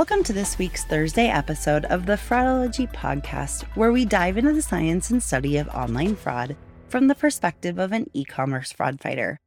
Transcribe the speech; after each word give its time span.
Welcome 0.00 0.24
to 0.24 0.32
this 0.32 0.56
week's 0.56 0.84
Thursday 0.84 1.26
episode 1.26 1.84
of 1.84 2.06
the 2.06 2.14
Fraudology 2.14 2.90
podcast, 2.90 3.64
where 3.76 3.92
we 3.92 4.06
dive 4.06 4.38
into 4.38 4.54
the 4.54 4.62
science 4.62 5.10
and 5.10 5.22
study 5.22 5.58
of 5.58 5.68
online 5.68 6.16
fraud 6.16 6.56
from 6.88 7.06
the 7.06 7.14
perspective 7.14 7.78
of 7.78 7.92
an 7.92 8.06
e 8.14 8.24
commerce 8.24 8.72
fraud 8.72 8.98
fighter. 8.98 9.38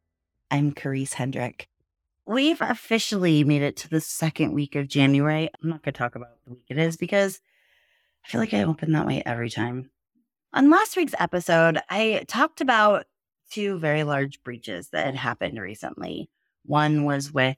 I'm 0.52 0.72
Karisa 0.72 1.16
Hendrick. 1.16 1.68
We've 2.28 2.62
officially 2.62 3.44
made 3.44 3.64
it 3.64 3.76
to 3.78 3.90
the 3.90 4.00
second 4.00 4.54
week 4.54 4.76
of 4.76 4.88
January. 4.88 5.50
I'm 5.50 5.70
not 5.72 5.82
going 5.82 5.94
to 5.94 5.98
talk 5.98 6.14
about 6.14 6.38
the 6.46 6.54
week 6.54 6.66
it 6.70 6.78
is 6.78 6.98
because 6.98 7.42
I 8.24 8.30
feel 8.30 8.40
like 8.40 8.54
I 8.54 8.62
open 8.62 8.92
that 8.92 9.08
way 9.08 9.24
every 9.26 9.50
time. 9.50 9.90
On 10.54 10.70
last 10.70 10.96
week's 10.96 11.16
episode, 11.18 11.80
I 11.90 12.26
talked 12.28 12.62
about 12.62 13.08
two 13.50 13.80
very 13.80 14.04
large 14.04 14.44
breaches 14.44 14.90
that 14.90 15.08
had 15.08 15.16
happened 15.16 15.60
recently. 15.60 16.30
One 16.64 17.06
was 17.06 17.34
with 17.34 17.58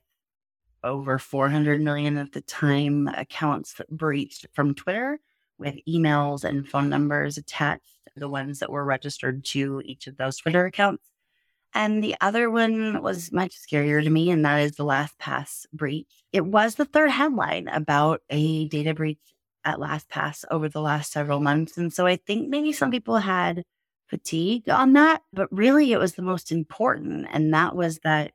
over 0.86 1.20
400 1.20 1.82
million 1.82 2.18
at 2.18 2.32
the 2.32 2.42
time 2.42 3.08
accounts 3.08 3.82
breached 3.90 4.46
from 4.54 4.76
Twitter 4.76 5.20
with 5.58 5.76
emails 5.88 6.44
and 6.44 6.68
phone 6.68 6.90
numbers 6.90 7.38
attached, 7.38 7.84
the 8.16 8.30
ones 8.30 8.60
that 8.60 8.72
were 8.72 8.86
registered 8.86 9.44
to 9.44 9.82
each 9.84 10.08
of 10.08 10.18
those 10.18 10.38
Twitter 10.38 10.66
accounts. 10.66 11.04
And 11.74 12.02
the 12.02 12.16
other 12.22 12.50
one 12.50 13.02
was 13.02 13.34
much 13.34 13.58
scarier 13.60 14.02
to 14.02 14.10
me, 14.10 14.30
and 14.30 14.46
that 14.46 14.60
is 14.60 14.76
the 14.78 14.86
LastPass 14.86 15.66
breach. 15.74 16.24
It 16.32 16.46
was 16.46 16.76
the 16.76 16.86
third 16.86 17.10
headline 17.10 17.68
about 17.68 18.22
a 18.30 18.70
data 18.70 18.94
breach 18.94 19.20
at 19.66 19.78
LastPass 19.78 20.46
over 20.52 20.70
the 20.70 20.80
last 20.80 21.12
several 21.12 21.42
months. 21.42 21.78
And 21.78 21.92
so 21.92 22.06
I 22.06 22.16
think 22.16 22.48
maybe 22.48 22.72
some 22.72 22.92
people 22.92 23.18
had 23.18 23.64
fatigue 24.08 24.70
on 24.70 24.94
that, 24.94 25.24
but 25.34 25.52
really 25.52 25.92
it 25.92 25.98
was 25.98 26.14
the 26.14 26.22
most 26.22 26.52
important. 26.52 27.28
And 27.32 27.54
that 27.54 27.76
was 27.76 28.00
that 28.04 28.32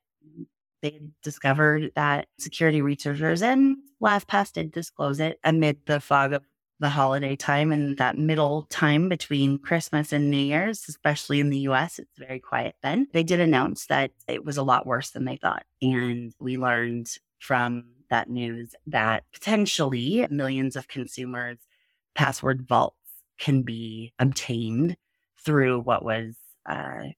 they 0.83 1.01
discovered 1.23 1.93
that 1.95 2.29
security 2.39 2.83
researchers 2.83 3.43
and 3.43 3.77
LastPass 4.03 4.53
did 4.53 4.73
disclose 4.73 5.21
it 5.21 5.39
amid 5.45 5.79
the 5.87 6.01
fog 6.01 6.33
of 6.33 6.43
the 6.81 6.89
holiday 6.89 7.37
time 7.37 7.71
and 7.73 7.99
that 7.99 8.17
middle 8.17 8.63
time 8.71 9.09
between 9.09 9.59
Christmas 9.59 10.13
and 10.13 10.31
New 10.31 10.39
Year's, 10.39 10.87
especially 10.89 11.39
in 11.39 11.51
the 11.51 11.59
US, 11.61 11.99
it's 11.99 12.19
very 12.19 12.41
quiet 12.41 12.75
then. 12.83 13.07
They 13.13 13.23
did 13.23 13.39
announce 13.39 13.87
that 13.87 14.13
it 14.27 14.45
was 14.45 14.57
a 14.57 14.63
lot 14.63 14.87
worse 14.87 15.11
than 15.11 15.27
they 15.27 15.37
thought. 15.37 15.65
And 15.83 16.33
we 16.41 16.57
learned 16.57 17.11
from 17.39 17.85
that 18.09 18.31
news 18.31 18.75
that 18.87 19.25
potentially 19.33 20.27
millions 20.31 20.75
of 20.75 20.89
consumers' 20.89 21.59
password 22.15 22.67
vaults 22.67 22.97
can 23.39 23.63
be 23.63 24.13
obtained 24.19 24.97
through 25.45 25.81
what 25.81 26.05
was 26.05 26.35
uh, 26.67 27.09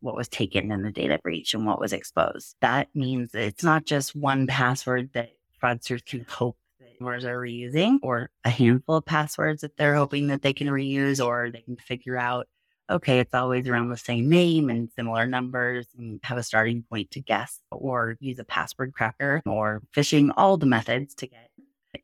what 0.00 0.16
was 0.16 0.28
taken 0.28 0.72
in 0.72 0.82
the 0.82 0.90
data 0.90 1.18
breach 1.22 1.54
and 1.54 1.66
what 1.66 1.80
was 1.80 1.92
exposed. 1.92 2.56
That 2.60 2.88
means 2.94 3.34
it's 3.34 3.64
not 3.64 3.84
just 3.84 4.14
one 4.14 4.46
password 4.46 5.10
that 5.14 5.30
fraudsters 5.62 6.04
can 6.04 6.24
hope 6.28 6.56
that 6.78 6.88
consumers 6.90 7.24
are 7.24 7.38
reusing 7.38 7.98
or 8.02 8.30
a 8.44 8.50
handful 8.50 8.96
of 8.96 9.04
passwords 9.04 9.62
that 9.62 9.76
they're 9.76 9.94
hoping 9.94 10.28
that 10.28 10.42
they 10.42 10.52
can 10.52 10.68
reuse 10.68 11.24
or 11.24 11.50
they 11.50 11.60
can 11.60 11.76
figure 11.76 12.16
out, 12.16 12.46
okay, 12.90 13.20
it's 13.20 13.34
always 13.34 13.68
around 13.68 13.90
the 13.90 13.96
same 13.96 14.28
name 14.28 14.68
and 14.68 14.90
similar 14.96 15.26
numbers 15.26 15.86
and 15.96 16.20
have 16.22 16.38
a 16.38 16.42
starting 16.42 16.82
point 16.90 17.10
to 17.12 17.20
guess 17.20 17.60
or 17.70 18.16
use 18.20 18.38
a 18.38 18.44
password 18.44 18.92
cracker 18.94 19.42
or 19.46 19.82
phishing, 19.94 20.30
all 20.36 20.56
the 20.56 20.66
methods 20.66 21.14
to 21.14 21.26
get 21.26 21.50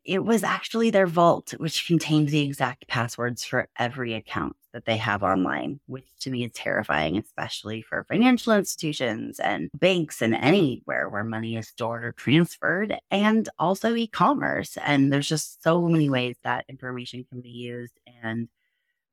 it 0.03 0.23
was 0.23 0.43
actually 0.43 0.89
their 0.89 1.07
vault, 1.07 1.53
which 1.57 1.85
contains 1.85 2.31
the 2.31 2.41
exact 2.41 2.87
passwords 2.87 3.43
for 3.43 3.67
every 3.77 4.13
account 4.13 4.55
that 4.77 4.85
they 4.85 4.97
have 4.97 5.23
online, 5.23 5.79
which 5.87 6.05
to 6.19 6.29
me 6.29 6.45
is 6.45 6.51
terrifying, 6.51 7.17
especially 7.17 7.81
for 7.81 8.03
financial 8.03 8.53
institutions 8.53 9.39
and 9.39 9.71
banks 9.73 10.21
and 10.21 10.35
anywhere 10.35 11.09
where 11.09 11.23
money 11.23 11.57
is 11.57 11.67
stored 11.67 12.03
or 12.05 12.11
transferred, 12.11 12.95
and 13.09 13.49
also 13.57 13.95
e 13.95 14.05
commerce. 14.05 14.77
And 14.85 15.11
there's 15.11 15.27
just 15.27 15.63
so 15.63 15.81
many 15.81 16.11
ways 16.11 16.35
that 16.43 16.65
information 16.69 17.25
can 17.27 17.41
be 17.41 17.49
used 17.49 17.99
and 18.21 18.49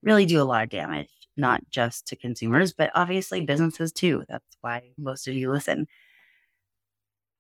really 0.03 0.27
do 0.27 0.43
a 0.43 0.45
lot 0.45 0.65
of 0.65 0.69
damage, 0.69 1.09
not 1.35 1.63
just 1.71 2.07
to 2.09 2.17
consumers, 2.17 2.75
but 2.75 2.91
obviously 2.95 3.41
businesses 3.41 3.91
too. 3.91 4.23
That's 4.29 4.59
why 4.61 4.91
most 4.99 5.27
of 5.29 5.33
you 5.33 5.51
listen. 5.51 5.87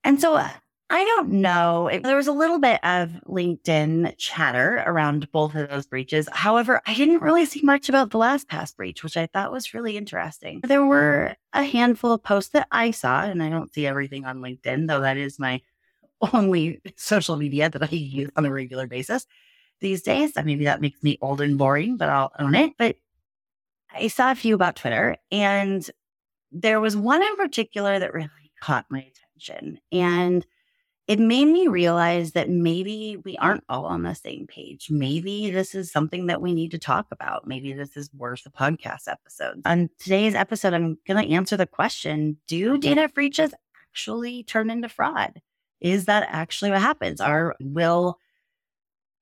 And 0.03 0.19
so 0.19 0.37
uh, 0.37 0.49
I 0.91 1.03
don't 1.05 1.31
know. 1.31 1.91
There 2.03 2.17
was 2.17 2.27
a 2.27 2.33
little 2.33 2.59
bit 2.59 2.79
of 2.85 3.11
LinkedIn 3.27 4.15
chatter 4.19 4.83
around 4.87 5.31
both 5.33 5.55
of 5.55 5.69
those 5.71 5.87
breaches. 5.87 6.29
However, 6.31 6.83
I 6.87 6.95
didn't 6.95 7.23
really 7.23 7.47
see 7.47 7.63
much 7.63 7.89
about 7.89 8.11
the 8.11 8.19
last 8.19 8.49
LastPass 8.49 8.77
breach, 8.77 9.03
which 9.03 9.17
I 9.17 9.27
thought 9.27 9.51
was 9.51 9.73
really 9.73 9.97
interesting. 9.97 10.61
There 10.63 10.85
were 10.85 11.37
a 11.55 11.65
handful 11.65 12.13
of 12.13 12.23
posts 12.23 12.51
that 12.53 12.69
I 12.71 12.91
saw, 12.91 13.23
and 13.23 13.43
I 13.43 13.49
don't 13.49 13.73
see 13.73 13.87
everything 13.87 14.27
on 14.27 14.41
LinkedIn, 14.41 14.87
though 14.87 15.01
that 15.01 15.17
is 15.17 15.39
my 15.39 15.63
only 16.33 16.81
social 16.97 17.37
media 17.37 17.71
that 17.71 17.83
I 17.83 17.89
use 17.95 18.31
on 18.37 18.45
a 18.45 18.53
regular 18.53 18.87
basis 18.87 19.27
these 19.81 20.03
days. 20.03 20.33
Maybe 20.37 20.67
that 20.67 20.83
makes 20.83 21.03
me 21.03 21.19
old 21.23 21.41
and 21.41 21.57
boring, 21.57 21.97
but 21.97 22.11
I'll 22.11 22.33
own 22.39 22.55
it. 22.55 22.73
But 22.79 22.97
I 23.93 24.09
saw 24.09 24.31
a 24.31 24.37
few 24.37 24.55
about 24.55 24.77
Twitter, 24.77 25.17
and 25.33 25.89
there 26.53 26.81
was 26.81 26.95
one 26.95 27.23
in 27.23 27.37
particular 27.37 27.99
that 27.99 28.13
really 28.13 28.29
caught 28.61 28.87
my 28.91 29.07
attention. 29.39 29.81
And 29.91 30.47
it 31.07 31.19
made 31.19 31.47
me 31.47 31.69
realize 31.69 32.33
that 32.33 32.49
maybe 32.49 33.19
we 33.25 33.35
mm. 33.35 33.39
aren't 33.41 33.65
all 33.69 33.85
on 33.85 34.03
the 34.03 34.15
same 34.15 34.47
page. 34.47 34.89
Maybe 34.91 35.51
this 35.51 35.75
is 35.75 35.93
something 35.93 36.27
that 36.27 36.41
we 36.41 36.55
need 36.55 36.71
to 36.71 36.79
talk 36.79 37.07
about. 37.11 37.47
Maybe 37.47 37.73
this 37.73 37.97
is 37.97 38.11
worth 38.15 38.47
a 38.47 38.51
podcast 38.51 39.09
episode. 39.09 39.61
On 39.67 39.91
today's 39.99 40.35
episode, 40.35 40.73
I'm 40.73 40.99
going 41.07 41.23
to 41.23 41.35
answer 41.35 41.57
the 41.57 41.67
question 41.67 42.39
Do 42.47 42.79
data 42.79 43.09
breaches 43.09 43.53
actually 43.91 44.43
turn 44.45 44.71
into 44.71 44.89
fraud? 44.89 45.43
Is 45.81 46.07
that 46.07 46.27
actually 46.31 46.71
what 46.71 46.81
happens? 46.81 47.21
Or 47.21 47.55
will 47.61 48.19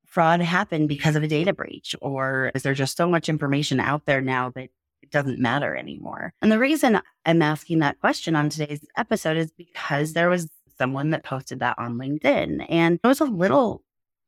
fraud 0.07 0.41
happen 0.41 0.87
because 0.87 1.17
of 1.17 1.23
a 1.25 1.29
data 1.29 1.53
breach? 1.53 1.97
Or 2.01 2.53
is 2.55 2.63
there 2.63 2.75
just 2.75 2.97
so 2.97 3.09
much 3.09 3.29
information 3.29 3.81
out 3.81 4.07
there 4.07 4.21
now 4.21 4.51
that 4.51 4.69
it 5.03 5.11
doesn't 5.11 5.41
matter 5.41 5.75
anymore? 5.75 6.33
And 6.41 6.53
the 6.53 6.61
reason 6.61 7.01
I'm 7.27 7.43
asking 7.43 7.81
that 7.81 7.99
question 7.99 8.37
on 8.37 8.51
today's 8.51 8.87
episode 8.97 9.37
is 9.37 9.51
because 9.51 10.13
there 10.13 10.29
was 10.29 10.49
someone 10.83 11.11
that 11.11 11.23
posted 11.23 11.61
that 11.61 11.79
on 11.79 11.97
LinkedIn. 11.97 12.67
And 12.69 12.99
it 13.03 13.07
was 13.07 13.21
a 13.21 13.25
little 13.25 13.85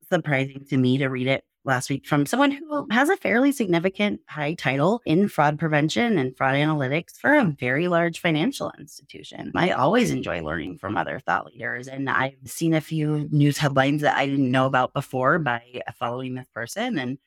surprising 0.08 0.64
to 0.70 0.76
me 0.76 0.98
to 0.98 1.08
read 1.08 1.26
it 1.26 1.44
last 1.64 1.90
week 1.90 2.06
from 2.06 2.26
someone 2.26 2.52
who 2.52 2.86
has 2.92 3.08
a 3.08 3.16
fairly 3.16 3.50
significant 3.50 4.20
high 4.28 4.54
title 4.54 5.02
in 5.04 5.26
fraud 5.26 5.58
prevention 5.58 6.16
and 6.16 6.36
fraud 6.36 6.54
analytics 6.54 7.16
for 7.16 7.34
a 7.34 7.44
very 7.58 7.88
large 7.88 8.20
financial 8.20 8.70
institution. 8.78 9.50
I 9.56 9.70
always 9.70 10.12
enjoy 10.12 10.42
learning 10.42 10.78
from 10.78 10.96
other 10.96 11.18
thought 11.18 11.46
leaders, 11.46 11.88
and 11.88 12.08
I've 12.08 12.36
seen 12.44 12.72
a 12.72 12.80
few 12.80 13.28
news 13.32 13.58
headlines 13.58 14.02
that 14.02 14.16
I 14.16 14.26
didn't 14.26 14.52
know 14.52 14.66
about 14.66 14.94
before 14.94 15.40
by 15.40 15.82
following 15.98 16.36
this 16.36 16.48
person. 16.54 16.98
And 16.98 17.18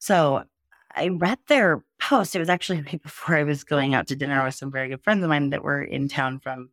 so 0.00 0.42
I 0.96 1.06
read 1.06 1.38
their 1.46 1.84
post. 2.00 2.34
It 2.34 2.40
was 2.40 2.48
actually 2.48 2.80
right 2.92 3.00
before 3.00 3.36
I 3.36 3.44
was 3.44 3.62
going 3.62 3.94
out 3.94 4.08
to 4.08 4.16
dinner 4.16 4.42
with 4.42 4.56
some 4.56 4.72
very 4.72 4.88
good 4.88 5.04
friends 5.04 5.22
of 5.22 5.28
mine 5.28 5.50
that 5.50 5.62
were 5.62 5.82
in 5.82 6.08
town 6.08 6.40
from 6.40 6.70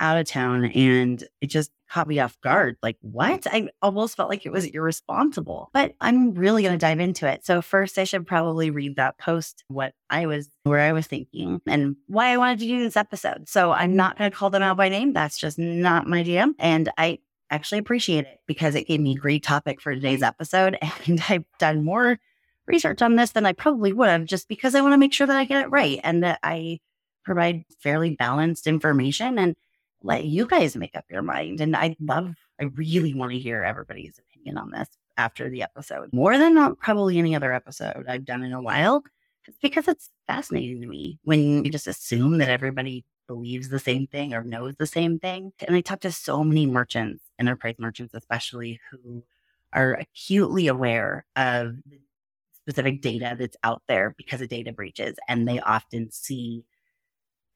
out 0.00 0.18
of 0.18 0.26
town 0.26 0.66
and 0.66 1.22
it 1.40 1.48
just 1.48 1.70
caught 1.90 2.08
me 2.08 2.20
off 2.20 2.38
guard. 2.42 2.76
Like, 2.82 2.96
what? 3.00 3.46
I 3.46 3.68
almost 3.80 4.16
felt 4.16 4.28
like 4.28 4.44
it 4.44 4.52
was 4.52 4.66
irresponsible, 4.66 5.70
but 5.72 5.94
I'm 6.00 6.34
really 6.34 6.62
going 6.62 6.74
to 6.74 6.78
dive 6.78 7.00
into 7.00 7.26
it. 7.26 7.44
So, 7.44 7.62
first, 7.62 7.98
I 7.98 8.04
should 8.04 8.26
probably 8.26 8.70
read 8.70 8.96
that 8.96 9.18
post, 9.18 9.64
what 9.68 9.94
I 10.10 10.26
was, 10.26 10.50
where 10.64 10.80
I 10.80 10.92
was 10.92 11.06
thinking, 11.06 11.60
and 11.66 11.96
why 12.06 12.28
I 12.28 12.36
wanted 12.36 12.60
to 12.60 12.66
do 12.66 12.78
this 12.80 12.96
episode. 12.96 13.48
So, 13.48 13.72
I'm 13.72 13.96
not 13.96 14.18
going 14.18 14.30
to 14.30 14.36
call 14.36 14.50
them 14.50 14.62
out 14.62 14.76
by 14.76 14.88
name. 14.88 15.12
That's 15.12 15.38
just 15.38 15.58
not 15.58 16.06
my 16.06 16.22
jam. 16.22 16.54
And 16.58 16.90
I 16.98 17.18
actually 17.50 17.78
appreciate 17.78 18.26
it 18.26 18.40
because 18.46 18.74
it 18.74 18.86
gave 18.86 19.00
me 19.00 19.12
a 19.12 19.18
great 19.18 19.42
topic 19.42 19.80
for 19.80 19.94
today's 19.94 20.22
episode. 20.22 20.78
And 21.06 21.22
I've 21.28 21.44
done 21.58 21.84
more 21.84 22.18
research 22.66 23.00
on 23.00 23.16
this 23.16 23.30
than 23.30 23.46
I 23.46 23.52
probably 23.52 23.92
would 23.92 24.10
have 24.10 24.26
just 24.26 24.46
because 24.48 24.74
I 24.74 24.82
want 24.82 24.92
to 24.92 24.98
make 24.98 25.12
sure 25.12 25.26
that 25.26 25.36
I 25.36 25.44
get 25.44 25.64
it 25.64 25.70
right 25.70 26.00
and 26.04 26.22
that 26.22 26.38
I 26.42 26.80
provide 27.24 27.64
fairly 27.80 28.14
balanced 28.14 28.66
information 28.66 29.38
and 29.38 29.54
let 30.02 30.24
you 30.24 30.46
guys 30.46 30.76
make 30.76 30.96
up 30.96 31.04
your 31.10 31.22
mind. 31.22 31.60
And 31.60 31.76
I 31.76 31.96
love, 32.00 32.34
I 32.60 32.64
really 32.74 33.14
want 33.14 33.32
to 33.32 33.38
hear 33.38 33.64
everybody's 33.64 34.18
opinion 34.18 34.58
on 34.58 34.70
this 34.70 34.88
after 35.16 35.50
the 35.50 35.62
episode 35.62 36.12
more 36.12 36.38
than 36.38 36.54
not 36.54 36.78
probably 36.78 37.18
any 37.18 37.34
other 37.34 37.52
episode 37.52 38.04
I've 38.08 38.24
done 38.24 38.42
in 38.42 38.52
a 38.52 38.62
while. 38.62 39.02
It's 39.46 39.58
because 39.60 39.88
it's 39.88 40.10
fascinating 40.26 40.80
to 40.82 40.86
me 40.86 41.18
when 41.24 41.64
you 41.64 41.70
just 41.70 41.86
assume 41.86 42.38
that 42.38 42.50
everybody 42.50 43.04
believes 43.26 43.68
the 43.68 43.78
same 43.78 44.06
thing 44.06 44.34
or 44.34 44.44
knows 44.44 44.74
the 44.76 44.86
same 44.86 45.18
thing. 45.18 45.52
And 45.66 45.74
I 45.74 45.80
talk 45.80 46.00
to 46.00 46.12
so 46.12 46.44
many 46.44 46.66
merchants, 46.66 47.22
enterprise 47.38 47.76
merchants 47.78 48.14
especially, 48.14 48.80
who 48.90 49.22
are 49.72 49.94
acutely 49.94 50.66
aware 50.66 51.24
of 51.36 51.76
the 51.86 52.00
specific 52.62 53.00
data 53.00 53.36
that's 53.38 53.56
out 53.64 53.82
there 53.88 54.14
because 54.16 54.40
of 54.40 54.48
data 54.48 54.72
breaches. 54.72 55.16
And 55.28 55.48
they 55.48 55.60
often 55.60 56.10
see 56.10 56.64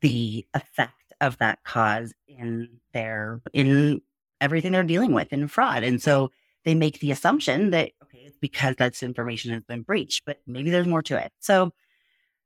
the 0.01 0.47
effect 0.55 1.02
of 1.23 1.39
that 1.39 1.65
cause 1.65 2.13
in 2.29 2.69
their, 2.93 3.41
in 3.55 4.03
everything 4.43 4.73
they're 4.73 4.83
dealing 4.83 5.13
with 5.13 5.33
in 5.33 5.49
fraud. 5.49 5.83
And 5.83 6.03
so 6.03 6.31
they 6.65 6.75
make 6.75 7.01
the 7.01 7.11
assumption 7.11 7.71
that, 7.71 7.93
okay, 8.03 8.19
it's 8.19 8.37
because 8.37 8.75
that's 8.77 9.03
information 9.03 9.53
has 9.53 9.65
been 9.65 9.83
breached, 9.83 10.25
but 10.27 10.41
maybe 10.47 10.71
there's 10.71 10.87
more 10.87 11.03
to 11.03 11.17
it. 11.17 11.33
So 11.41 11.73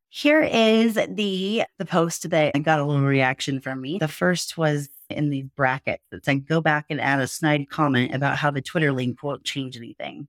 here 0.08 0.43
is 0.43 0.94
the 0.94 1.64
the 1.78 1.84
post 1.84 2.31
that 2.31 2.62
got 2.62 2.78
a 2.78 2.84
little 2.84 3.02
reaction 3.02 3.61
from 3.61 3.81
me. 3.81 3.99
The 3.99 4.08
first 4.08 4.56
was 4.56 4.88
in 5.11 5.31
these 5.31 5.49
brackets 5.56 6.05
that 6.11 6.25
said, 6.25 6.46
go 6.46 6.61
back 6.61 6.87
and 6.90 7.00
add 7.00 7.20
a 7.20 7.26
snide 7.26 7.69
comment 7.69 8.14
about 8.14 8.37
how 8.37 8.50
the 8.50 8.62
Twitter 8.62 8.93
link 8.93 9.23
won't 9.23 9.44
change 9.44 9.76
anything. 9.76 10.28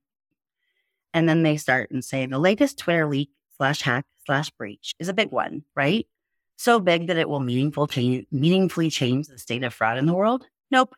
And 1.14 1.28
then 1.28 1.42
they 1.42 1.56
start 1.56 1.90
and 1.90 2.04
say 2.04 2.26
the 2.26 2.38
latest 2.38 2.78
Twitter 2.78 3.06
leak 3.06 3.30
slash 3.56 3.82
hack 3.82 4.04
slash 4.26 4.50
breach 4.50 4.94
is 4.98 5.08
a 5.08 5.14
big 5.14 5.30
one, 5.32 5.64
right? 5.74 6.06
So 6.58 6.80
big 6.80 7.06
that 7.06 7.16
it 7.16 7.28
will 7.28 7.38
meaningful 7.38 7.86
change, 7.86 8.26
meaningfully 8.32 8.90
change 8.90 9.28
the 9.28 9.38
state 9.38 9.62
of 9.62 9.72
fraud 9.72 9.96
in 9.96 10.06
the 10.06 10.14
world? 10.14 10.48
Nope. 10.72 10.92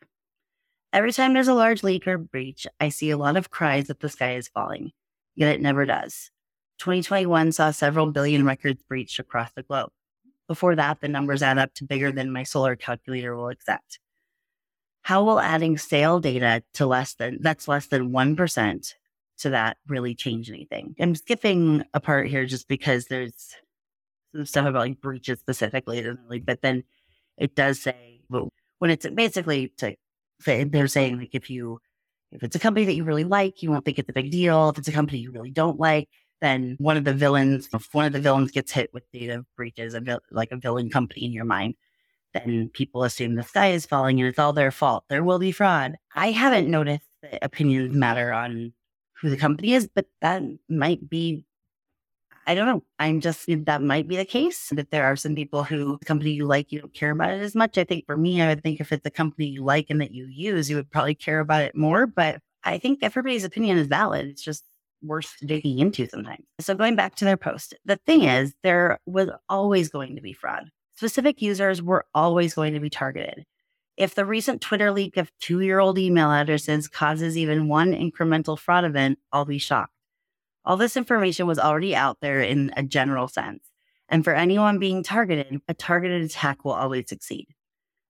Every 0.90 1.12
time 1.12 1.34
there's 1.34 1.48
a 1.48 1.54
large 1.54 1.82
leak 1.82 2.08
or 2.08 2.16
breach, 2.16 2.66
I 2.80 2.88
see 2.88 3.10
a 3.10 3.18
lot 3.18 3.36
of 3.36 3.50
cries 3.50 3.88
that 3.88 4.00
the 4.00 4.08
sky 4.08 4.36
is 4.36 4.48
falling, 4.48 4.92
yet 5.36 5.54
it 5.54 5.60
never 5.60 5.84
does. 5.84 6.30
2021 6.78 7.52
saw 7.52 7.70
several 7.72 8.10
billion 8.10 8.46
records 8.46 8.82
breached 8.88 9.18
across 9.18 9.52
the 9.52 9.62
globe. 9.62 9.90
Before 10.48 10.74
that, 10.76 11.02
the 11.02 11.08
numbers 11.08 11.42
add 11.42 11.58
up 11.58 11.74
to 11.74 11.84
bigger 11.84 12.10
than 12.10 12.32
my 12.32 12.42
solar 12.42 12.74
calculator 12.74 13.36
will 13.36 13.50
accept. 13.50 13.98
How 15.02 15.22
will 15.22 15.40
adding 15.40 15.76
stale 15.76 16.20
data 16.20 16.62
to 16.74 16.86
less 16.86 17.14
than 17.14 17.36
that's 17.42 17.68
less 17.68 17.86
than 17.86 18.12
1% 18.12 18.94
to 19.40 19.50
that 19.50 19.76
really 19.86 20.14
change 20.14 20.48
anything? 20.48 20.96
I'm 20.98 21.14
skipping 21.14 21.84
a 21.92 22.00
part 22.00 22.28
here 22.28 22.46
just 22.46 22.66
because 22.66 23.06
there's 23.06 23.54
some 24.32 24.46
stuff 24.46 24.66
about 24.66 24.80
like 24.80 25.00
breaches 25.00 25.40
specifically, 25.40 26.04
but 26.44 26.62
then 26.62 26.84
it 27.36 27.54
does 27.54 27.82
say 27.82 28.20
when 28.28 28.90
it's 28.90 29.08
basically 29.10 29.72
to 29.78 29.96
they're 30.44 30.86
saying 30.88 31.18
like 31.18 31.34
if 31.34 31.50
you 31.50 31.80
if 32.32 32.42
it's 32.42 32.56
a 32.56 32.60
company 32.60 32.86
that 32.86 32.94
you 32.94 33.04
really 33.04 33.24
like, 33.24 33.62
you 33.62 33.70
won't 33.70 33.84
think 33.84 33.98
it's 33.98 34.08
a 34.08 34.12
big 34.12 34.30
deal. 34.30 34.70
If 34.70 34.78
it's 34.78 34.88
a 34.88 34.92
company 34.92 35.18
you 35.18 35.32
really 35.32 35.50
don't 35.50 35.80
like, 35.80 36.08
then 36.40 36.76
one 36.78 36.96
of 36.96 37.04
the 37.04 37.12
villains, 37.12 37.68
if 37.72 37.88
one 37.92 38.06
of 38.06 38.12
the 38.12 38.20
villains 38.20 38.52
gets 38.52 38.72
hit 38.72 38.90
with 38.94 39.02
data 39.12 39.44
breaches, 39.56 39.94
a 39.94 40.00
vil- 40.00 40.20
like 40.30 40.52
a 40.52 40.56
villain 40.56 40.90
company 40.90 41.24
in 41.24 41.32
your 41.32 41.44
mind, 41.44 41.74
then 42.32 42.70
people 42.72 43.02
assume 43.02 43.34
the 43.34 43.42
sky 43.42 43.72
is 43.72 43.84
falling 43.84 44.20
and 44.20 44.28
it's 44.28 44.38
all 44.38 44.52
their 44.52 44.70
fault. 44.70 45.04
There 45.08 45.24
will 45.24 45.40
be 45.40 45.52
fraud. 45.52 45.96
I 46.14 46.30
haven't 46.30 46.70
noticed 46.70 47.06
that 47.22 47.44
opinions 47.44 47.94
matter 47.94 48.32
on 48.32 48.72
who 49.20 49.28
the 49.28 49.36
company 49.36 49.72
is, 49.72 49.88
but 49.92 50.06
that 50.22 50.42
might 50.68 51.08
be. 51.08 51.44
I 52.50 52.54
don't 52.56 52.66
know. 52.66 52.82
I'm 52.98 53.20
just, 53.20 53.44
that 53.46 53.80
might 53.80 54.08
be 54.08 54.16
the 54.16 54.24
case 54.24 54.70
that 54.72 54.90
there 54.90 55.04
are 55.04 55.14
some 55.14 55.36
people 55.36 55.62
who, 55.62 55.98
the 56.00 56.04
company 56.04 56.32
you 56.32 56.46
like, 56.46 56.72
you 56.72 56.80
don't 56.80 56.92
care 56.92 57.12
about 57.12 57.30
it 57.30 57.42
as 57.42 57.54
much. 57.54 57.78
I 57.78 57.84
think 57.84 58.06
for 58.06 58.16
me, 58.16 58.42
I 58.42 58.48
would 58.48 58.60
think 58.64 58.80
if 58.80 58.90
it's 58.90 59.06
a 59.06 59.10
company 59.10 59.46
you 59.46 59.62
like 59.62 59.86
and 59.88 60.00
that 60.00 60.10
you 60.10 60.26
use, 60.26 60.68
you 60.68 60.74
would 60.74 60.90
probably 60.90 61.14
care 61.14 61.38
about 61.38 61.62
it 61.62 61.76
more. 61.76 62.08
But 62.08 62.40
I 62.64 62.78
think 62.78 62.98
everybody's 63.02 63.44
opinion 63.44 63.78
is 63.78 63.86
valid. 63.86 64.26
It's 64.26 64.42
just 64.42 64.64
worth 65.00 65.36
digging 65.46 65.78
into 65.78 66.08
sometimes. 66.08 66.42
So 66.58 66.74
going 66.74 66.96
back 66.96 67.14
to 67.16 67.24
their 67.24 67.36
post, 67.36 67.74
the 67.84 68.00
thing 68.04 68.24
is, 68.24 68.52
there 68.64 68.98
was 69.06 69.30
always 69.48 69.88
going 69.88 70.16
to 70.16 70.20
be 70.20 70.32
fraud. 70.32 70.70
Specific 70.96 71.40
users 71.40 71.80
were 71.80 72.04
always 72.16 72.54
going 72.54 72.74
to 72.74 72.80
be 72.80 72.90
targeted. 72.90 73.44
If 73.96 74.16
the 74.16 74.24
recent 74.24 74.60
Twitter 74.60 74.90
leak 74.90 75.16
of 75.16 75.30
two 75.38 75.60
year 75.60 75.78
old 75.78 76.00
email 76.00 76.32
addresses 76.32 76.88
causes 76.88 77.38
even 77.38 77.68
one 77.68 77.92
incremental 77.92 78.58
fraud 78.58 78.84
event, 78.84 79.20
I'll 79.32 79.44
be 79.44 79.58
shocked. 79.58 79.92
All 80.64 80.76
this 80.76 80.96
information 80.96 81.46
was 81.46 81.58
already 81.58 81.94
out 81.96 82.18
there 82.20 82.40
in 82.42 82.72
a 82.76 82.82
general 82.82 83.28
sense. 83.28 83.64
And 84.08 84.24
for 84.24 84.34
anyone 84.34 84.78
being 84.78 85.02
targeted, 85.02 85.60
a 85.68 85.74
targeted 85.74 86.22
attack 86.22 86.64
will 86.64 86.72
always 86.72 87.08
succeed. 87.08 87.48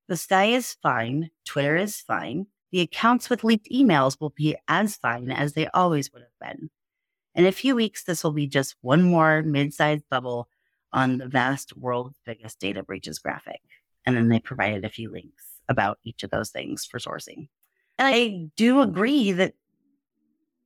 The 0.08 0.16
sky 0.16 0.46
is 0.46 0.76
fine. 0.82 1.30
Twitter 1.44 1.76
is 1.76 2.00
fine. 2.00 2.46
The 2.72 2.80
accounts 2.80 3.28
with 3.28 3.44
leaked 3.44 3.70
emails 3.70 4.20
will 4.20 4.30
be 4.30 4.56
as 4.66 4.96
fine 4.96 5.30
as 5.30 5.52
they 5.52 5.68
always 5.68 6.12
would 6.12 6.22
have 6.22 6.56
been. 6.56 6.70
In 7.34 7.46
a 7.46 7.52
few 7.52 7.76
weeks, 7.76 8.04
this 8.04 8.24
will 8.24 8.32
be 8.32 8.46
just 8.46 8.76
one 8.80 9.02
more 9.02 9.42
mid 9.42 9.72
sized 9.72 10.04
bubble 10.10 10.48
on 10.92 11.18
the 11.18 11.28
vast 11.28 11.76
world's 11.76 12.18
biggest 12.24 12.58
data 12.58 12.82
breaches 12.82 13.18
graphic. 13.18 13.60
And 14.04 14.16
then 14.16 14.28
they 14.28 14.40
provided 14.40 14.84
a 14.84 14.88
few 14.88 15.10
links 15.12 15.44
about 15.68 15.98
each 16.04 16.24
of 16.24 16.30
those 16.30 16.50
things 16.50 16.84
for 16.84 16.98
sourcing. 16.98 17.48
And 17.98 18.08
I 18.08 18.48
do 18.56 18.80
agree 18.80 19.32
that 19.32 19.54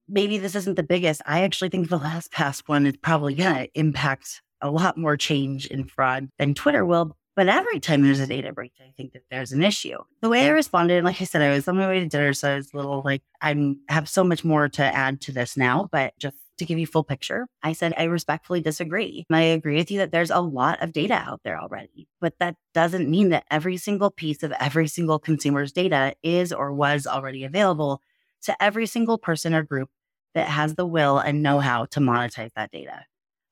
maybe 0.08 0.38
this 0.38 0.54
isn't 0.54 0.76
the 0.76 0.82
biggest. 0.82 1.22
I 1.26 1.42
actually 1.42 1.70
think 1.70 1.88
the 1.88 1.98
last 1.98 2.32
LastPass 2.32 2.62
one 2.66 2.86
is 2.86 2.96
probably 2.96 3.34
going 3.34 3.54
to 3.54 3.78
impact 3.78 4.42
a 4.60 4.70
lot 4.70 4.96
more 4.96 5.16
change 5.16 5.66
in 5.66 5.84
fraud 5.84 6.28
than 6.38 6.54
Twitter 6.54 6.84
will. 6.84 7.16
But 7.36 7.48
every 7.48 7.80
time 7.80 8.02
there's 8.02 8.20
a 8.20 8.28
data 8.28 8.52
breach, 8.52 8.76
I 8.80 8.92
think 8.96 9.12
that 9.12 9.24
there's 9.28 9.50
an 9.50 9.62
issue. 9.62 9.98
The 10.22 10.28
way 10.28 10.46
I 10.46 10.50
responded, 10.50 11.02
like 11.02 11.20
I 11.20 11.24
said, 11.24 11.42
I 11.42 11.50
was 11.50 11.66
on 11.66 11.76
my 11.76 11.88
way 11.88 11.98
to 11.98 12.06
dinner, 12.06 12.32
so 12.32 12.52
I 12.52 12.56
was 12.56 12.72
a 12.72 12.76
little 12.76 13.02
like, 13.04 13.22
I 13.40 13.74
have 13.88 14.08
so 14.08 14.22
much 14.22 14.44
more 14.44 14.68
to 14.68 14.82
add 14.84 15.20
to 15.22 15.32
this 15.32 15.56
now, 15.56 15.88
but 15.90 16.16
just 16.18 16.36
to 16.58 16.64
give 16.64 16.78
you 16.78 16.86
full 16.86 17.02
picture, 17.02 17.48
I 17.62 17.72
said, 17.72 17.92
I 17.98 18.04
respectfully 18.04 18.60
disagree. 18.60 19.26
And 19.28 19.36
I 19.36 19.42
agree 19.42 19.74
with 19.74 19.90
you 19.90 19.98
that 19.98 20.12
there's 20.12 20.30
a 20.30 20.38
lot 20.38 20.80
of 20.80 20.92
data 20.92 21.14
out 21.14 21.40
there 21.42 21.58
already, 21.58 22.06
but 22.20 22.34
that 22.38 22.54
doesn't 22.72 23.10
mean 23.10 23.30
that 23.30 23.46
every 23.50 23.76
single 23.78 24.10
piece 24.10 24.44
of 24.44 24.52
every 24.52 24.86
single 24.86 25.18
consumer's 25.18 25.72
data 25.72 26.14
is 26.22 26.52
or 26.52 26.72
was 26.72 27.04
already 27.04 27.42
available 27.42 28.00
to 28.44 28.62
every 28.62 28.86
single 28.86 29.18
person 29.18 29.54
or 29.54 29.62
group 29.62 29.90
that 30.34 30.48
has 30.48 30.74
the 30.74 30.86
will 30.86 31.18
and 31.18 31.42
know 31.42 31.60
how 31.60 31.86
to 31.86 32.00
monetize 32.00 32.52
that 32.56 32.70
data. 32.70 33.04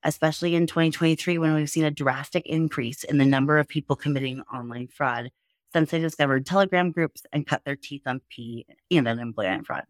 Especially 0.03 0.55
in 0.55 0.67
2023, 0.67 1.37
when 1.37 1.53
we've 1.53 1.69
seen 1.69 1.85
a 1.85 1.91
drastic 1.91 2.45
increase 2.45 3.03
in 3.03 3.17
the 3.17 3.25
number 3.25 3.57
of 3.57 3.67
people 3.67 3.95
committing 3.95 4.41
online 4.53 4.87
fraud 4.87 5.31
since 5.71 5.91
they 5.91 5.99
discovered 5.99 6.45
Telegram 6.45 6.91
groups 6.91 7.23
and 7.31 7.47
cut 7.47 7.63
their 7.65 7.75
teeth 7.75 8.03
on 8.05 8.21
PPP 8.31 8.65
and 8.91 9.07
unemployment 9.07 9.65
fraud. 9.65 9.83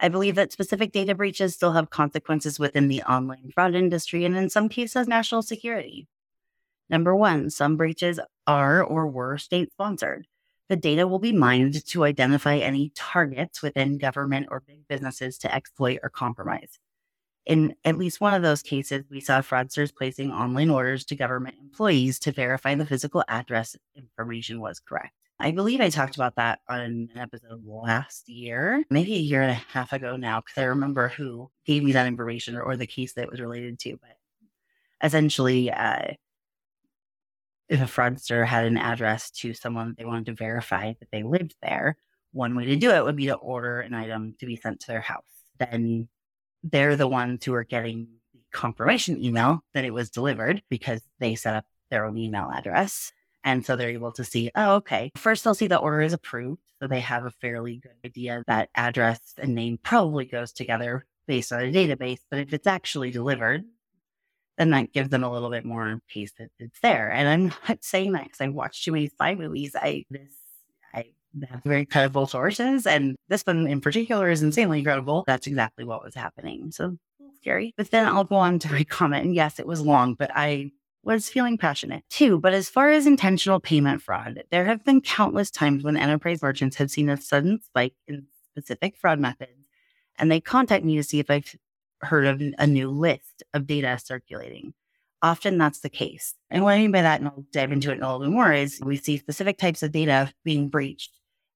I 0.00 0.08
believe 0.08 0.36
that 0.36 0.52
specific 0.52 0.92
data 0.92 1.14
breaches 1.14 1.54
still 1.54 1.72
have 1.72 1.90
consequences 1.90 2.58
within 2.58 2.88
the 2.88 3.02
online 3.02 3.50
fraud 3.52 3.74
industry 3.74 4.24
and 4.24 4.36
in 4.36 4.50
some 4.50 4.68
cases, 4.68 5.08
national 5.08 5.42
security. 5.42 6.06
Number 6.90 7.14
one, 7.14 7.50
some 7.50 7.76
breaches 7.76 8.20
are 8.46 8.82
or 8.82 9.06
were 9.06 9.38
state 9.38 9.72
sponsored. 9.72 10.26
The 10.68 10.76
data 10.76 11.06
will 11.06 11.18
be 11.18 11.32
mined 11.32 11.84
to 11.86 12.04
identify 12.04 12.56
any 12.56 12.92
targets 12.94 13.62
within 13.62 13.96
government 13.96 14.48
or 14.50 14.60
big 14.60 14.86
businesses 14.86 15.38
to 15.38 15.54
exploit 15.54 16.00
or 16.02 16.10
compromise. 16.10 16.78
In 17.46 17.74
at 17.86 17.96
least 17.96 18.20
one 18.20 18.34
of 18.34 18.42
those 18.42 18.62
cases, 18.62 19.04
we 19.10 19.20
saw 19.20 19.40
fraudsters 19.40 19.94
placing 19.94 20.30
online 20.30 20.68
orders 20.68 21.06
to 21.06 21.16
government 21.16 21.56
employees 21.58 22.18
to 22.20 22.32
verify 22.32 22.74
the 22.74 22.84
physical 22.84 23.24
address 23.28 23.74
information 23.96 24.60
was 24.60 24.78
correct. 24.78 25.14
I 25.40 25.52
believe 25.52 25.80
I 25.80 25.88
talked 25.88 26.16
about 26.16 26.34
that 26.34 26.58
on 26.68 26.80
an 26.80 27.10
episode 27.16 27.62
last 27.64 28.28
year, 28.28 28.84
maybe 28.90 29.14
a 29.14 29.18
year 29.18 29.40
and 29.40 29.52
a 29.52 29.62
half 29.72 29.92
ago 29.92 30.16
now, 30.16 30.40
because 30.40 30.60
I 30.60 30.64
remember 30.64 31.08
who 31.08 31.50
gave 31.64 31.84
me 31.84 31.92
that 31.92 32.08
information 32.08 32.56
or, 32.56 32.62
or, 32.62 32.76
the 32.76 32.88
case 32.88 33.12
that 33.12 33.22
it 33.22 33.30
was 33.30 33.40
related 33.40 33.78
to. 33.80 33.98
But 34.02 34.16
essentially, 35.02 35.70
uh, 35.70 36.14
if 37.68 37.80
a 37.80 37.84
fraudster 37.84 38.46
had 38.46 38.66
an 38.66 38.78
address 38.78 39.30
to 39.30 39.52
someone 39.54 39.94
they 39.96 40.04
wanted 40.04 40.26
to 40.26 40.34
verify 40.34 40.94
that 40.98 41.08
they 41.12 41.22
lived 41.22 41.54
there, 41.62 41.96
one 42.32 42.54
way 42.54 42.66
to 42.66 42.76
do 42.76 42.90
it 42.90 43.04
would 43.04 43.16
be 43.16 43.26
to 43.26 43.34
order 43.34 43.80
an 43.80 43.94
item 43.94 44.34
to 44.40 44.46
be 44.46 44.56
sent 44.56 44.80
to 44.80 44.86
their 44.86 45.00
house. 45.00 45.22
Then 45.58 46.08
they're 46.62 46.96
the 46.96 47.08
ones 47.08 47.44
who 47.44 47.54
are 47.54 47.64
getting 47.64 48.08
the 48.32 48.40
confirmation 48.52 49.22
email 49.22 49.60
that 49.74 49.84
it 49.84 49.92
was 49.92 50.10
delivered 50.10 50.62
because 50.68 51.02
they 51.18 51.34
set 51.34 51.54
up 51.54 51.64
their 51.90 52.04
own 52.04 52.16
email 52.16 52.50
address. 52.54 53.12
And 53.44 53.64
so 53.64 53.76
they're 53.76 53.90
able 53.90 54.12
to 54.12 54.24
see, 54.24 54.50
oh, 54.54 54.76
okay. 54.76 55.10
First, 55.16 55.44
they'll 55.44 55.54
see 55.54 55.68
the 55.68 55.78
order 55.78 56.00
is 56.00 56.12
approved. 56.12 56.60
So 56.80 56.88
they 56.88 57.00
have 57.00 57.24
a 57.24 57.30
fairly 57.30 57.76
good 57.76 57.92
idea 58.04 58.42
that 58.46 58.68
address 58.74 59.34
and 59.38 59.54
name 59.54 59.78
probably 59.82 60.26
goes 60.26 60.52
together 60.52 61.06
based 61.26 61.52
on 61.52 61.60
a 61.60 61.72
database. 61.72 62.20
But 62.30 62.40
if 62.40 62.52
it's 62.52 62.66
actually 62.66 63.10
delivered, 63.10 63.64
then 64.58 64.70
that 64.70 64.92
gives 64.92 65.08
them 65.08 65.24
a 65.24 65.32
little 65.32 65.50
bit 65.50 65.64
more 65.64 66.00
peace 66.08 66.32
that 66.38 66.50
it's 66.58 66.80
there. 66.80 67.10
And 67.10 67.28
I'm 67.28 67.46
not 67.68 67.84
saying 67.84 68.12
that 68.12 68.24
because 68.24 68.40
I 68.40 68.48
watched 68.48 68.84
too 68.84 68.92
many 68.92 69.08
spy 69.08 69.34
movies. 69.34 69.74
I 69.74 70.04
this 70.10 70.32
I 70.92 71.04
have 71.50 71.62
very 71.62 71.86
credible 71.86 72.26
sources, 72.26 72.86
and 72.86 73.16
this 73.28 73.42
one 73.42 73.66
in 73.66 73.80
particular 73.80 74.30
is 74.30 74.42
insanely 74.42 74.82
credible. 74.82 75.24
That's 75.26 75.46
exactly 75.46 75.84
what 75.84 76.02
was 76.02 76.14
happening. 76.14 76.72
So 76.72 76.96
scary. 77.40 77.72
But 77.76 77.90
then 77.90 78.06
I'll 78.06 78.24
go 78.24 78.36
on 78.36 78.58
to 78.60 78.72
my 78.72 78.84
comment. 78.84 79.24
And 79.24 79.34
yes, 79.34 79.58
it 79.58 79.66
was 79.66 79.80
long, 79.80 80.14
but 80.14 80.30
I 80.34 80.72
was 81.02 81.28
feeling 81.28 81.56
passionate 81.56 82.04
too. 82.10 82.38
But 82.38 82.54
as 82.54 82.68
far 82.68 82.90
as 82.90 83.06
intentional 83.06 83.60
payment 83.60 84.02
fraud, 84.02 84.42
there 84.50 84.64
have 84.64 84.84
been 84.84 85.00
countless 85.00 85.50
times 85.50 85.84
when 85.84 85.96
enterprise 85.96 86.42
merchants 86.42 86.76
have 86.76 86.90
seen 86.90 87.08
a 87.08 87.16
sudden 87.16 87.60
spike 87.62 87.94
in 88.06 88.26
specific 88.50 88.96
fraud 88.96 89.20
methods, 89.20 89.52
and 90.18 90.30
they 90.30 90.40
contact 90.40 90.84
me 90.84 90.96
to 90.96 91.02
see 91.02 91.20
if 91.20 91.30
I've 91.30 91.54
heard 92.02 92.26
of 92.26 92.42
a 92.58 92.66
new 92.66 92.90
list 92.90 93.42
of 93.54 93.66
data 93.66 93.98
circulating. 94.02 94.74
Often 95.22 95.58
that's 95.58 95.80
the 95.80 95.88
case. 95.88 96.34
And 96.50 96.62
what 96.62 96.74
I 96.74 96.78
mean 96.78 96.92
by 96.92 97.02
that, 97.02 97.20
and 97.20 97.28
I'll 97.28 97.44
dive 97.52 97.72
into 97.72 97.90
it 97.90 98.00
a 98.00 98.06
little 98.06 98.20
bit 98.20 98.28
more, 98.28 98.52
is 98.52 98.80
we 98.84 98.96
see 98.96 99.16
specific 99.16 99.58
types 99.58 99.82
of 99.82 99.90
data 99.90 100.32
being 100.44 100.68
breached. 100.68 101.10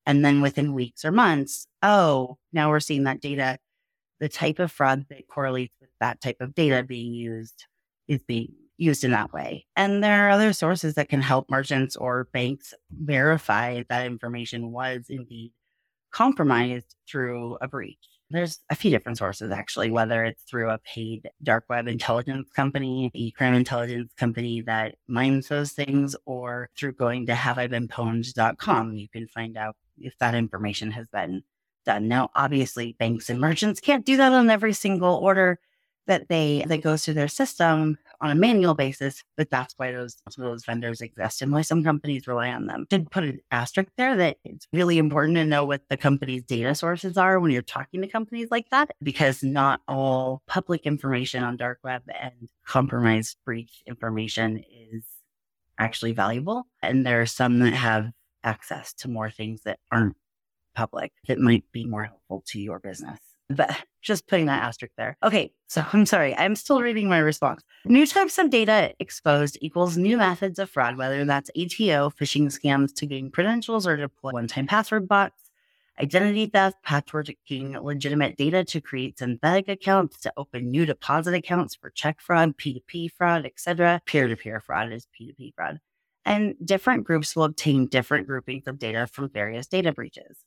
And 0.05 0.25
then 0.25 0.41
within 0.41 0.75
weeks 0.75 1.05
or 1.05 1.13
months, 1.13 1.69
oh, 1.83 2.39
now 2.53 2.71
we're 2.71 2.81
seeing 2.81 3.05
that 3.05 3.21
data 3.21 3.59
the 4.23 4.29
type 4.29 4.61
of 4.61 4.71
fraud 4.71 5.05
that 5.09 5.27
correlates 5.27 5.75
with 5.81 5.91
that 5.99 6.21
type 6.21 6.37
of 6.39 6.55
data 6.55 6.85
being 6.85 7.13
used 7.13 7.67
is 8.07 8.23
being 8.23 8.55
used 8.77 9.03
in 9.03 9.11
that 9.11 9.33
way. 9.33 9.67
And 9.75 10.03
there 10.03 10.29
are 10.29 10.31
other 10.31 10.53
sources 10.53 10.95
that 10.95 11.09
can 11.09 11.21
help 11.21 11.51
merchants 11.51 11.97
or 11.97 12.29
banks 12.33 12.73
verify 12.91 13.83
that 13.89 14.07
information 14.07 14.71
was 14.71 15.07
indeed 15.09 15.53
compromised 16.13 16.95
through 17.09 17.59
a 17.61 17.67
breach. 17.67 18.12
There's 18.33 18.61
a 18.71 18.75
few 18.75 18.91
different 18.91 19.19
sources 19.19 19.51
actually, 19.51 19.91
whether 19.91 20.25
it's 20.25 20.43
through 20.45 20.71
a 20.71 20.79
paid 20.79 21.29
dark 21.43 21.65
web 21.69 21.87
intelligence 21.87 22.49
company, 22.51 23.11
a 23.15 23.31
crime 23.33 23.53
intelligence 23.53 24.13
company 24.17 24.63
that 24.63 24.95
mines 25.07 25.49
those 25.49 25.73
things, 25.73 26.17
or 26.25 26.71
through 26.77 26.95
going 26.95 27.27
to 27.27 27.35
haveibeenpwned.com. 27.35 28.95
You 28.95 29.09
can 29.11 29.29
find 29.29 29.57
out 29.59 29.77
if 29.99 30.17
that 30.19 30.35
information 30.35 30.93
has 30.93 31.07
been 31.09 31.43
done. 31.85 32.09
Now, 32.09 32.31
obviously, 32.35 32.97
banks 32.99 33.29
and 33.29 33.39
merchants 33.39 33.81
can't 33.81 34.07
do 34.07 34.17
that 34.17 34.33
on 34.33 34.49
every 34.49 34.73
single 34.73 35.17
order 35.17 35.59
that 36.07 36.29
they 36.29 36.65
that 36.67 36.83
goes 36.83 37.05
through 37.05 37.15
their 37.15 37.29
system 37.29 37.99
on 38.21 38.31
a 38.31 38.35
manual 38.35 38.75
basis, 38.75 39.23
but 39.37 39.51
that's 39.51 39.75
why 39.77 39.93
those 39.93 40.17
those 40.37 40.65
vendors 40.65 41.01
exist 41.01 41.43
and 41.43 41.53
why 41.53 41.63
some 41.63 41.83
companies 41.83 42.27
rely 42.27 42.51
on 42.51 42.67
them. 42.67 42.87
Did 42.89 43.11
put 43.11 43.25
an 43.25 43.41
asterisk 43.51 43.91
there 43.97 44.17
that 44.17 44.37
it's 44.45 44.67
really 44.73 44.99
important 44.99 45.37
to 45.37 45.45
know 45.45 45.65
what 45.65 45.83
the 45.89 45.97
company's 45.97 46.43
data 46.43 46.75
sources 46.75 47.17
are 47.17 47.39
when 47.41 47.51
you're 47.51 47.63
talking 47.63 48.01
to 48.03 48.09
companies 48.09 48.49
like 48.51 48.69
that, 48.71 48.91
because 49.03 49.43
not 49.43 49.81
all 49.89 50.43
public 50.47 50.87
information 50.87 51.43
on 51.43 51.57
dark 51.57 51.79
web 51.83 52.03
and 52.21 52.49
compromised 52.67 53.37
breach 53.45 53.83
information 53.87 54.63
is 54.93 55.05
actually 55.79 56.13
valuable. 56.13 56.67
And 56.83 57.05
there 57.05 57.21
are 57.21 57.27
some 57.27 57.59
that 57.61 57.75
have 57.75 58.11
access 58.45 58.93
to 58.95 59.09
more 59.09 59.31
things 59.31 59.63
that 59.63 59.79
aren't 59.91 60.17
public 60.75 61.13
that 61.29 61.39
might 61.39 61.65
be 61.73 61.85
more 61.85 62.05
helpful 62.05 62.43
to 62.47 62.61
your 62.61 62.79
business. 62.79 63.19
But 63.51 63.77
just 64.03 64.27
putting 64.27 64.47
that 64.47 64.63
asterisk 64.63 64.93
there. 64.97 65.17
Okay, 65.23 65.53
so 65.69 65.85
I'm 65.93 66.05
sorry, 66.05 66.37
I'm 66.37 66.57
still 66.57 66.83
reading 66.83 67.09
my 67.09 67.19
response. 67.19 67.63
New 67.85 68.07
types 68.07 68.39
of 68.39 68.51
data 68.51 68.93
exposed 68.99 69.57
equals 69.61 69.97
new 69.97 70.19
methods 70.19 70.59
of 70.59 70.69
fraud, 70.69 70.97
whether 70.97 71.25
that's 71.25 71.51
ATO, 71.51 72.11
phishing 72.11 72.47
scams 72.47 72.95
to 72.97 73.07
gain 73.07 73.31
credentials 73.31 73.87
or 73.87 73.97
deploy 73.97 74.33
one 74.33 74.49
time 74.49 74.67
password 74.67 75.09
bots, 75.09 75.51
identity 76.01 76.47
theft, 76.47 76.77
patchworking 76.87 77.83
legitimate 77.83 78.37
data 78.37 78.65
to 78.65 78.81
create 78.81 79.19
synthetic 79.19 79.69
accounts 79.69 80.21
to 80.21 80.33
open 80.37 80.71
new 80.71 80.85
deposit 80.85 81.35
accounts 81.35 81.75
for 81.75 81.91
check 81.91 82.21
fraud, 82.21 82.57
P2P 82.57 83.11
fraud, 83.13 83.47
etc. 83.47 84.01
Peer 84.07 84.29
to 84.29 84.37
peer 84.37 84.61
fraud 84.61 84.93
is 84.93 85.07
P2P 85.19 85.55
fraud. 85.55 85.79
And 86.25 86.55
different 86.65 87.05
groups 87.05 87.35
will 87.35 87.45
obtain 87.45 87.87
different 87.87 88.29
groupings 88.29 88.69
of 88.69 88.79
data 88.79 89.09
from 89.09 89.29
various 89.29 89.67
data 89.67 89.93
breaches. 89.93 90.39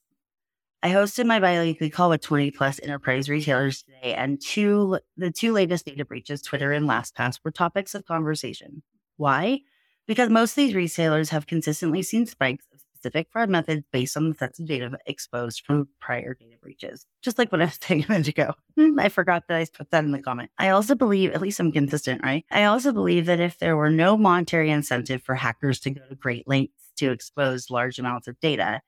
I 0.82 0.90
hosted 0.90 1.26
my 1.26 1.40
biweekly 1.40 1.90
call 1.90 2.10
with 2.10 2.20
20 2.20 2.50
plus 2.52 2.80
enterprise 2.82 3.28
retailers 3.28 3.82
today, 3.82 4.14
and 4.14 4.40
two 4.40 4.98
the 5.16 5.30
two 5.30 5.52
latest 5.52 5.86
data 5.86 6.04
breaches, 6.04 6.42
Twitter 6.42 6.72
and 6.72 6.88
LastPass, 6.88 7.40
were 7.44 7.50
topics 7.50 7.94
of 7.94 8.04
conversation. 8.04 8.82
Why? 9.16 9.60
Because 10.06 10.30
most 10.30 10.52
of 10.52 10.56
these 10.56 10.74
retailers 10.74 11.30
have 11.30 11.46
consistently 11.46 12.02
seen 12.02 12.26
spikes 12.26 12.66
of 12.72 12.80
specific 12.80 13.28
fraud 13.30 13.48
methods 13.50 13.84
based 13.92 14.16
on 14.16 14.28
the 14.28 14.34
sets 14.34 14.58
of 14.58 14.66
data 14.66 14.96
exposed 15.06 15.64
from 15.64 15.88
prior 16.00 16.34
data 16.34 16.56
breaches. 16.60 17.06
Just 17.22 17.38
like 17.38 17.50
what 17.52 17.62
I 17.62 17.66
was 17.66 17.78
saying 17.82 18.04
a 18.04 18.12
minute 18.12 18.28
ago. 18.28 18.54
Hmm, 18.76 18.98
I 18.98 19.08
forgot 19.08 19.44
that 19.48 19.56
I 19.56 19.66
put 19.72 19.90
that 19.90 20.04
in 20.04 20.12
the 20.12 20.22
comment. 20.22 20.50
I 20.58 20.68
also 20.70 20.94
believe, 20.94 21.32
at 21.32 21.40
least 21.40 21.60
I'm 21.60 21.72
consistent, 21.72 22.22
right? 22.22 22.44
I 22.50 22.64
also 22.64 22.92
believe 22.92 23.26
that 23.26 23.40
if 23.40 23.58
there 23.58 23.76
were 23.76 23.90
no 23.90 24.16
monetary 24.16 24.70
incentive 24.70 25.22
for 25.22 25.34
hackers 25.34 25.80
to 25.80 25.90
go 25.90 26.02
to 26.08 26.14
great 26.14 26.46
lengths 26.46 26.92
to 26.96 27.10
expose 27.10 27.70
large 27.70 27.98
amounts 27.98 28.28
of 28.28 28.38
data, 28.40 28.80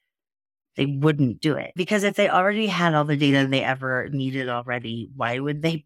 they 0.78 0.86
wouldn't 0.86 1.40
do 1.40 1.56
it. 1.56 1.72
Because 1.74 2.04
if 2.04 2.14
they 2.14 2.28
already 2.28 2.68
had 2.68 2.94
all 2.94 3.04
the 3.04 3.16
data 3.16 3.46
they 3.46 3.64
ever 3.64 4.08
needed 4.10 4.48
already, 4.48 5.10
why 5.14 5.40
would 5.40 5.60
they 5.60 5.84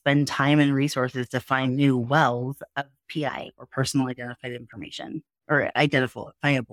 spend 0.00 0.26
time 0.26 0.58
and 0.58 0.74
resources 0.74 1.28
to 1.28 1.38
find 1.38 1.76
new 1.76 1.96
wells 1.96 2.60
of 2.76 2.86
PI 3.12 3.52
or 3.56 3.66
personal 3.66 4.08
identified 4.08 4.52
information 4.52 5.22
or 5.48 5.70
identifiable 5.76 6.32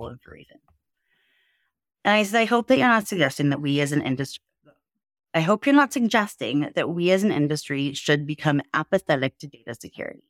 information? 0.10 0.58
And 2.04 2.16
I 2.16 2.24
said, 2.24 2.42
I 2.42 2.46
hope 2.46 2.68
that 2.68 2.80
you're 2.80 2.88
not 2.88 3.08
suggesting 3.08 3.52
that 3.52 3.62
we 3.62 3.80
as 3.80 3.92
an 3.92 4.02
industry, 4.02 4.44
I 5.36 5.42
hope 5.42 5.68
you're 5.68 5.76
not 5.76 5.94
suggesting 5.94 6.72
that 6.74 6.90
we 6.90 7.12
as 7.12 7.24
an 7.24 7.32
industry 7.32 7.94
should 7.94 8.26
become 8.26 8.64
apathetic 8.74 9.38
to 9.38 9.48
data 9.48 9.76
security. 9.80 10.24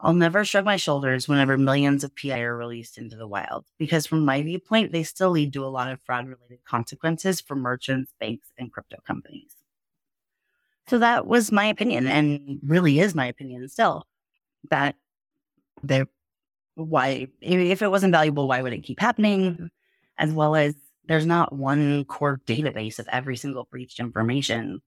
I'll 0.00 0.12
never 0.12 0.44
shrug 0.44 0.64
my 0.64 0.76
shoulders 0.76 1.28
whenever 1.28 1.56
millions 1.56 2.04
of 2.04 2.14
PI 2.16 2.40
are 2.40 2.56
released 2.56 2.98
into 2.98 3.16
the 3.16 3.28
wild, 3.28 3.64
because 3.78 4.06
from 4.06 4.24
my 4.24 4.42
viewpoint, 4.42 4.92
they 4.92 5.02
still 5.02 5.30
lead 5.30 5.52
to 5.54 5.64
a 5.64 5.68
lot 5.68 5.90
of 5.90 6.00
fraud 6.02 6.26
related 6.26 6.64
consequences 6.64 7.40
for 7.40 7.54
merchants, 7.54 8.12
banks, 8.20 8.48
and 8.58 8.72
crypto 8.72 8.96
companies. 9.06 9.54
So 10.88 10.98
that 10.98 11.26
was 11.26 11.50
my 11.50 11.64
opinion, 11.66 12.06
and 12.06 12.58
really 12.66 12.98
is 12.98 13.14
my 13.14 13.26
opinion 13.26 13.66
still, 13.68 14.06
that 14.70 14.96
they 15.82 16.04
why 16.74 17.28
if 17.40 17.82
it 17.82 17.88
wasn't 17.88 18.12
valuable, 18.12 18.48
why 18.48 18.60
would 18.60 18.72
it 18.72 18.82
keep 18.82 19.00
happening? 19.00 19.70
As 20.18 20.32
well 20.32 20.56
as 20.56 20.74
there's 21.06 21.26
not 21.26 21.52
one 21.52 22.04
core 22.04 22.40
database 22.46 22.98
of 22.98 23.08
every 23.10 23.36
single 23.36 23.68
breached 23.70 24.00
information 24.00 24.80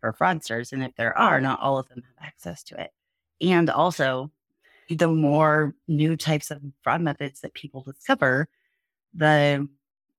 for 0.00 0.12
fraudsters. 0.12 0.72
And 0.72 0.82
if 0.84 0.94
there 0.96 1.16
are, 1.16 1.40
not 1.40 1.60
all 1.60 1.78
of 1.78 1.88
them 1.88 2.02
have 2.02 2.26
access 2.26 2.62
to 2.64 2.80
it. 2.80 2.90
And 3.40 3.68
also, 3.68 4.30
the 4.88 5.08
more 5.08 5.74
new 5.88 6.16
types 6.16 6.50
of 6.50 6.60
fraud 6.82 7.00
methods 7.00 7.40
that 7.40 7.54
people 7.54 7.82
discover, 7.82 8.48
the 9.14 9.68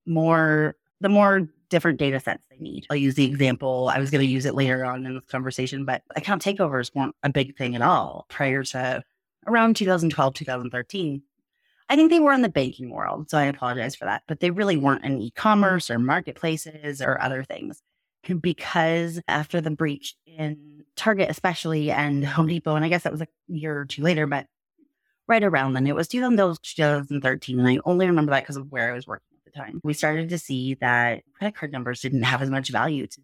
more 0.06 0.76
the 1.00 1.10
more 1.10 1.48
different 1.70 2.00
data 2.00 2.20
sets 2.20 2.46
they 2.50 2.58
need. 2.58 2.86
I'll 2.90 2.98
use 2.98 3.16
the 3.16 3.26
example. 3.26 3.92
I 3.94 4.00
was 4.00 4.10
going 4.10 4.26
to 4.26 4.32
use 4.32 4.46
it 4.46 4.56
later 4.56 4.86
on 4.86 5.06
in 5.06 5.16
this 5.16 5.26
conversation, 5.30 5.86
but 5.86 6.02
account 6.16 6.42
takeovers 6.42 6.94
weren't 6.96 7.16
a 7.24 7.30
big 7.30 7.58
thing 7.58 7.76
at 7.76 7.82
all 7.82 8.26
prior 8.30 8.64
to 8.64 9.04
around 9.46 9.76
2012, 9.76 10.34
2013. 10.34 11.22
I 11.90 11.96
think 11.96 12.12
they 12.12 12.20
were 12.20 12.34
in 12.34 12.42
the 12.42 12.50
banking 12.50 12.90
world, 12.90 13.30
so 13.30 13.38
I 13.38 13.46
apologize 13.46 13.96
for 13.96 14.06
that, 14.06 14.24
but 14.28 14.40
they 14.40 14.52
really 14.52 14.76
weren't 14.76 15.06
in 15.06 15.22
e 15.22 15.32
commerce 15.32 15.90
or 15.90 16.00
marketplaces 16.00 17.02
or 17.02 17.22
other 17.22 17.44
things. 17.44 17.82
Because 18.42 19.22
after 19.30 19.62
the 19.62 19.72
breach 19.72 20.16
in 20.26 20.84
Target, 20.98 21.30
especially, 21.30 21.92
and 21.92 22.26
Home 22.26 22.48
Depot, 22.48 22.76
and 22.76 22.84
I 22.84 22.90
guess 22.90 23.04
that 23.04 23.12
was 23.12 23.22
a 23.22 23.28
year 23.48 23.80
or 23.80 23.86
two 23.86 24.02
later, 24.02 24.28
but 24.28 24.48
right 25.28 25.44
around 25.44 25.74
then. 25.74 25.88
It 25.88 25.96
was 25.96 26.08
2013. 26.08 27.60
And 27.60 27.68
I 27.68 27.80
only 27.86 28.08
remember 28.08 28.32
that 28.32 28.44
because 28.44 28.58
of 28.58 28.72
where 28.72 28.92
I 28.92 28.96
was 28.96 29.08
working 29.08 29.38
at 29.38 29.52
the 29.52 29.58
time. 29.58 29.82
We 29.84 29.94
started 29.94 30.30
to 30.30 30.38
see 30.38 30.76
that 30.76 31.24
credit 31.38 31.56
card 31.56 31.72
numbers 31.72 32.02
didn't 32.02 32.24
have 32.24 32.42
as 32.42 32.50
much 32.50 32.70
value 32.70 33.08
to 33.08 33.22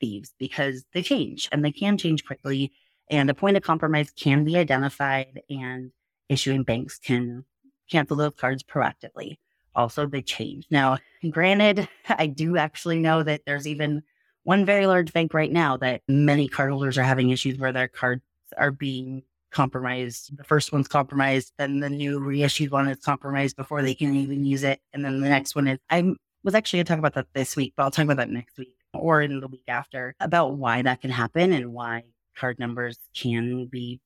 thieves 0.00 0.34
because 0.38 0.84
they 0.92 1.02
change 1.02 1.48
and 1.52 1.64
they 1.64 1.72
can 1.72 1.98
change 1.98 2.24
quickly. 2.24 2.72
And 3.10 3.28
a 3.30 3.34
point 3.34 3.56
of 3.56 3.62
compromise 3.62 4.10
can 4.10 4.44
be 4.44 4.56
identified 4.56 5.42
and 5.50 5.92
issuing 6.28 6.62
banks 6.62 6.98
can 6.98 7.44
cancel 7.90 8.16
those 8.16 8.34
cards 8.36 8.62
proactively. 8.62 9.36
Also, 9.74 10.06
they 10.06 10.22
change. 10.22 10.66
Now, 10.70 10.98
granted, 11.30 11.88
I 12.08 12.26
do 12.26 12.56
actually 12.56 12.98
know 12.98 13.22
that 13.22 13.42
there's 13.46 13.66
even 13.66 14.02
one 14.44 14.64
very 14.64 14.86
large 14.86 15.12
bank 15.12 15.34
right 15.34 15.52
now 15.52 15.76
that 15.78 16.02
many 16.08 16.48
cardholders 16.48 16.98
are 16.98 17.04
having 17.04 17.30
issues 17.30 17.58
where 17.58 17.72
their 17.72 17.88
cards 17.88 18.22
are 18.56 18.72
being 18.72 19.22
compromised. 19.52 20.36
The 20.36 20.44
first 20.44 20.72
one's 20.72 20.88
compromised, 20.88 21.52
then 21.58 21.80
the 21.80 21.90
new 21.90 22.18
reissued 22.18 22.70
one 22.70 22.88
is 22.88 22.98
compromised 22.98 23.56
before 23.56 23.82
they 23.82 23.94
can 23.94 24.14
even 24.16 24.44
use 24.44 24.64
it. 24.64 24.80
And 24.92 25.04
then 25.04 25.20
the 25.20 25.28
next 25.28 25.54
one 25.54 25.68
is, 25.68 25.78
I 25.90 26.14
was 26.42 26.54
actually 26.54 26.78
going 26.78 26.86
to 26.86 26.88
talk 26.90 26.98
about 26.98 27.14
that 27.14 27.26
this 27.34 27.54
week, 27.54 27.74
but 27.76 27.84
I'll 27.84 27.90
talk 27.90 28.04
about 28.04 28.16
that 28.16 28.30
next 28.30 28.58
week 28.58 28.74
or 28.94 29.22
in 29.22 29.40
the 29.40 29.48
week 29.48 29.64
after 29.68 30.14
about 30.20 30.56
why 30.56 30.82
that 30.82 31.00
can 31.00 31.10
happen 31.10 31.52
and 31.52 31.72
why 31.72 32.02
card 32.36 32.58
numbers 32.58 32.98
can 33.14 33.66
be 33.66 34.00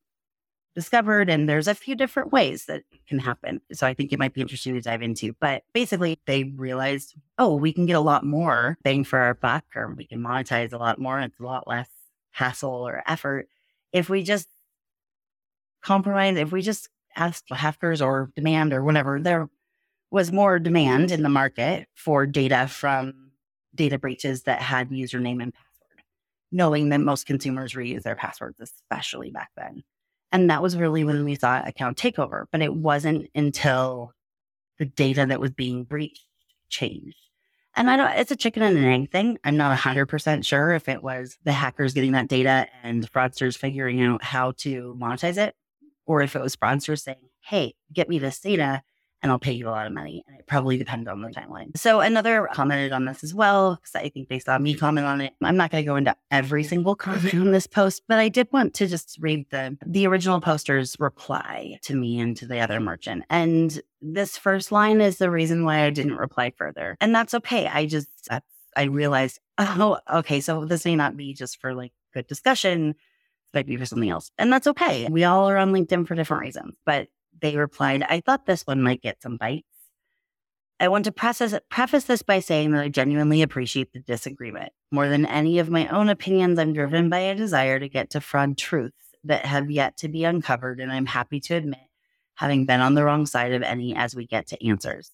discovered. 0.75 1.31
And 1.31 1.49
there's 1.49 1.69
a 1.69 1.75
few 1.75 1.95
different 1.95 2.33
ways 2.33 2.67
that 2.67 2.83
can 3.09 3.19
happen. 3.19 3.61
So 3.73 3.87
I 3.87 3.95
think 3.95 4.13
it 4.13 4.19
might 4.19 4.35
be 4.35 4.43
interesting 4.43 4.75
to 4.75 4.81
dive 4.81 5.03
into. 5.03 5.35
But 5.41 5.63
basically, 5.73 6.21
they 6.27 6.45
realized, 6.45 7.15
oh, 7.39 7.57
we 7.57 7.73
can 7.73 7.87
get 7.87 7.97
a 7.97 8.01
lot 8.01 8.25
more 8.25 8.77
bang 8.83 9.03
for 9.03 9.19
our 9.19 9.35
buck, 9.35 9.65
or 9.75 9.95
we 9.95 10.07
can 10.07 10.21
monetize 10.21 10.73
a 10.73 10.79
lot 10.79 10.99
more. 10.99 11.19
It's 11.21 11.41
a 11.41 11.45
lot 11.45 11.67
less 11.67 11.89
hassle 12.33 12.87
or 12.87 13.03
effort 13.07 13.49
if 13.93 14.11
we 14.11 14.23
just 14.23 14.49
compromise, 15.87 16.37
if 16.37 16.53
we 16.53 16.63
just 16.63 16.89
asked 17.15 17.45
hackers 17.51 18.03
or 18.03 18.31
demand 18.35 18.73
or 18.73 18.83
whatever, 18.83 19.21
there 19.21 19.49
was 20.11 20.33
more 20.33 20.59
demand 20.59 21.11
in 21.11 21.23
the 21.23 21.29
market 21.29 21.87
for 21.95 22.27
data 22.27 22.67
from 22.69 23.31
data 23.75 23.99
breaches 23.99 24.43
that 24.43 24.61
had 24.61 24.91
username 24.91 25.43
and 25.43 25.55
password, 25.55 26.05
knowing 26.51 26.89
that 26.89 27.01
most 27.01 27.27
consumers 27.27 27.75
reuse 27.75 28.03
their 28.03 28.17
passwords, 28.17 28.61
especially 28.61 29.31
back 29.31 29.51
then. 29.57 29.85
And 30.33 30.51
that 30.51 30.63
was 30.63 30.77
really 30.77 31.05
when 31.05 31.25
we 31.25 31.37
saw 31.37 31.63
account 31.65 31.97
takeover. 31.97 32.47
But 32.51 32.63
it 32.63 32.75
wasn't 32.75 33.29
until 33.35 34.13
the 34.79 34.87
data 34.87 35.25
that 35.27 35.41
was 35.41 35.53
being 35.53 35.85
breached 35.85 36.27
changed. 36.69 37.17
And 37.77 37.89
I 37.91 37.97
don't, 37.97 38.11
it's 38.11 38.31
a 38.31 38.37
chicken 38.37 38.63
and 38.63 38.77
an 38.77 38.85
egg 38.85 39.11
thing. 39.13 39.39
I'm 39.45 39.57
not 39.57 39.79
100% 39.79 40.45
sure 40.45 40.73
if 40.73 40.89
it 40.89 41.03
was 41.03 41.39
the 41.45 41.53
hackers 41.53 41.93
getting 41.93 42.13
that 42.13 42.29
data 42.29 42.67
and 42.83 43.11
fraudsters 43.13 43.57
figuring 43.57 44.03
out 44.03 44.25
how 44.25 44.53
to 44.59 44.97
monetize 44.99 45.37
it 45.37 45.55
or 46.07 46.23
if 46.23 46.37
it 46.37 46.43
was 46.43 46.53
sponsors 46.53 47.03
saying, 47.03 47.29
hey, 47.41 47.75
get 47.93 48.09
me 48.09 48.19
this 48.19 48.41
data 48.41 48.83
and 49.23 49.33
I'll 49.33 49.39
pay 49.39 49.53
you 49.53 49.69
a 49.69 49.71
lot 49.71 49.87
of 49.87 49.93
money. 49.93 50.23
And 50.29 50.39
it 50.39 50.47
probably 50.47 50.77
depends 50.77 51.09
on 51.09 51.23
the 51.23 51.29
timeline. 51.31 51.77
So 51.77 52.01
another 52.01 52.49
commented 52.53 52.93
on 52.93 53.07
this 53.07 53.25
as 53.25 53.35
well, 53.35 53.77
because 53.77 53.95
I 53.95 54.09
think 54.09 54.29
they 54.29 54.39
saw 54.39 54.59
me 54.59 54.75
comment 54.75 55.07
on 55.07 55.21
it. 55.21 55.33
I'm 55.43 55.57
not 55.57 55.71
going 55.71 55.83
to 55.83 55.87
go 55.87 55.97
into 55.97 56.15
every 56.31 56.63
single 56.65 56.95
comment 56.95 57.35
on 57.35 57.51
this 57.51 57.67
post, 57.67 58.03
but 58.09 58.19
I 58.19 58.29
did 58.29 58.49
want 58.53 58.75
to 58.75 58.87
just 58.87 59.17
read 59.21 59.47
the 59.51 59.77
the 59.87 60.07
original 60.07 60.41
poster's 60.41 60.97
reply 60.99 61.79
to 61.83 61.95
me 61.95 62.21
and 62.21 62.37
to 62.37 62.47
the 62.47 62.61
other 62.61 62.79
merchant. 62.79 63.25
And 63.31 63.81
this 64.01 64.37
first 64.37 64.71
line 64.71 65.01
is 65.01 65.19
the 65.19 65.31
reason 65.31 65.65
why 65.65 65.85
I 65.85 65.91
didn't 65.91 66.17
reply 66.17 66.53
further. 66.57 66.97
And 67.01 67.15
that's 67.15 67.35
okay. 67.35 67.67
I 67.67 67.87
just 67.87 68.29
I 68.77 68.85
realized, 68.85 69.41
oh, 69.59 69.99
okay, 70.13 70.41
so 70.41 70.65
this 70.65 70.85
may 70.85 70.95
not 70.95 71.17
be 71.17 71.35
just 71.35 71.61
for 71.61 71.75
like 71.75 71.93
good 72.13 72.27
discussion. 72.27 72.95
Might 73.57 73.67
be 73.67 73.79
for 73.79 73.87
something 73.87 74.11
else. 74.11 74.31
And 74.37 74.53
that's 74.53 74.67
okay. 74.67 75.09
We 75.11 75.25
all 75.25 75.49
are 75.49 75.57
on 75.57 75.73
LinkedIn 75.73 76.07
for 76.07 76.15
different 76.15 76.43
reasons. 76.43 76.75
But 76.85 77.09
they 77.41 77.57
replied, 77.57 78.03
I 78.03 78.21
thought 78.21 78.45
this 78.45 78.67
one 78.67 78.83
might 78.83 79.01
get 79.01 79.23
some 79.23 79.39
bites. 79.39 79.67
I 80.79 80.89
want 80.89 81.07
to 81.07 81.13
preface, 81.13 81.55
preface 81.71 82.05
this 82.05 82.21
by 82.21 82.41
saying 82.41 82.73
that 82.73 82.83
I 82.83 82.91
genuinely 82.91 83.41
appreciate 83.41 83.95
the 83.95 84.01
disagreement. 84.01 84.73
More 84.93 85.09
than 85.09 85.25
any 85.25 85.59
of 85.59 85.71
my 85.71 85.89
own 85.89 86.11
opinions, 86.11 86.59
I'm 86.59 86.75
driven 86.75 87.09
by 87.09 87.21
a 87.21 87.35
desire 87.35 87.81
to 87.81 87.89
get 87.89 88.11
to 88.11 88.21
fraud 88.21 88.59
truths 88.59 89.15
that 89.25 89.47
have 89.47 89.71
yet 89.71 89.97
to 89.99 90.09
be 90.09 90.25
uncovered, 90.25 90.79
and 90.79 90.93
I'm 90.93 91.07
happy 91.07 91.41
to 91.41 91.55
admit 91.55 91.81
having 92.35 92.67
been 92.67 92.81
on 92.81 92.95
the 92.95 93.05
wrong 93.05 93.25
side 93.25 93.55
of 93.55 93.63
any 93.63 93.97
as 93.97 94.15
we 94.15 94.27
get 94.27 94.49
to 94.49 94.67
answers. 94.67 95.11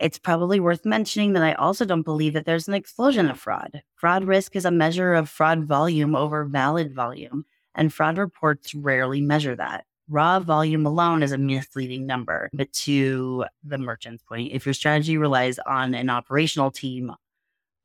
It's 0.00 0.18
probably 0.18 0.60
worth 0.60 0.86
mentioning 0.86 1.34
that 1.34 1.42
I 1.42 1.52
also 1.52 1.84
don't 1.84 2.02
believe 2.02 2.32
that 2.32 2.46
there's 2.46 2.66
an 2.66 2.74
explosion 2.74 3.28
of 3.28 3.38
fraud. 3.38 3.82
Fraud 3.96 4.24
risk 4.24 4.56
is 4.56 4.64
a 4.64 4.70
measure 4.70 5.12
of 5.12 5.28
fraud 5.28 5.64
volume 5.64 6.16
over 6.16 6.44
valid 6.46 6.94
volume, 6.94 7.44
and 7.74 7.92
fraud 7.92 8.16
reports 8.16 8.74
rarely 8.74 9.20
measure 9.20 9.54
that 9.56 9.84
raw 10.08 10.40
volume 10.40 10.86
alone 10.86 11.22
is 11.22 11.32
a 11.32 11.38
misleading 11.38 12.06
number. 12.06 12.48
But 12.54 12.72
to 12.72 13.44
the 13.62 13.76
merchant's 13.76 14.22
point, 14.22 14.52
if 14.52 14.66
your 14.66 14.72
strategy 14.72 15.18
relies 15.18 15.58
on 15.60 15.94
an 15.94 16.08
operational 16.08 16.70
team 16.70 17.12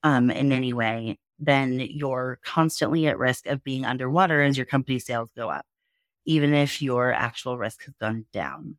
um, 0.04 0.32
in 0.32 0.54
any 0.54 0.72
way, 0.72 1.20
then 1.38 1.80
you're 1.82 2.40
constantly 2.44 3.08
at 3.08 3.20
risk 3.20 3.46
of 3.46 3.64
being 3.64 3.86
underwater 3.86 4.42
as 4.42 4.58
your 4.58 4.66
company 4.66 5.00
sales 5.00 5.30
go 5.36 5.50
up, 5.50 5.66
even 6.24 6.54
if 6.54 6.82
your 6.82 7.12
actual 7.12 7.58
risk 7.58 7.84
has 7.84 7.94
gone 8.00 8.26
down. 8.32 8.78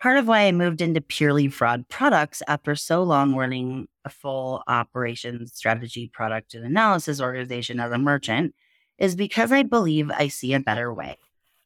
Part 0.00 0.16
of 0.16 0.26
why 0.26 0.46
I 0.46 0.52
moved 0.52 0.80
into 0.80 1.00
purely 1.00 1.48
fraud 1.48 1.88
products 1.88 2.42
after 2.48 2.74
so 2.74 3.02
long 3.02 3.34
running 3.34 3.86
a 4.04 4.08
full 4.08 4.62
operations 4.66 5.52
strategy 5.54 6.10
product 6.12 6.54
and 6.54 6.64
analysis 6.64 7.20
organization 7.20 7.80
as 7.80 7.92
a 7.92 7.98
merchant 7.98 8.54
is 8.98 9.14
because 9.14 9.52
I 9.52 9.62
believe 9.62 10.10
I 10.10 10.28
see 10.28 10.54
a 10.54 10.60
better 10.60 10.92
way 10.92 11.18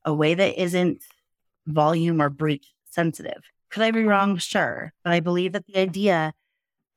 a 0.05 0.13
way 0.13 0.35
that 0.35 0.61
isn't 0.61 1.03
volume 1.67 2.21
or 2.21 2.29
breach 2.29 2.67
sensitive. 2.91 3.43
Could 3.71 3.83
I 3.83 3.91
be 3.91 4.01
mm-hmm. 4.01 4.09
wrong? 4.09 4.37
Sure. 4.37 4.93
But 5.03 5.13
I 5.13 5.21
believe 5.21 5.53
that 5.53 5.67
the 5.67 5.79
idea 5.79 6.33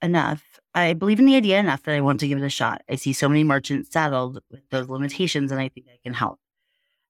enough, 0.01 0.44
I 0.75 0.94
believe 0.94 1.20
in 1.20 1.25
the 1.25 1.36
idea 1.36 1.60
enough 1.60 1.84
that 1.84 1.96
I 1.96 2.01
want 2.01 2.20
to 2.20 2.27
give 2.27 2.38
it 2.38 2.46
a 2.46 2.50
shot. 2.50 2.82
I 2.89 2.96
see 2.96 3.13
so 3.13 3.29
many 3.29 3.44
merchants 3.44 3.91
saddled 3.91 4.39
with 4.51 4.70
those 4.70 4.89
limitations, 4.89 5.51
and 5.51 5.60
I 5.60 5.70
think 5.70 5.88
I 5.89 5.98
can 6.03 6.13
help. 6.13 6.39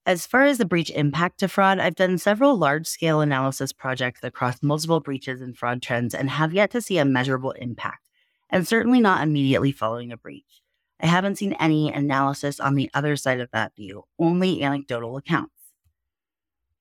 As 0.08 0.26
far 0.26 0.46
as 0.46 0.58
the 0.58 0.64
breach 0.64 0.90
impact 0.92 1.38
to 1.40 1.50
fraud, 1.50 1.80
I've 1.80 1.96
done 1.96 2.18
several 2.18 2.56
large 2.56 2.88
scale 2.88 3.20
analysis 3.20 3.74
projects 3.74 4.22
across 4.24 4.64
multiple 4.64 5.02
breaches 5.02 5.42
and 5.42 5.56
fraud 5.56 5.82
trends 5.82 6.16
and 6.16 6.30
have 6.30 6.54
yet 6.54 6.72
to 6.72 6.82
see 6.82 6.98
a 6.98 7.04
measurable 7.04 7.52
impact, 7.52 8.08
and 8.50 8.66
certainly 8.66 9.02
not 9.02 9.22
immediately 9.22 9.74
following 9.74 10.14
a 10.14 10.18
breach. 10.18 10.62
I 11.02 11.08
haven't 11.08 11.36
seen 11.36 11.58
any 11.60 11.92
analysis 11.92 12.58
on 12.62 12.76
the 12.76 12.90
other 12.94 13.18
side 13.18 13.42
of 13.42 13.52
that 13.52 13.76
view, 13.76 14.06
only 14.18 14.64
anecdotal 14.64 15.18
accounts. 15.18 15.52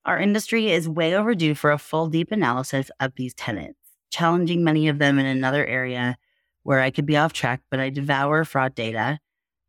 Our 0.04 0.21
industry 0.21 0.71
is 0.71 0.88
way 0.88 1.12
overdue 1.12 1.56
for 1.56 1.73
a 1.73 1.78
full, 1.78 2.06
deep 2.06 2.30
analysis 2.30 2.92
of 3.00 3.16
these 3.16 3.35
tenants, 3.35 3.80
challenging 4.09 4.62
many 4.62 4.87
of 4.87 5.00
them 5.00 5.18
in 5.18 5.26
another 5.26 5.66
area 5.66 6.16
where 6.62 6.78
I 6.78 6.92
could 6.92 7.06
be 7.06 7.16
off 7.16 7.33
track, 7.33 7.62
but 7.73 7.80
I 7.80 7.90
devour 7.90 8.45
fraud 8.45 8.76
data 8.76 9.18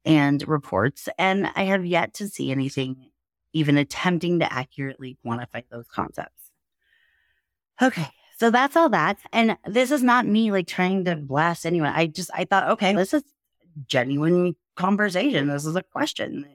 and 0.06 0.48
reports, 0.48 1.10
and 1.18 1.50
I 1.56 1.64
have 1.64 1.88
yet 1.88 2.14
to 2.16 2.30
see 2.30 2.52
anything 2.52 3.10
even 3.58 3.78
attempting 3.78 4.40
to 4.40 4.54
accurately 4.54 5.17
quantify 5.26 5.63
those 5.70 5.88
concepts. 5.88 6.52
Okay, 7.82 8.08
so 8.39 8.50
that's 8.50 8.76
all 8.76 8.89
that. 8.89 9.17
And 9.32 9.58
this 9.65 9.91
is 9.91 10.04
not 10.04 10.26
me 10.26 10.52
like 10.52 10.67
trying 10.67 11.06
to 11.06 11.15
blast 11.15 11.65
anyone. 11.65 11.93
I 11.93 12.08
just, 12.08 12.32
I 12.34 12.46
thought, 12.46 12.70
okay, 12.72 12.93
this 12.93 13.13
is 13.13 13.24
genuine 13.86 14.56
conversation. 14.76 15.48
This 15.48 15.65
is 15.65 15.76
a 15.76 15.84
question. 15.84 16.46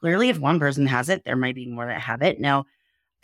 Clearly, 0.00 0.28
if 0.28 0.38
one 0.38 0.58
person 0.58 0.86
has 0.86 1.08
it, 1.08 1.24
there 1.24 1.36
might 1.36 1.54
be 1.54 1.66
more 1.66 1.86
that 1.86 2.00
have 2.00 2.22
it. 2.22 2.40
Now, 2.40 2.66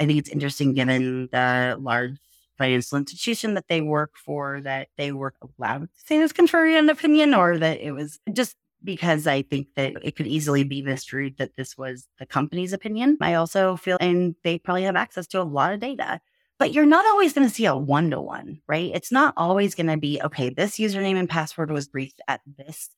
I 0.01 0.07
think 0.07 0.19
it's 0.19 0.31
interesting 0.31 0.75
given 0.75 1.29
the 1.31 1.77
large 1.79 2.17
financial 2.59 2.99
institution 2.99 3.55
that 3.55 3.69
they 3.69 3.81
work 3.81 4.13
for 4.17 4.61
that 4.63 4.89
they 4.97 5.13
were 5.13 5.35
allowed 5.59 5.83
to 5.83 6.01
say 6.05 6.19
this 6.19 6.33
contrarian 6.33 6.91
opinion 6.91 7.35
or 7.35 7.59
that 7.59 7.81
it 7.81 7.93
was 7.93 8.19
just 8.33 8.57
because 8.85 9.27
I 9.27 9.43
think 9.43 9.69
that 9.77 9.95
it 10.03 10.17
could 10.17 10.27
easily 10.27 10.65
be 10.65 10.83
misread 10.83 11.37
that 11.39 11.57
this 11.57 11.77
was 11.77 12.09
the 12.19 12.27
company's 12.27 12.73
opinion. 12.73 13.19
I 13.21 13.35
also 13.35 13.77
feel, 13.77 13.97
and 14.01 14.35
they 14.45 14.59
probably 14.59 14.85
have 14.85 14.97
access 14.97 15.27
to 15.29 15.41
a 15.41 15.45
lot 15.45 15.73
of 15.73 15.81
data, 15.81 16.21
but 16.59 16.73
you're 16.73 16.87
not 16.87 17.07
always 17.07 17.33
going 17.33 17.47
to 17.47 17.55
see 17.55 17.67
a 17.67 17.77
one 17.77 18.11
to 18.11 18.21
one, 18.21 18.61
right? 18.69 18.91
It's 18.95 19.13
not 19.13 19.35
always 19.37 19.75
going 19.75 19.89
to 19.89 19.97
be, 19.97 20.21
okay, 20.23 20.51
this 20.51 20.79
username 20.79 21.17
and 21.17 21.29
password 21.29 21.71
was 21.71 21.89
breached 21.89 22.21
at 22.29 22.41
this 22.59 22.91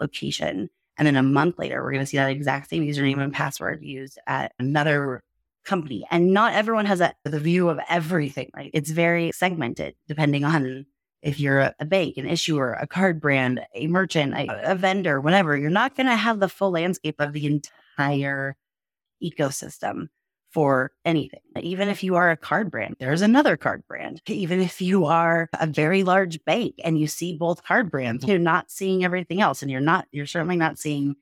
location. 0.00 0.70
And 0.96 1.06
then 1.06 1.16
a 1.16 1.22
month 1.22 1.58
later, 1.58 1.82
we're 1.82 1.92
going 1.92 2.02
to 2.02 2.06
see 2.06 2.16
that 2.16 2.30
exact 2.30 2.70
same 2.70 2.84
username 2.84 3.20
and 3.20 3.32
password 3.32 3.82
used 3.82 4.18
at 4.26 4.52
another 4.58 5.22
company. 5.64 6.06
And 6.10 6.32
not 6.32 6.54
everyone 6.54 6.86
has 6.86 7.00
a, 7.00 7.14
the 7.24 7.38
view 7.38 7.68
of 7.68 7.78
everything, 7.88 8.50
right? 8.56 8.70
It's 8.72 8.90
very 8.90 9.30
segmented 9.32 9.94
depending 10.08 10.44
on 10.44 10.86
if 11.22 11.40
you're 11.40 11.72
a, 11.78 11.84
bank, 11.84 12.16
an 12.16 12.28
issuer, 12.28 12.72
a 12.74 12.86
card 12.86 13.20
brand, 13.20 13.60
a 13.74 13.86
merchant, 13.86 14.34
a, 14.34 14.72
a 14.72 14.74
vendor, 14.74 15.20
whatever. 15.20 15.56
You're 15.56 15.70
not 15.70 15.96
going 15.96 16.06
to 16.06 16.16
have 16.16 16.40
the 16.40 16.48
full 16.48 16.70
landscape 16.70 17.16
of 17.18 17.32
the 17.32 17.46
entire 17.46 18.56
ecosystem 19.22 20.08
for 20.50 20.92
anything. 21.04 21.40
Even 21.60 21.88
if 21.88 22.02
you 22.02 22.14
are 22.14 22.30
a 22.30 22.36
card 22.36 22.70
brand, 22.70 22.96
there's 22.98 23.20
another 23.20 23.56
card 23.56 23.82
brand. 23.86 24.22
Even 24.26 24.60
if 24.60 24.80
you 24.80 25.04
are 25.06 25.48
a 25.58 25.66
very 25.66 26.04
large 26.04 26.42
bank 26.44 26.74
and 26.82 26.98
you 26.98 27.06
see 27.06 27.36
both 27.36 27.64
card 27.64 27.90
brands, 27.90 28.22
mm-hmm. 28.22 28.30
you're 28.30 28.38
not 28.38 28.70
seeing 28.70 29.04
everything 29.04 29.40
else. 29.40 29.60
And 29.60 29.70
you're 29.70 29.80
not, 29.80 30.06
you're 30.12 30.26
certainly 30.26 30.56
not 30.56 30.78
seeing 30.78 31.16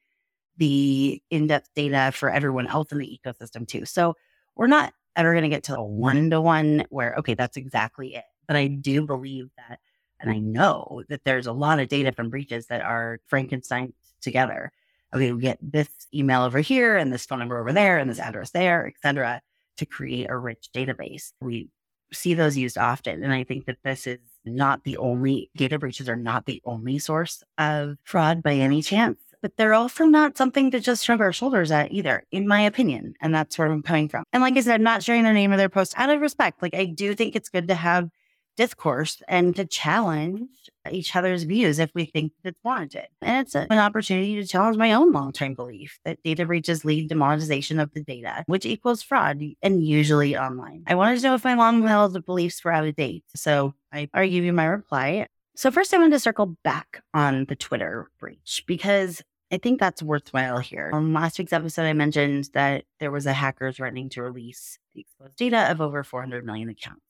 the 0.59 1.21
in 1.31 1.49
depth 1.49 1.69
data 1.75 2.13
for 2.15 2.31
everyone 2.31 2.67
else 2.67 2.93
in 2.93 2.99
the 2.99 3.21
ecosystem 3.25 3.67
too. 3.67 3.85
So 3.85 4.15
we're 4.55 4.69
not 4.69 4.93
ever 5.17 5.33
going 5.33 5.43
to 5.43 5.49
get 5.49 5.65
to 5.65 5.77
a 5.77 5.85
one 5.85 6.31
to 6.31 6.41
one 6.41 6.85
where, 6.91 7.15
okay, 7.19 7.35
that's 7.35 7.57
exactly 7.57 8.15
it. 8.15 8.25
But 8.47 8.57
I 8.57 8.67
do 8.67 9.07
believe 9.07 9.51
that, 9.57 9.81
and 10.21 10.31
I 10.31 10.37
mm. 10.37 10.45
know 10.45 11.03
that 11.09 11.25
there's 11.25 11.47
a 11.47 11.53
lot 11.53 11.81
of 11.81 11.89
data 11.89 12.13
from 12.13 12.31
breaches 12.31 12.67
that 12.67 12.83
are 12.83 13.21
Frankenstein 13.27 13.93
together. 14.21 14.73
Okay, 15.15 15.33
we 15.33 15.41
get 15.41 15.59
this 15.61 15.89
email 16.15 16.43
over 16.43 16.61
here 16.61 16.97
and 16.97 17.13
this 17.13 17.27
phone 17.27 17.39
number 17.39 17.59
over 17.59 17.73
there 17.73 17.99
and 17.99 18.11
this 18.11 18.19
address 18.19 18.51
there, 18.51 18.87
et 18.87 18.95
cetera, 19.03 19.41
to 19.77 19.87
create 19.87 20.29
a 20.29 20.37
rich 20.37 20.69
database. 20.75 21.33
We 21.41 21.69
see 22.13 22.35
those 22.35 22.57
used 22.57 22.79
often. 22.79 23.23
And 23.23 23.33
I 23.33 23.45
think 23.45 23.67
that 23.67 23.79
this 23.85 24.07
is 24.07 24.19
not 24.45 24.85
the 24.85 24.97
only 24.97 25.51
data 25.57 25.79
breaches 25.79 26.09
are 26.09 26.17
not 26.17 26.47
the 26.47 26.63
only 26.65 26.99
source 26.99 27.43
of 27.59 27.97
fraud 28.05 28.43
by 28.43 28.55
any 28.55 28.83
chance 28.83 29.19
but 29.47 29.57
they're 29.57 29.75
also 29.75 30.05
not 30.05 30.37
something 30.37 30.73
to 30.73 30.81
just 30.81 31.05
shrug 31.05 31.21
our 31.21 31.33
shoulders 31.33 31.71
at 31.71 31.93
either, 31.93 32.25
in 32.33 32.49
my 32.49 32.63
opinion. 32.63 33.15
And 33.21 33.33
that's 33.33 33.57
where 33.57 33.71
I'm 33.71 33.81
coming 33.81 34.09
from. 34.09 34.25
And 34.33 34.43
like 34.43 34.57
I 34.57 34.61
said, 34.61 34.75
I'm 34.75 34.83
not 34.83 35.05
sharing 35.05 35.23
their 35.23 35.33
name 35.33 35.53
or 35.53 35.57
their 35.57 35.69
post 35.69 35.95
out 35.97 36.11
of 36.11 36.21
respect. 36.21 36.63
Like 36.63 36.75
I 36.75 36.87
do 36.87 37.15
think 37.15 37.37
it's 37.37 37.49
good 37.49 37.69
to 37.69 37.77
have 37.77 38.11
discourse 38.57 39.23
and 39.29 39.55
to 39.57 39.65
challenge 39.65 40.49
each 40.91 41.15
other's 41.15 41.45
views 41.45 41.79
if 41.79 41.91
we 41.95 42.05
think 42.05 42.33
it's 42.45 42.59
warranted. 42.65 43.07
And 43.23 43.47
it's 43.47 43.55
an 43.55 43.73
opportunity 43.73 44.37
to 44.37 44.47
challenge 44.47 44.77
my 44.77 44.93
own 44.93 45.13
long 45.13 45.33
term 45.33 45.55
belief 45.55 45.99
that 46.05 46.23
data 46.23 46.47
breaches 46.47 46.85
lead 46.85 47.09
to 47.09 47.15
monetization 47.15 47.79
of 47.79 47.93
the 47.93 48.03
data, 48.03 48.45
which 48.47 48.67
equals 48.67 49.03
fraud 49.03 49.43
and 49.63 49.85
usually 49.85 50.37
online. 50.37 50.85
I 50.87 50.95
wanted 50.95 51.21
to 51.21 51.27
know 51.27 51.35
if 51.35 51.45
my 51.45 51.55
long 51.55 51.87
held 51.87 52.25
beliefs 52.25 52.65
were 52.65 52.73
out 52.73 52.87
of 52.87 52.97
date. 52.97 53.25
So 53.35 53.75
I 53.93 54.09
argue 54.15 54.43
you 54.43 54.53
my 54.53 54.67
reply. 54.67 55.27
So 55.55 55.71
first 55.71 55.95
I 55.95 55.99
wanted 55.99 56.13
to 56.13 56.21
circle 56.21 56.57
back 56.65 57.03
on 57.15 57.47
the 57.47 57.57
Twitter 57.57 58.11
breach 58.21 58.65
because 58.67 59.23
I 59.51 59.59
think 59.59 59.79
that's 59.79 60.03
worthwhile 60.03 60.59
here. 60.59 60.91
On 60.93 61.13
last 61.13 61.39
week's 61.39 61.53
episode, 61.53 61.85
I 61.85 61.93
mentioned 61.93 62.49
that 62.53 62.85
there 62.99 63.13
was 63.13 63.27
a 63.27 63.33
hacker 63.33 63.71
threatening 63.71 64.09
to 64.11 64.23
release 64.23 64.79
the 64.95 65.03
exposed 65.03 65.37
data 65.37 65.71
of 65.71 65.81
over 65.81 66.03
400 66.03 66.45
million 66.45 66.69
accounts. 66.69 67.06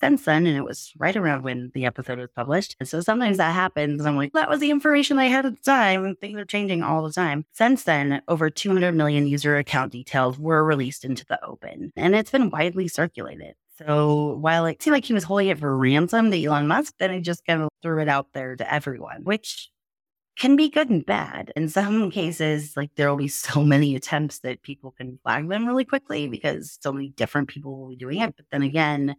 Since 0.00 0.24
then, 0.24 0.46
and 0.46 0.56
it 0.56 0.64
was 0.64 0.92
right 0.98 1.16
around 1.16 1.42
when 1.42 1.70
the 1.72 1.86
episode 1.86 2.18
was 2.18 2.28
published. 2.34 2.76
And 2.78 2.88
so 2.88 3.00
sometimes 3.00 3.38
that 3.38 3.54
happens. 3.54 4.04
I'm 4.04 4.16
like, 4.16 4.32
that 4.34 4.50
was 4.50 4.60
the 4.60 4.70
information 4.70 5.18
I 5.18 5.26
had 5.26 5.46
at 5.46 5.56
the 5.56 5.62
time. 5.62 6.04
And 6.04 6.18
things 6.18 6.38
are 6.38 6.44
changing 6.44 6.82
all 6.82 7.02
the 7.02 7.12
time. 7.12 7.46
Since 7.52 7.84
then, 7.84 8.20
over 8.28 8.50
200 8.50 8.92
million 8.92 9.26
user 9.26 9.56
account 9.56 9.92
details 9.92 10.38
were 10.38 10.62
released 10.64 11.04
into 11.04 11.24
the 11.26 11.42
open, 11.44 11.92
and 11.96 12.14
it's 12.14 12.30
been 12.30 12.50
widely 12.50 12.88
circulated. 12.88 13.54
So 13.78 14.38
while 14.40 14.64
it 14.66 14.82
seemed 14.82 14.94
like 14.94 15.04
he 15.04 15.12
was 15.12 15.24
holding 15.24 15.48
it 15.48 15.58
for 15.58 15.76
ransom 15.76 16.30
to 16.30 16.44
Elon 16.44 16.66
Musk, 16.66 16.94
then 16.98 17.12
he 17.12 17.20
just 17.20 17.44
kind 17.44 17.62
of 17.62 17.68
threw 17.82 18.00
it 18.00 18.08
out 18.08 18.28
there 18.32 18.56
to 18.56 18.72
everyone, 18.72 19.22
which 19.24 19.70
can 20.36 20.56
be 20.56 20.68
good 20.70 20.90
and 20.90 21.04
bad. 21.04 21.52
In 21.56 21.68
some 21.68 22.10
cases, 22.10 22.76
like 22.76 22.90
there 22.94 23.08
will 23.08 23.16
be 23.16 23.28
so 23.28 23.62
many 23.64 23.94
attempts 23.94 24.40
that 24.40 24.62
people 24.62 24.92
can 24.92 25.18
flag 25.22 25.48
them 25.48 25.66
really 25.66 25.84
quickly 25.84 26.28
because 26.28 26.78
so 26.80 26.92
many 26.92 27.10
different 27.10 27.48
people 27.48 27.78
will 27.78 27.88
be 27.88 27.96
doing 27.96 28.20
it. 28.20 28.34
But 28.36 28.46
then 28.50 28.62
again, 28.62 29.16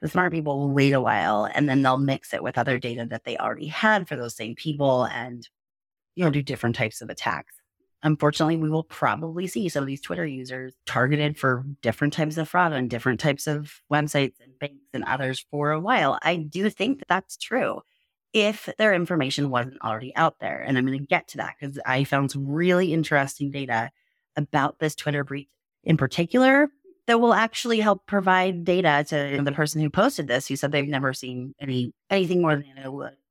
The 0.00 0.08
smart 0.08 0.32
people 0.32 0.58
will 0.58 0.70
wait 0.70 0.92
a 0.92 1.00
while 1.00 1.48
and 1.52 1.68
then 1.68 1.82
they'll 1.82 1.98
mix 1.98 2.32
it 2.32 2.42
with 2.42 2.56
other 2.56 2.78
data 2.78 3.06
that 3.10 3.24
they 3.24 3.36
already 3.36 3.66
had 3.66 4.08
for 4.08 4.16
those 4.16 4.36
same 4.36 4.54
people 4.54 5.04
and, 5.04 5.48
you 6.14 6.24
know, 6.24 6.30
do 6.30 6.42
different 6.42 6.76
types 6.76 7.00
of 7.00 7.10
attacks. 7.10 7.54
Unfortunately, 8.02 8.56
we 8.56 8.70
will 8.70 8.84
probably 8.84 9.48
see 9.48 9.68
some 9.68 9.82
of 9.82 9.88
these 9.88 10.00
Twitter 10.00 10.24
users 10.24 10.74
targeted 10.86 11.36
for 11.36 11.64
different 11.82 12.12
types 12.12 12.36
of 12.36 12.48
fraud 12.48 12.72
on 12.72 12.86
different 12.86 13.18
types 13.18 13.48
of 13.48 13.80
websites 13.92 14.34
and 14.40 14.56
banks 14.60 14.86
and 14.94 15.02
others 15.04 15.44
for 15.50 15.72
a 15.72 15.80
while. 15.80 16.16
I 16.22 16.36
do 16.36 16.70
think 16.70 17.00
that 17.00 17.08
that's 17.08 17.36
true 17.36 17.82
if 18.32 18.68
their 18.78 18.94
information 18.94 19.50
wasn't 19.50 19.82
already 19.82 20.14
out 20.14 20.38
there. 20.38 20.60
And 20.60 20.78
I'm 20.78 20.86
going 20.86 20.98
to 20.98 21.06
get 21.06 21.28
to 21.28 21.38
that 21.38 21.54
because 21.58 21.78
I 21.84 22.04
found 22.04 22.30
some 22.30 22.46
really 22.46 22.92
interesting 22.92 23.50
data 23.50 23.90
about 24.36 24.78
this 24.78 24.94
Twitter 24.94 25.24
breach 25.24 25.48
in 25.82 25.96
particular 25.96 26.68
that 27.08 27.20
will 27.20 27.32
actually 27.34 27.80
help 27.80 28.06
provide 28.06 28.64
data 28.64 29.04
to 29.08 29.42
the 29.42 29.52
person 29.52 29.80
who 29.80 29.88
posted 29.88 30.28
this, 30.28 30.46
who 30.46 30.56
said 30.56 30.70
they've 30.70 30.86
never 30.86 31.14
seen 31.14 31.54
any 31.58 31.92
anything 32.10 32.42
more 32.42 32.56
than 32.56 32.64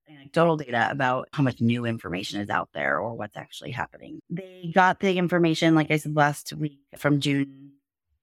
anecdotal 0.09 0.57
data 0.57 0.87
about 0.89 1.29
how 1.31 1.43
much 1.43 1.61
new 1.61 1.85
information 1.85 2.41
is 2.41 2.49
out 2.49 2.69
there 2.73 2.99
or 2.99 3.13
what's 3.13 3.37
actually 3.37 3.69
happening. 3.69 4.19
They 4.31 4.71
got 4.73 4.99
the 4.99 5.17
information, 5.17 5.75
like 5.75 5.91
I 5.91 5.97
said 5.97 6.15
last 6.15 6.51
week, 6.53 6.79
from 6.97 7.19
June 7.19 7.73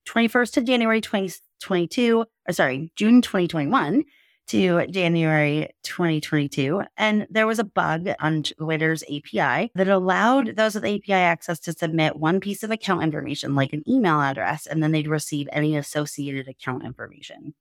21st 0.09 0.53
to 0.55 0.61
January 0.63 1.01
2022, 1.01 2.25
or 2.49 2.53
sorry, 2.53 2.93
June 2.97 3.23
2021 3.23 4.05
to 4.49 4.87
January 4.87 5.71
2022. 5.83 6.83
And 6.97 7.27
there 7.31 7.47
was 7.47 7.59
a 7.59 7.65
bug 7.65 8.09
on 8.21 8.43
Twitter's 8.43 9.03
API 9.05 9.71
that 9.75 9.89
allowed 9.89 10.57
those 10.57 10.75
with 10.75 10.85
API 10.85 11.13
access 11.13 11.59
to 11.61 11.73
submit 11.73 12.17
one 12.17 12.41
piece 12.41 12.63
of 12.63 12.71
account 12.71 13.03
information, 13.03 13.55
like 13.55 13.73
an 13.73 13.89
email 13.89 14.21
address, 14.21 14.67
and 14.67 14.83
then 14.83 14.93
they'd 14.93 15.09
receive 15.09 15.49
any 15.53 15.77
associated 15.77 16.49
account 16.49 16.85
information. 16.85 17.55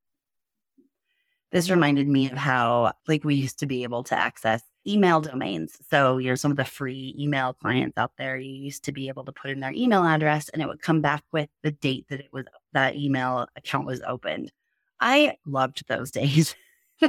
This 1.51 1.69
reminded 1.69 2.07
me 2.07 2.31
of 2.31 2.37
how, 2.37 2.93
like, 3.07 3.23
we 3.23 3.35
used 3.35 3.59
to 3.59 3.67
be 3.67 3.83
able 3.83 4.03
to 4.05 4.17
access 4.17 4.63
email 4.87 5.21
domains. 5.21 5.77
So, 5.89 6.17
you 6.17 6.29
know, 6.29 6.35
some 6.35 6.51
of 6.51 6.57
the 6.57 6.65
free 6.65 7.15
email 7.17 7.53
clients 7.53 7.97
out 7.97 8.13
there, 8.17 8.37
you 8.37 8.51
used 8.51 8.83
to 8.85 8.91
be 8.91 9.07
able 9.07 9.23
to 9.25 9.31
put 9.31 9.51
in 9.51 9.59
their 9.59 9.71
email 9.71 10.03
address 10.03 10.49
and 10.49 10.61
it 10.61 10.67
would 10.67 10.81
come 10.81 11.01
back 11.01 11.23
with 11.31 11.49
the 11.61 11.71
date 11.71 12.07
that 12.09 12.19
it 12.19 12.29
was 12.31 12.45
that 12.73 12.95
email 12.95 13.47
account 13.55 13.85
was 13.85 14.01
opened. 14.07 14.51
I 14.99 15.37
loved 15.45 15.87
those 15.87 16.11
days. 16.19 16.55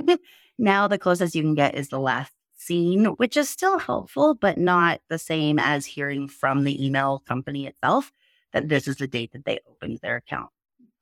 now 0.58 0.88
the 0.88 0.98
closest 0.98 1.34
you 1.34 1.42
can 1.42 1.54
get 1.54 1.74
is 1.74 1.88
the 1.88 2.00
last 2.00 2.32
seen, 2.56 3.04
which 3.04 3.36
is 3.36 3.48
still 3.48 3.78
helpful, 3.78 4.34
but 4.34 4.58
not 4.58 5.00
the 5.08 5.18
same 5.18 5.58
as 5.58 5.86
hearing 5.86 6.28
from 6.28 6.64
the 6.64 6.84
email 6.84 7.22
company 7.26 7.66
itself 7.66 8.12
that 8.52 8.68
this 8.68 8.88
is 8.88 8.96
the 8.96 9.06
date 9.06 9.32
that 9.32 9.44
they 9.44 9.60
opened 9.68 9.98
their 10.02 10.16
account. 10.16 10.50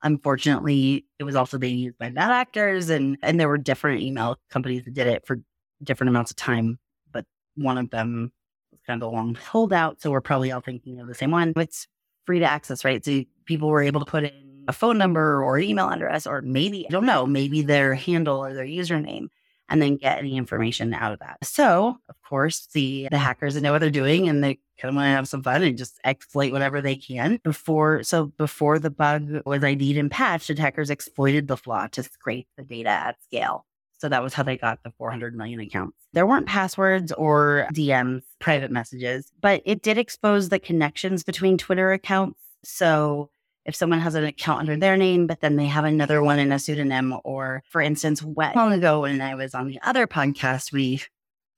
Unfortunately, 0.03 1.05
it 1.19 1.25
was 1.25 1.37
also 1.37 1.59
being 1.59 1.79
used 1.79 1.99
by 1.99 2.11
bad 2.11 2.31
actors 2.31 2.91
and 2.91 3.17
and 3.23 3.39
there 3.39 3.49
were 3.49 3.59
different 3.59 4.03
email 4.03 4.39
companies 4.51 4.85
that 4.85 4.95
did 4.95 5.07
it 5.07 5.25
for 5.27 5.41
different 5.83 6.09
amounts 6.09 6.31
of 6.33 6.37
time, 6.37 6.79
but 7.13 7.25
one 7.55 7.79
of 7.79 7.91
them 7.91 8.33
was 8.73 8.81
kind 8.87 9.03
of 9.03 9.09
a 9.09 9.13
long 9.15 9.35
holdout. 9.37 10.01
So 10.01 10.11
we're 10.11 10.21
probably 10.21 10.51
all 10.51 10.61
thinking 10.61 10.99
of 10.99 11.07
the 11.07 11.15
same 11.15 11.31
one. 11.31 11.53
It's 11.57 11.87
free 12.27 12.41
to 12.41 12.51
access, 12.51 12.85
right? 12.85 13.05
So 13.05 13.23
people 13.45 13.69
were 13.69 13.83
able 13.83 14.01
to 14.01 14.11
put 14.11 14.25
in 14.25 14.52
a 14.69 14.73
phone 14.73 14.99
number 14.99 15.43
or 15.43 15.59
email 15.59 15.89
address, 15.89 16.27
or 16.27 16.43
maybe, 16.43 16.87
I 16.87 16.91
don't 16.91 17.07
know, 17.07 17.27
maybe 17.27 17.63
their 17.63 17.95
handle 17.95 18.39
or 18.39 18.55
their 18.55 18.67
username, 18.67 19.29
and 19.69 19.81
then 19.81 19.97
get 19.97 20.19
any 20.19 20.37
information 20.37 20.93
out 20.95 21.13
of 21.13 21.19
that. 21.21 21.39
So, 21.43 21.99
of 22.09 22.17
course, 22.29 22.69
the, 22.75 23.09
the 23.11 23.19
hackers 23.19 23.61
know 23.61 23.73
what 23.73 23.81
they're 23.81 23.91
doing 23.91 24.29
and 24.29 24.43
they 24.43 24.59
kind 24.79 24.91
of 24.91 24.97
want 24.97 25.07
to 25.07 25.11
have 25.11 25.29
some 25.29 25.43
fun 25.43 25.63
and 25.63 25.79
just 25.79 25.99
exploit 26.05 26.53
whatever 26.53 26.81
they 26.81 26.97
can. 26.97 27.41
Before, 27.43 28.03
so 28.03 28.27
before 28.27 28.79
the 28.79 28.91
bug 28.91 29.41
was 29.47 29.63
ID'd 29.65 29.97
and 29.97 30.11
patched, 30.11 30.51
attackers 30.51 30.91
exploited 30.91 31.49
the 31.49 31.57
flaw 31.57 31.87
to 31.89 32.03
scrape 32.03 32.49
the 32.57 32.65
data 32.65 32.91
at 32.91 33.23
scale. 33.23 33.65
So 33.99 34.09
that 34.09 34.23
was 34.23 34.35
how 34.35 34.43
they 34.43 34.57
got 34.57 34.83
the 34.83 34.91
400 34.99 35.37
million 35.37 35.61
accounts. 35.61 35.97
There 36.13 36.27
weren't 36.27 36.47
passwords 36.47 37.13
or 37.13 37.69
DMs, 37.73 38.23
private 38.41 38.73
messages, 38.73 39.31
but 39.41 39.63
it 39.65 39.81
did 39.81 39.97
expose 39.97 40.49
the 40.49 40.59
connections 40.59 41.23
between 41.23 41.57
Twitter 41.57 41.93
accounts. 41.93 42.41
So 42.65 43.31
if 43.65 43.77
someone 43.77 44.01
has 44.01 44.15
an 44.15 44.25
account 44.25 44.61
under 44.61 44.77
their 44.77 44.97
name, 44.97 45.27
but 45.27 45.41
then 45.41 45.57
they 45.57 45.67
have 45.67 45.85
another 45.85 46.23
one 46.23 46.39
in 46.39 46.53
a 46.53 46.59
pseudonym, 46.59 47.15
or 47.25 47.63
for 47.69 47.81
instance, 47.81 48.23
what 48.23 48.57
long 48.57 48.73
ago 48.73 49.03
when 49.03 49.21
I 49.21 49.35
was 49.35 49.55
on 49.55 49.69
the 49.69 49.81
other 49.83 50.07
podcast, 50.07 50.73
we 50.73 51.03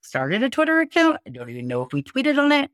started 0.02 0.42
a 0.42 0.50
Twitter 0.50 0.80
account. 0.80 1.18
I 1.26 1.30
don't 1.30 1.50
even 1.50 1.66
know 1.66 1.82
if 1.82 1.92
we 1.92 2.02
tweeted 2.02 2.38
on 2.38 2.52
it, 2.52 2.70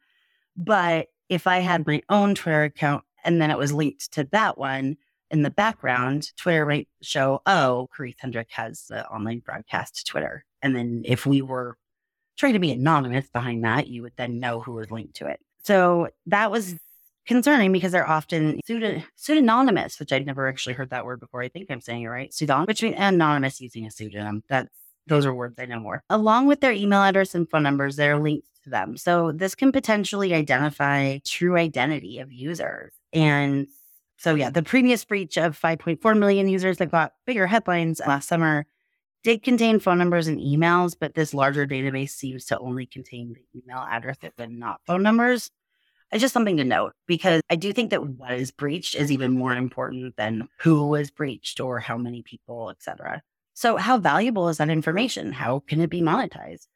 but 0.57 1.09
if 1.29 1.47
I 1.47 1.59
had 1.59 1.87
my 1.87 2.03
own 2.09 2.35
Twitter 2.35 2.65
account 2.65 3.05
and 3.25 3.41
then 3.41 3.51
it 3.51 3.59
was 3.59 3.73
linked 3.73 4.13
to 4.13 4.25
that 4.33 4.59
one 4.59 4.97
in 5.31 5.43
the 5.43 5.51
background, 5.51 6.37
Twitter 6.37 6.67
might 6.67 6.89
show, 7.03 7.41
oh, 7.47 7.89
Karisa 7.97 8.17
Hendrick 8.19 8.49
has 8.51 8.87
the 8.89 9.07
online 9.09 9.39
broadcast 9.39 9.97
to 9.97 10.05
Twitter. 10.05 10.45
And 10.61 10.75
then 10.75 11.03
if 11.05 11.25
we 11.25 11.41
were 11.41 11.77
trying 12.37 12.55
to 12.55 12.59
be 12.59 12.73
anonymous 12.73 13.29
behind 13.31 13.65
that, 13.65 13.87
you 13.87 14.03
would 14.03 14.15
then 14.17 14.41
know 14.41 14.61
who 14.61 14.73
was 14.73 14.91
linked 14.91 15.15
to 15.17 15.27
it. 15.27 15.39
So 15.63 16.09
that 16.27 16.51
was 16.51 16.75
concerning 17.27 17.73
because 17.73 17.93
they're 17.93 18.09
often 18.09 18.61
pseudonymous, 19.17 19.99
which 20.01 20.13
I'd 20.13 20.27
never 20.27 20.49
actually 20.49 20.75
heard 20.75 20.91
that 20.91 21.05
word 21.05 21.21
before. 21.21 21.43
I 21.43 21.49
think 21.49 21.71
I'm 21.71 21.81
saying 21.81 22.03
it 22.03 22.09
right. 22.09 22.31
Pseudon, 22.31 22.67
which 22.67 22.83
means 22.83 22.97
anonymous 22.99 23.61
using 23.61 23.87
a 23.87 23.91
pseudonym. 23.91 24.43
That's 24.49 24.69
those 25.07 25.27
are 25.27 25.35
words 25.35 25.57
I 25.59 25.67
know 25.67 25.81
more. 25.81 26.03
Along 26.09 26.47
with 26.47 26.61
their 26.61 26.73
email 26.73 27.03
address 27.03 27.35
and 27.35 27.49
phone 27.49 27.65
numbers, 27.65 27.97
there 27.97 28.15
are 28.15 28.21
links 28.21 28.47
to 28.65 28.71
them. 28.71 28.97
So 28.97 29.33
this 29.33 29.55
can 29.55 29.73
potentially 29.73 30.35
identify 30.35 31.19
true 31.25 31.57
identity 31.57 32.19
of 32.21 32.33
users. 32.33 32.93
And 33.13 33.67
so 34.19 34.35
yeah, 34.35 34.51
the 34.51 34.63
previous 34.63 35.05
breach 35.05 35.37
of 35.37 35.59
5.4 35.59 36.19
million 36.19 36.49
users 36.49 36.77
that 36.79 36.91
got 36.91 37.13
bigger 37.27 37.47
headlines 37.47 38.01
last 38.07 38.29
summer 38.29 38.67
did 39.23 39.43
contain 39.43 39.81
phone 39.81 39.99
numbers 39.99 40.29
and 40.29 40.39
emails, 40.39 40.95
but 40.99 41.15
this 41.15 41.35
larger 41.35 41.67
database 41.67 42.11
seems 42.11 42.45
to 42.47 42.59
only 42.59 42.87
contain 42.87 43.35
the 43.35 43.61
email 43.61 43.85
addresses 43.91 44.31
and 44.39 44.59
not 44.59 44.81
phone 44.87 45.03
numbers. 45.03 45.51
It's 46.13 46.21
just 46.21 46.35
something 46.35 46.57
to 46.57 46.65
note 46.65 46.93
because 47.07 47.41
I 47.51 47.57
do 47.57 47.73
think 47.73 47.91
that 47.91 48.05
what 48.05 48.33
is 48.33 48.51
breached 48.51 48.97
is 48.97 49.13
even 49.13 49.33
more 49.33 49.55
important 49.55 50.17
than 50.17 50.49
who 50.59 50.89
was 50.89 51.11
breached 51.11 51.61
or 51.61 51.79
how 51.79 51.97
many 51.97 52.23
people, 52.23 52.71
etc. 52.71 53.23
So, 53.55 53.77
how 53.77 53.99
valuable 53.99 54.49
is 54.49 54.59
that 54.59 54.71
information? 54.71 55.33
How 55.33 55.61
can 55.61 55.81
it 55.81 55.91
be 55.91 56.01
monetized? 56.01 56.67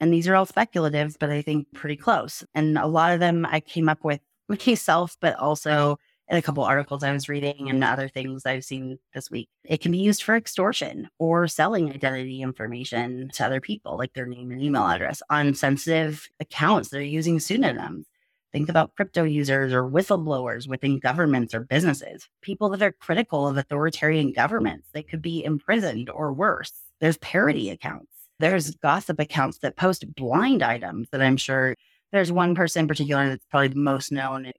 And 0.00 0.12
these 0.12 0.28
are 0.28 0.36
all 0.36 0.46
speculative, 0.46 1.16
but 1.18 1.30
I 1.30 1.42
think 1.42 1.66
pretty 1.72 1.96
close. 1.96 2.44
And 2.54 2.78
a 2.78 2.86
lot 2.86 3.12
of 3.12 3.20
them 3.20 3.46
I 3.50 3.60
came 3.60 3.88
up 3.88 4.04
with 4.04 4.20
myself, 4.48 5.16
but 5.20 5.36
also 5.36 5.98
in 6.28 6.36
a 6.36 6.42
couple 6.42 6.64
articles 6.64 7.02
I 7.02 7.12
was 7.12 7.28
reading 7.28 7.68
and 7.68 7.82
other 7.84 8.08
things 8.08 8.46
I've 8.46 8.64
seen 8.64 8.98
this 9.12 9.30
week. 9.30 9.48
It 9.64 9.80
can 9.80 9.92
be 9.92 9.98
used 9.98 10.22
for 10.22 10.36
extortion 10.36 11.08
or 11.18 11.48
selling 11.48 11.90
identity 11.90 12.42
information 12.42 13.30
to 13.34 13.44
other 13.44 13.60
people, 13.60 13.98
like 13.98 14.14
their 14.14 14.26
name 14.26 14.50
and 14.50 14.62
email 14.62 14.86
address 14.86 15.22
on 15.30 15.54
sensitive 15.54 16.28
accounts 16.40 16.90
that 16.90 16.98
are 16.98 17.02
using 17.02 17.40
pseudonyms. 17.40 18.06
Think 18.54 18.68
about 18.68 18.94
crypto 18.94 19.24
users 19.24 19.72
or 19.72 19.82
whistleblowers 19.82 20.68
within 20.68 21.00
governments 21.00 21.52
or 21.56 21.60
businesses, 21.62 22.28
people 22.40 22.68
that 22.68 22.82
are 22.82 22.92
critical 22.92 23.48
of 23.48 23.56
authoritarian 23.56 24.32
governments. 24.32 24.86
They 24.92 25.02
could 25.02 25.20
be 25.20 25.44
imprisoned 25.44 26.08
or 26.08 26.32
worse. 26.32 26.70
There's 27.00 27.16
parody 27.16 27.68
accounts. 27.68 28.12
There's 28.38 28.70
gossip 28.76 29.18
accounts 29.18 29.58
that 29.58 29.76
post 29.76 30.04
blind 30.14 30.62
items 30.62 31.08
that 31.10 31.20
I'm 31.20 31.36
sure 31.36 31.74
there's 32.12 32.30
one 32.30 32.54
person 32.54 32.82
in 32.82 32.86
particular 32.86 33.28
that's 33.28 33.44
probably 33.50 33.68
the 33.68 33.74
most 33.74 34.12
known 34.12 34.46
in 34.46 34.52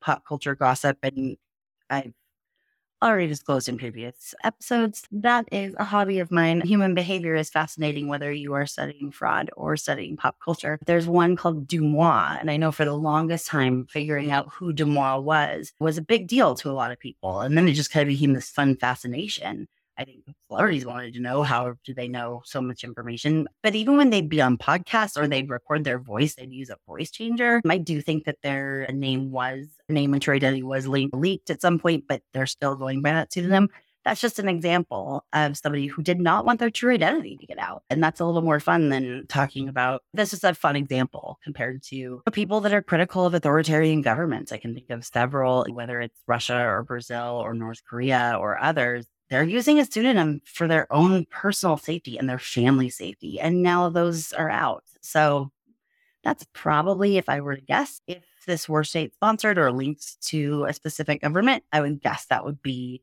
pop 0.00 0.24
culture 0.26 0.54
gossip. 0.54 0.96
And 1.02 1.36
I've 1.90 2.14
already 3.04 3.28
disclosed 3.28 3.68
in 3.68 3.78
previous 3.78 4.34
episodes, 4.42 5.06
that 5.12 5.46
is 5.52 5.74
a 5.78 5.84
hobby 5.84 6.18
of 6.18 6.30
mine. 6.30 6.62
Human 6.62 6.94
behavior 6.94 7.34
is 7.34 7.50
fascinating, 7.50 8.08
whether 8.08 8.32
you 8.32 8.54
are 8.54 8.66
studying 8.66 9.10
fraud 9.10 9.50
or 9.56 9.76
studying 9.76 10.16
pop 10.16 10.36
culture. 10.44 10.78
There's 10.86 11.06
one 11.06 11.36
called 11.36 11.68
DeuxMoi. 11.68 12.40
And 12.40 12.50
I 12.50 12.56
know 12.56 12.72
for 12.72 12.84
the 12.84 12.94
longest 12.94 13.46
time, 13.46 13.86
figuring 13.90 14.30
out 14.30 14.48
who 14.52 14.72
DeuxMoi 14.72 15.22
was 15.22 15.72
was 15.78 15.98
a 15.98 16.02
big 16.02 16.26
deal 16.26 16.54
to 16.56 16.70
a 16.70 16.72
lot 16.72 16.92
of 16.92 16.98
people. 16.98 17.40
And 17.40 17.56
then 17.56 17.68
it 17.68 17.74
just 17.74 17.90
kind 17.90 18.02
of 18.02 18.08
became 18.08 18.32
this 18.32 18.50
fun 18.50 18.76
fascination. 18.76 19.68
I 19.96 20.04
think 20.04 20.24
celebrities 20.48 20.86
wanted 20.86 21.14
to 21.14 21.20
know 21.20 21.42
how 21.42 21.74
do 21.84 21.94
they 21.94 22.08
know 22.08 22.42
so 22.44 22.60
much 22.60 22.84
information. 22.84 23.46
But 23.62 23.74
even 23.74 23.96
when 23.96 24.10
they'd 24.10 24.28
be 24.28 24.42
on 24.42 24.58
podcasts 24.58 25.16
or 25.16 25.28
they'd 25.28 25.48
record 25.48 25.84
their 25.84 25.98
voice, 25.98 26.34
they'd 26.34 26.52
use 26.52 26.70
a 26.70 26.76
voice 26.86 27.10
changer. 27.10 27.60
I 27.68 27.78
do 27.78 28.00
think 28.00 28.24
that 28.24 28.42
their 28.42 28.86
name 28.92 29.30
was 29.30 29.66
name 29.88 30.12
and 30.12 30.22
true 30.22 30.34
identity 30.34 30.62
was 30.62 30.86
leaked 30.88 31.50
at 31.50 31.60
some 31.60 31.78
point, 31.78 32.04
but 32.08 32.22
they're 32.32 32.46
still 32.46 32.74
going 32.74 33.02
by 33.02 33.12
that 33.12 33.32
pseudonym. 33.32 33.68
That's 34.04 34.20
just 34.20 34.38
an 34.38 34.50
example 34.50 35.24
of 35.32 35.56
somebody 35.56 35.86
who 35.86 36.02
did 36.02 36.20
not 36.20 36.44
want 36.44 36.60
their 36.60 36.68
true 36.68 36.92
identity 36.92 37.38
to 37.38 37.46
get 37.46 37.58
out. 37.58 37.84
And 37.88 38.04
that's 38.04 38.20
a 38.20 38.26
little 38.26 38.42
more 38.42 38.60
fun 38.60 38.90
than 38.90 39.24
talking 39.28 39.66
about 39.66 40.02
this 40.12 40.34
is 40.34 40.44
a 40.44 40.52
fun 40.52 40.76
example 40.76 41.38
compared 41.42 41.82
to 41.84 42.20
people 42.32 42.60
that 42.60 42.74
are 42.74 42.82
critical 42.82 43.24
of 43.24 43.32
authoritarian 43.32 44.02
governments. 44.02 44.52
I 44.52 44.58
can 44.58 44.74
think 44.74 44.90
of 44.90 45.06
several, 45.06 45.64
whether 45.70 46.02
it's 46.02 46.20
Russia 46.26 46.66
or 46.66 46.82
Brazil 46.82 47.40
or 47.42 47.54
North 47.54 47.80
Korea 47.88 48.36
or 48.38 48.62
others 48.62 49.06
they're 49.30 49.44
using 49.44 49.78
a 49.78 49.84
pseudonym 49.84 50.42
for 50.44 50.68
their 50.68 50.92
own 50.92 51.26
personal 51.26 51.76
safety 51.76 52.18
and 52.18 52.28
their 52.28 52.38
family 52.38 52.90
safety. 52.90 53.40
And 53.40 53.62
now 53.62 53.88
those 53.88 54.32
are 54.32 54.50
out. 54.50 54.84
So 55.00 55.50
that's 56.22 56.46
probably, 56.52 57.16
if 57.16 57.28
I 57.28 57.40
were 57.40 57.56
to 57.56 57.62
guess, 57.62 58.00
if 58.06 58.24
this 58.46 58.68
were 58.68 58.84
state 58.84 59.14
sponsored 59.14 59.58
or 59.58 59.72
linked 59.72 60.20
to 60.28 60.64
a 60.64 60.72
specific 60.72 61.22
government, 61.22 61.64
I 61.72 61.80
would 61.80 62.00
guess 62.00 62.26
that 62.26 62.44
would 62.44 62.62
be 62.62 63.02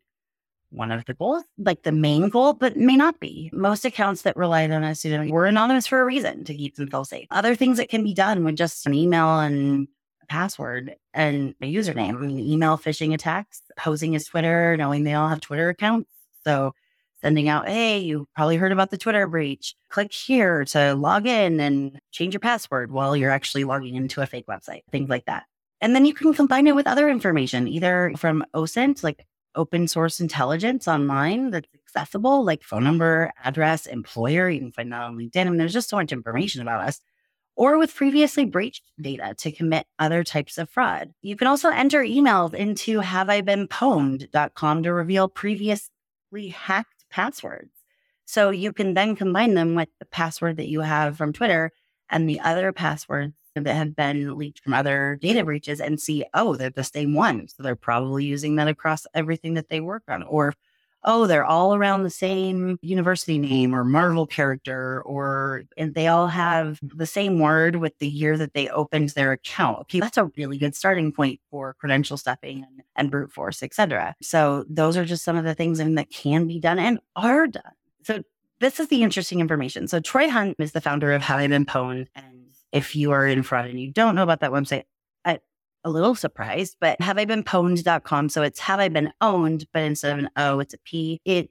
one 0.69 0.91
of 0.91 1.03
the 1.05 1.13
goals, 1.13 1.43
like 1.57 1.83
the 1.83 1.91
main 1.91 2.29
goal, 2.29 2.53
but 2.53 2.77
may 2.77 2.95
not 2.95 3.19
be. 3.19 3.49
Most 3.53 3.83
accounts 3.83 4.21
that 4.21 4.37
relied 4.37 4.71
on 4.71 4.83
a 4.83 4.95
pseudonym 4.95 5.29
were 5.29 5.45
anonymous 5.45 5.85
for 5.85 6.01
a 6.01 6.05
reason 6.05 6.45
to 6.45 6.55
keep 6.55 6.75
themselves 6.75 7.09
safe. 7.09 7.27
Other 7.29 7.55
things 7.55 7.77
that 7.77 7.89
can 7.89 8.03
be 8.03 8.13
done 8.13 8.43
with 8.43 8.55
just 8.55 8.85
an 8.87 8.93
email 8.93 9.39
and 9.39 9.87
password 10.31 10.95
and 11.13 11.53
a 11.61 11.65
username. 11.65 12.15
I 12.15 12.25
mean, 12.25 12.39
email 12.39 12.77
phishing 12.77 13.13
attacks, 13.13 13.63
posing 13.77 14.15
as 14.15 14.23
Twitter, 14.23 14.77
knowing 14.77 15.03
they 15.03 15.13
all 15.13 15.27
have 15.27 15.41
Twitter 15.41 15.67
accounts. 15.67 16.09
So 16.45 16.73
sending 17.19 17.49
out, 17.49 17.67
hey, 17.67 17.99
you 17.99 18.29
probably 18.33 18.55
heard 18.55 18.71
about 18.71 18.91
the 18.91 18.97
Twitter 18.97 19.27
breach. 19.27 19.75
Click 19.89 20.13
here 20.13 20.63
to 20.65 20.95
log 20.95 21.27
in 21.27 21.59
and 21.59 21.99
change 22.11 22.33
your 22.33 22.39
password 22.39 22.93
while 22.93 23.13
you're 23.17 23.29
actually 23.29 23.65
logging 23.65 23.95
into 23.95 24.21
a 24.21 24.25
fake 24.25 24.47
website, 24.47 24.83
things 24.89 25.09
like 25.09 25.25
that. 25.25 25.43
And 25.81 25.93
then 25.93 26.05
you 26.05 26.13
can 26.13 26.33
combine 26.33 26.65
it 26.65 26.75
with 26.75 26.87
other 26.87 27.09
information, 27.09 27.67
either 27.67 28.13
from 28.15 28.45
OSINT, 28.55 29.03
like 29.03 29.25
open 29.53 29.85
source 29.89 30.21
intelligence 30.21 30.87
online 30.87 31.51
that's 31.51 31.67
accessible, 31.75 32.45
like 32.45 32.63
phone 32.63 32.85
number, 32.85 33.33
address, 33.43 33.85
employer. 33.85 34.49
You 34.49 34.61
can 34.61 34.71
find 34.71 34.93
that 34.93 35.01
on 35.01 35.17
LinkedIn. 35.17 35.45
I 35.45 35.49
mean, 35.49 35.57
there's 35.57 35.73
just 35.73 35.89
so 35.89 35.97
much 35.97 36.13
information 36.13 36.61
about 36.61 36.87
us. 36.87 37.01
Or 37.55 37.77
with 37.77 37.93
previously 37.93 38.45
breached 38.45 38.83
data 38.99 39.35
to 39.39 39.51
commit 39.51 39.85
other 39.99 40.23
types 40.23 40.57
of 40.57 40.69
fraud. 40.69 41.13
You 41.21 41.35
can 41.35 41.47
also 41.47 41.69
enter 41.69 42.01
emails 42.01 42.53
into 42.53 43.01
haveibeenpwned.com 43.01 44.83
to 44.83 44.93
reveal 44.93 45.27
previously 45.27 46.49
hacked 46.49 47.05
passwords. 47.09 47.71
So 48.25 48.49
you 48.49 48.71
can 48.71 48.93
then 48.93 49.15
combine 49.15 49.53
them 49.53 49.75
with 49.75 49.89
the 49.99 50.05
password 50.05 50.57
that 50.57 50.69
you 50.69 50.81
have 50.81 51.17
from 51.17 51.33
Twitter 51.33 51.71
and 52.09 52.29
the 52.29 52.39
other 52.39 52.71
passwords 52.71 53.33
that 53.55 53.67
have 53.67 53.95
been 53.95 54.37
leaked 54.37 54.59
from 54.59 54.73
other 54.73 55.17
data 55.21 55.43
breaches 55.43 55.81
and 55.81 55.99
see, 55.99 56.23
oh, 56.33 56.55
they're 56.55 56.69
the 56.69 56.83
same 56.83 57.13
one. 57.13 57.47
So 57.49 57.63
they're 57.63 57.75
probably 57.75 58.23
using 58.23 58.55
that 58.55 58.69
across 58.69 59.05
everything 59.13 59.55
that 59.55 59.67
they 59.69 59.81
work 59.81 60.03
on. 60.07 60.23
Or, 60.23 60.53
oh, 61.03 61.27
they're 61.27 61.45
all 61.45 61.75
around 61.75 62.03
the 62.03 62.09
same 62.09 62.77
university 62.81 63.37
name 63.37 63.73
or 63.73 63.83
Marvel 63.83 64.25
character, 64.27 65.01
or 65.03 65.63
and 65.77 65.93
they 65.93 66.07
all 66.07 66.27
have 66.27 66.79
the 66.81 67.05
same 67.05 67.39
word 67.39 67.77
with 67.77 67.97
the 67.99 68.07
year 68.07 68.37
that 68.37 68.53
they 68.53 68.69
opened 68.69 69.09
their 69.09 69.31
account. 69.31 69.79
Okay, 69.81 69.99
that's 69.99 70.17
a 70.17 70.31
really 70.37 70.57
good 70.57 70.75
starting 70.75 71.11
point 71.11 71.39
for 71.49 71.73
credential 71.75 72.17
stuffing 72.17 72.65
and, 72.67 72.83
and 72.95 73.11
brute 73.11 73.31
force, 73.31 73.63
etc. 73.63 74.15
So 74.21 74.65
those 74.69 74.97
are 74.97 75.05
just 75.05 75.23
some 75.23 75.37
of 75.37 75.43
the 75.43 75.55
things 75.55 75.79
that 75.79 76.09
can 76.09 76.47
be 76.47 76.59
done 76.59 76.79
and 76.79 76.99
are 77.15 77.47
done. 77.47 77.63
So 78.03 78.23
this 78.59 78.79
is 78.79 78.87
the 78.89 79.03
interesting 79.03 79.39
information. 79.39 79.87
So 79.87 79.99
Troy 79.99 80.29
Hunt 80.29 80.55
is 80.59 80.71
the 80.71 80.81
founder 80.81 81.11
of 81.13 81.27
I 81.29 81.47
Been 81.47 81.65
Pwned 81.65 82.07
and 82.15 82.41
if 82.71 82.95
you 82.95 83.11
are 83.11 83.27
in 83.27 83.43
fraud 83.43 83.65
and 83.65 83.79
you 83.79 83.91
don't 83.91 84.15
know 84.15 84.23
about 84.23 84.39
that 84.41 84.51
website, 84.51 84.83
I'm 84.83 84.85
a 85.83 85.89
little 85.89 86.15
surprised, 86.15 86.77
but 86.79 86.99
have 87.01 87.17
I 87.17 87.25
been 87.25 87.43
pwned.com. 87.43 88.29
So 88.29 88.41
it's 88.43 88.59
have 88.59 88.79
I 88.79 88.89
been 88.89 89.11
owned, 89.21 89.67
but 89.73 89.83
instead 89.83 90.13
of 90.13 90.19
an 90.19 90.29
O, 90.35 90.59
it's 90.59 90.73
a 90.73 90.77
P. 90.79 91.19
It 91.25 91.49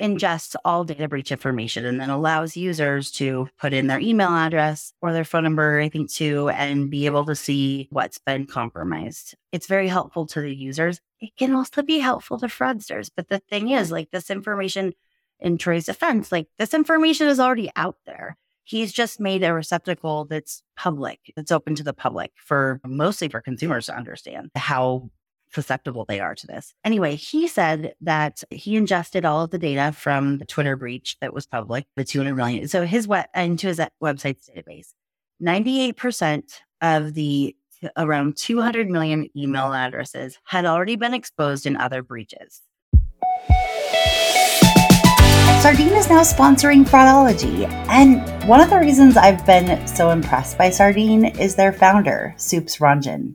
ingests 0.00 0.54
all 0.64 0.84
data 0.84 1.08
breach 1.08 1.32
information 1.32 1.84
and 1.86 2.00
then 2.00 2.10
allows 2.10 2.56
users 2.56 3.10
to 3.10 3.48
put 3.58 3.72
in 3.72 3.86
their 3.86 3.98
email 3.98 4.28
address 4.28 4.92
or 5.00 5.12
their 5.12 5.24
phone 5.24 5.44
number, 5.44 5.80
I 5.80 5.88
think 5.88 6.10
too, 6.10 6.50
and 6.50 6.90
be 6.90 7.06
able 7.06 7.24
to 7.26 7.34
see 7.34 7.88
what's 7.90 8.18
been 8.18 8.46
compromised. 8.46 9.34
It's 9.52 9.66
very 9.66 9.88
helpful 9.88 10.26
to 10.26 10.40
the 10.40 10.54
users. 10.54 11.00
It 11.20 11.34
can 11.38 11.54
also 11.54 11.82
be 11.82 11.98
helpful 11.98 12.38
to 12.40 12.46
fraudsters. 12.46 13.10
But 13.14 13.28
the 13.28 13.38
thing 13.38 13.70
is, 13.70 13.90
like 13.90 14.10
this 14.10 14.30
information 14.30 14.92
in 15.40 15.58
Troy's 15.58 15.86
defense, 15.86 16.30
like 16.30 16.48
this 16.58 16.74
information 16.74 17.28
is 17.28 17.40
already 17.40 17.70
out 17.74 17.96
there 18.04 18.36
he's 18.66 18.92
just 18.92 19.20
made 19.20 19.42
a 19.42 19.54
receptacle 19.54 20.26
that's 20.26 20.62
public, 20.76 21.32
that's 21.36 21.52
open 21.52 21.74
to 21.76 21.84
the 21.84 21.94
public 21.94 22.32
for 22.36 22.80
mostly 22.84 23.28
for 23.28 23.40
consumers 23.40 23.86
to 23.86 23.96
understand 23.96 24.50
how 24.56 25.08
susceptible 25.54 26.04
they 26.06 26.18
are 26.18 26.34
to 26.34 26.46
this. 26.46 26.74
Anyway, 26.84 27.14
he 27.14 27.46
said 27.46 27.94
that 28.00 28.42
he 28.50 28.76
ingested 28.76 29.24
all 29.24 29.44
of 29.44 29.50
the 29.50 29.58
data 29.58 29.92
from 29.92 30.38
the 30.38 30.44
Twitter 30.44 30.76
breach 30.76 31.16
that 31.20 31.32
was 31.32 31.46
public, 31.46 31.86
the 31.94 32.04
200 32.04 32.34
million. 32.34 32.68
So 32.68 32.84
his 32.84 33.06
web 33.06 33.26
into 33.34 33.68
his 33.68 33.80
website's 34.02 34.50
database, 34.50 34.88
98% 35.40 36.42
of 36.82 37.14
the 37.14 37.56
around 37.96 38.36
200 38.36 38.90
million 38.90 39.28
email 39.36 39.72
addresses 39.72 40.38
had 40.44 40.66
already 40.66 40.96
been 40.96 41.14
exposed 41.14 41.66
in 41.66 41.76
other 41.76 42.02
breaches. 42.02 42.62
Sardine 45.66 45.94
is 45.94 46.08
now 46.08 46.20
sponsoring 46.20 46.88
Fraudology. 46.88 47.68
And 47.88 48.22
one 48.48 48.60
of 48.60 48.70
the 48.70 48.78
reasons 48.78 49.16
I've 49.16 49.44
been 49.44 49.84
so 49.84 50.10
impressed 50.10 50.56
by 50.56 50.70
Sardine 50.70 51.24
is 51.24 51.56
their 51.56 51.72
founder, 51.72 52.34
Soups 52.36 52.76
Ranjan. 52.76 53.34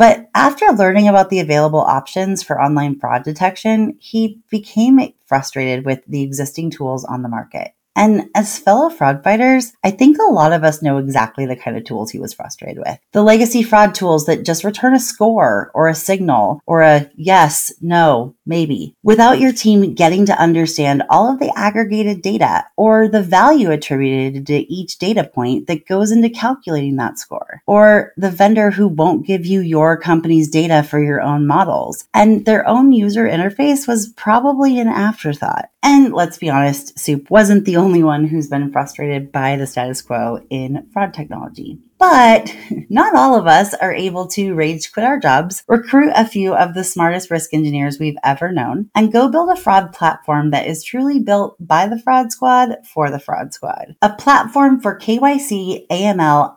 But 0.00 0.30
after 0.34 0.64
learning 0.68 1.08
about 1.08 1.28
the 1.28 1.40
available 1.40 1.82
options 1.82 2.42
for 2.42 2.58
online 2.58 2.98
fraud 2.98 3.22
detection, 3.22 3.98
he 4.00 4.40
became 4.48 4.98
frustrated 5.26 5.84
with 5.84 6.02
the 6.06 6.22
existing 6.22 6.70
tools 6.70 7.04
on 7.04 7.20
the 7.20 7.28
market. 7.28 7.72
And 8.00 8.30
as 8.34 8.58
fellow 8.58 8.88
fraud 8.88 9.22
fighters, 9.22 9.74
I 9.84 9.90
think 9.90 10.16
a 10.18 10.32
lot 10.32 10.54
of 10.54 10.64
us 10.64 10.80
know 10.80 10.96
exactly 10.96 11.44
the 11.44 11.54
kind 11.54 11.76
of 11.76 11.84
tools 11.84 12.10
he 12.10 12.18
was 12.18 12.32
frustrated 12.32 12.78
with. 12.78 12.98
The 13.12 13.22
legacy 13.22 13.62
fraud 13.62 13.94
tools 13.94 14.24
that 14.24 14.42
just 14.42 14.64
return 14.64 14.94
a 14.94 14.98
score 14.98 15.70
or 15.74 15.86
a 15.86 15.94
signal 15.94 16.62
or 16.64 16.80
a 16.80 17.10
yes, 17.14 17.70
no, 17.82 18.34
maybe, 18.46 18.96
without 19.02 19.38
your 19.38 19.52
team 19.52 19.92
getting 19.92 20.24
to 20.24 20.40
understand 20.40 21.02
all 21.10 21.30
of 21.30 21.40
the 21.40 21.52
aggregated 21.54 22.22
data 22.22 22.64
or 22.78 23.06
the 23.06 23.22
value 23.22 23.70
attributed 23.70 24.46
to 24.46 24.72
each 24.72 24.96
data 24.96 25.22
point 25.22 25.66
that 25.66 25.86
goes 25.86 26.10
into 26.10 26.30
calculating 26.30 26.96
that 26.96 27.18
score. 27.18 27.60
Or 27.66 28.14
the 28.16 28.30
vendor 28.30 28.70
who 28.70 28.88
won't 28.88 29.26
give 29.26 29.44
you 29.44 29.60
your 29.60 29.98
company's 29.98 30.48
data 30.48 30.82
for 30.82 31.02
your 31.02 31.20
own 31.20 31.46
models. 31.46 32.06
And 32.14 32.46
their 32.46 32.66
own 32.66 32.92
user 32.92 33.28
interface 33.28 33.86
was 33.86 34.08
probably 34.16 34.80
an 34.80 34.88
afterthought. 34.88 35.68
And 35.82 36.12
let's 36.12 36.38
be 36.38 36.50
honest, 36.50 36.98
Soup 36.98 37.30
wasn't 37.30 37.64
the 37.64 37.76
only 37.76 38.02
one 38.02 38.26
who's 38.26 38.48
been 38.48 38.70
frustrated 38.70 39.32
by 39.32 39.56
the 39.56 39.66
status 39.66 40.02
quo 40.02 40.44
in 40.50 40.86
fraud 40.92 41.14
technology. 41.14 41.78
But 41.98 42.54
not 42.90 43.14
all 43.14 43.34
of 43.34 43.46
us 43.46 43.74
are 43.74 43.92
able 43.92 44.26
to 44.28 44.54
rage 44.54 44.92
quit 44.92 45.06
our 45.06 45.18
jobs, 45.18 45.62
recruit 45.68 46.12
a 46.14 46.26
few 46.26 46.54
of 46.54 46.74
the 46.74 46.84
smartest 46.84 47.30
risk 47.30 47.54
engineers 47.54 47.98
we've 47.98 48.16
ever 48.24 48.52
known, 48.52 48.90
and 48.94 49.12
go 49.12 49.30
build 49.30 49.50
a 49.50 49.60
fraud 49.60 49.92
platform 49.92 50.50
that 50.50 50.66
is 50.66 50.84
truly 50.84 51.18
built 51.18 51.56
by 51.60 51.86
the 51.86 51.98
fraud 51.98 52.32
squad 52.32 52.76
for 52.84 53.10
the 53.10 53.18
fraud 53.18 53.54
squad. 53.54 53.96
A 54.02 54.14
platform 54.14 54.80
for 54.80 54.98
KYC, 54.98 55.86
AML, 55.88 56.56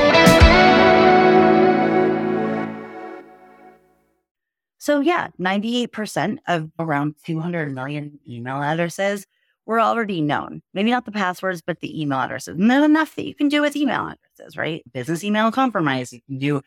So, 4.81 4.99
yeah, 4.99 5.27
98% 5.39 6.39
of 6.47 6.71
around 6.79 7.13
200 7.23 7.71
million 7.71 8.19
email 8.27 8.63
addresses 8.63 9.27
were 9.67 9.79
already 9.79 10.21
known. 10.21 10.63
Maybe 10.73 10.89
not 10.89 11.05
the 11.05 11.11
passwords, 11.11 11.61
but 11.61 11.81
the 11.81 12.01
email 12.01 12.17
addresses. 12.17 12.57
And 12.57 12.71
enough 12.71 13.13
that 13.13 13.27
you 13.27 13.35
can 13.35 13.47
do 13.47 13.61
with 13.61 13.75
email 13.75 14.07
addresses, 14.07 14.57
right? 14.57 14.83
Business 14.91 15.23
email 15.23 15.51
compromise. 15.51 16.11
You 16.11 16.21
can 16.21 16.39
do 16.39 16.61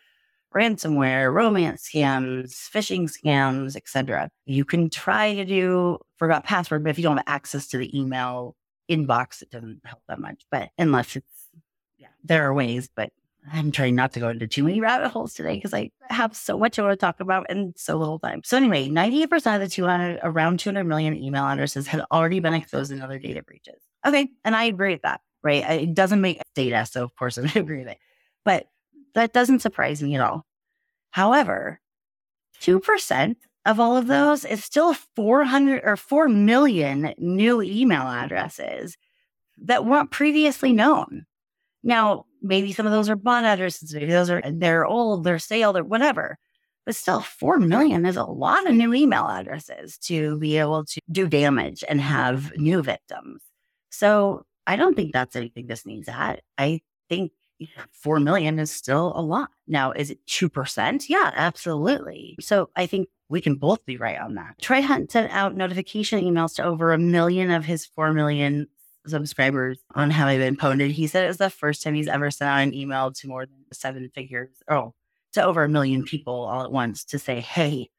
ransomware, 0.55 1.35
romance 1.35 1.91
scams, 1.93 2.53
phishing 2.53 3.11
scams, 3.11 3.75
etc. 3.75 4.31
You 4.47 4.65
can 4.65 4.91
try 4.91 5.35
to 5.35 5.45
do 5.45 5.99
forgot 6.17 6.45
password, 6.45 6.85
but 6.85 6.91
if 6.91 6.99
you 6.99 7.03
don't 7.03 7.17
have 7.17 7.25
access 7.27 7.67
to 7.71 7.79
the 7.79 7.99
email 7.99 8.55
inbox, 8.89 9.43
it 9.43 9.51
doesn't 9.51 9.81
help 9.85 10.03
that 10.07 10.21
much. 10.21 10.45
But 10.53 10.71
unless 10.79 11.17
it's, 11.17 11.49
yeah, 11.99 12.11
there 12.23 12.47
are 12.47 12.55
ways, 12.55 12.89
but 12.95 13.11
I'm 13.53 13.73
trying 13.73 13.95
not 13.95 14.13
to 14.15 14.21
go 14.21 14.29
into 14.31 14.47
too 14.47 14.65
many 14.65 14.81
rabbit 14.81 15.11
holes 15.11 15.35
today 15.35 15.55
because 15.57 15.75
I 15.75 15.91
have 16.09 16.35
so 16.35 16.59
much 16.59 16.79
I 16.79 16.83
want 16.83 16.93
to 16.93 16.97
talk 16.97 17.21
about 17.21 17.47
and 17.51 17.75
so 17.77 17.97
little 17.99 18.19
time. 18.19 18.41
So 18.45 18.57
anyway, 18.57 18.89
98% 18.89 19.55
of 19.55 19.61
the 19.61 19.69
200, 19.69 20.21
around 20.23 20.61
200 20.61 20.85
million 20.85 21.15
email 21.15 21.45
addresses 21.45 21.87
had 21.87 22.05
already 22.11 22.41
been 22.41 22.55
exposed 22.55 22.91
in 22.91 23.03
other 23.03 23.19
data 23.19 23.43
breaches. 23.43 23.83
Okay. 24.07 24.29
And 24.45 24.57
I 24.57 24.65
agree 24.65 24.93
with 24.93 25.03
that. 25.03 25.21
right? 25.43 25.63
It 25.83 25.95
doesn't 25.95 26.21
make 26.21 26.41
data. 26.55 26.87
So, 26.87 27.05
of 27.05 27.15
course, 27.17 27.37
I 27.39 27.51
agree 27.55 27.81
with 27.81 27.89
it. 27.89 27.99
But 28.45 28.67
that 29.15 29.33
doesn't 29.33 29.61
surprise 29.61 30.03
me 30.03 30.15
at 30.15 30.21
all. 30.23 30.47
However, 31.11 31.81
2% 32.63 33.37
of 33.67 33.81
all 33.81 33.97
of 33.97 34.07
those 34.07 34.45
is 34.45 34.65
still 34.65 34.95
400 34.95 35.83
or 35.85 35.97
4 35.97 36.29
million 36.29 37.15
new 37.19 37.63
email 37.63 38.03
addresses 38.03 38.97
that 39.59 39.85
weren't 39.85 40.11
previously 40.11 40.73
known. 40.73 41.27
Now, 41.85 42.25
maybe 42.43 42.73
some 42.73 42.87
of 42.87 42.93
those 42.93 43.09
are 43.09 43.17
bot 43.17 43.45
addresses, 43.45 43.95
maybe 43.95 44.11
those 44.11 44.31
are 44.31 44.43
they're 44.51 44.87
old, 44.87 45.23
they're 45.23 45.39
stale, 45.39 45.73
they're 45.73 45.85
whatever. 45.85 46.39
But 46.87 46.97
still, 46.97 47.21
4 47.21 47.59
million 47.61 48.05
is 48.05 48.17
a 48.17 48.25
lot 48.25 48.67
of 48.67 48.75
new 48.75 48.93
email 48.93 49.27
addresses 49.27 49.97
to 49.99 50.39
be 50.39 50.59
able 50.59 50.85
to 50.87 51.01
do 51.11 51.29
damage 51.29 51.83
and 51.89 52.01
have 52.01 52.53
new 52.57 52.83
victims. 52.83 53.43
So 53.91 54.45
I 54.67 54.77
don't 54.77 54.95
think 54.95 55.13
that's 55.13 55.37
anything 55.37 55.67
this 55.67 55.87
needs 55.87 56.09
at. 56.09 56.41
I 56.59 56.81
think 57.09 57.33
4 57.93 58.21
million 58.21 58.59
is 58.59 58.71
still 58.71 59.13
a 59.15 59.23
lot. 59.23 59.51
Now, 59.67 59.93
is 59.93 60.11
it 60.11 60.27
2%? 60.27 61.09
Yeah, 61.09 61.31
absolutely. 61.35 62.37
So 62.41 62.69
I 62.77 62.87
think 62.87 63.09
we 63.29 63.41
can 63.41 63.55
both 63.55 63.85
be 63.87 63.97
right 63.97 64.19
on 64.19 64.35
that. 64.35 64.57
Troy 64.61 64.83
Hunt 64.83 65.11
sent 65.11 65.33
out 65.33 65.57
notification 65.57 66.23
emails 66.23 66.55
to 66.57 66.65
over 66.65 66.93
a 66.93 66.99
million 66.99 67.51
of 67.51 67.65
his 67.65 67.87
4 67.87 68.13
million 68.13 68.67
subscribers 69.07 69.79
on 69.95 70.11
Have 70.11 70.29
I 70.29 70.39
Been 70.39 70.57
Pwned. 70.57 70.91
He 70.91 71.07
said 71.07 71.25
it 71.25 71.29
was 71.29 71.37
the 71.37 71.51
first 71.51 71.83
time 71.83 71.95
he's 71.95 72.09
ever 72.09 72.31
sent 72.31 72.49
out 72.49 72.63
an 72.63 72.75
email 72.75 73.13
to 73.13 73.29
more 73.29 73.47
than 73.47 73.65
seven 73.73 74.11
figures, 74.15 74.63
oh, 74.69 74.95
to 75.33 75.45
over 75.45 75.65
a 75.65 75.69
million 75.69 76.05
people 76.05 76.35
all 76.35 76.65
at 76.65 76.73
once 76.73 77.05
to 77.07 77.19
say, 77.19 77.41
hey, 77.41 77.91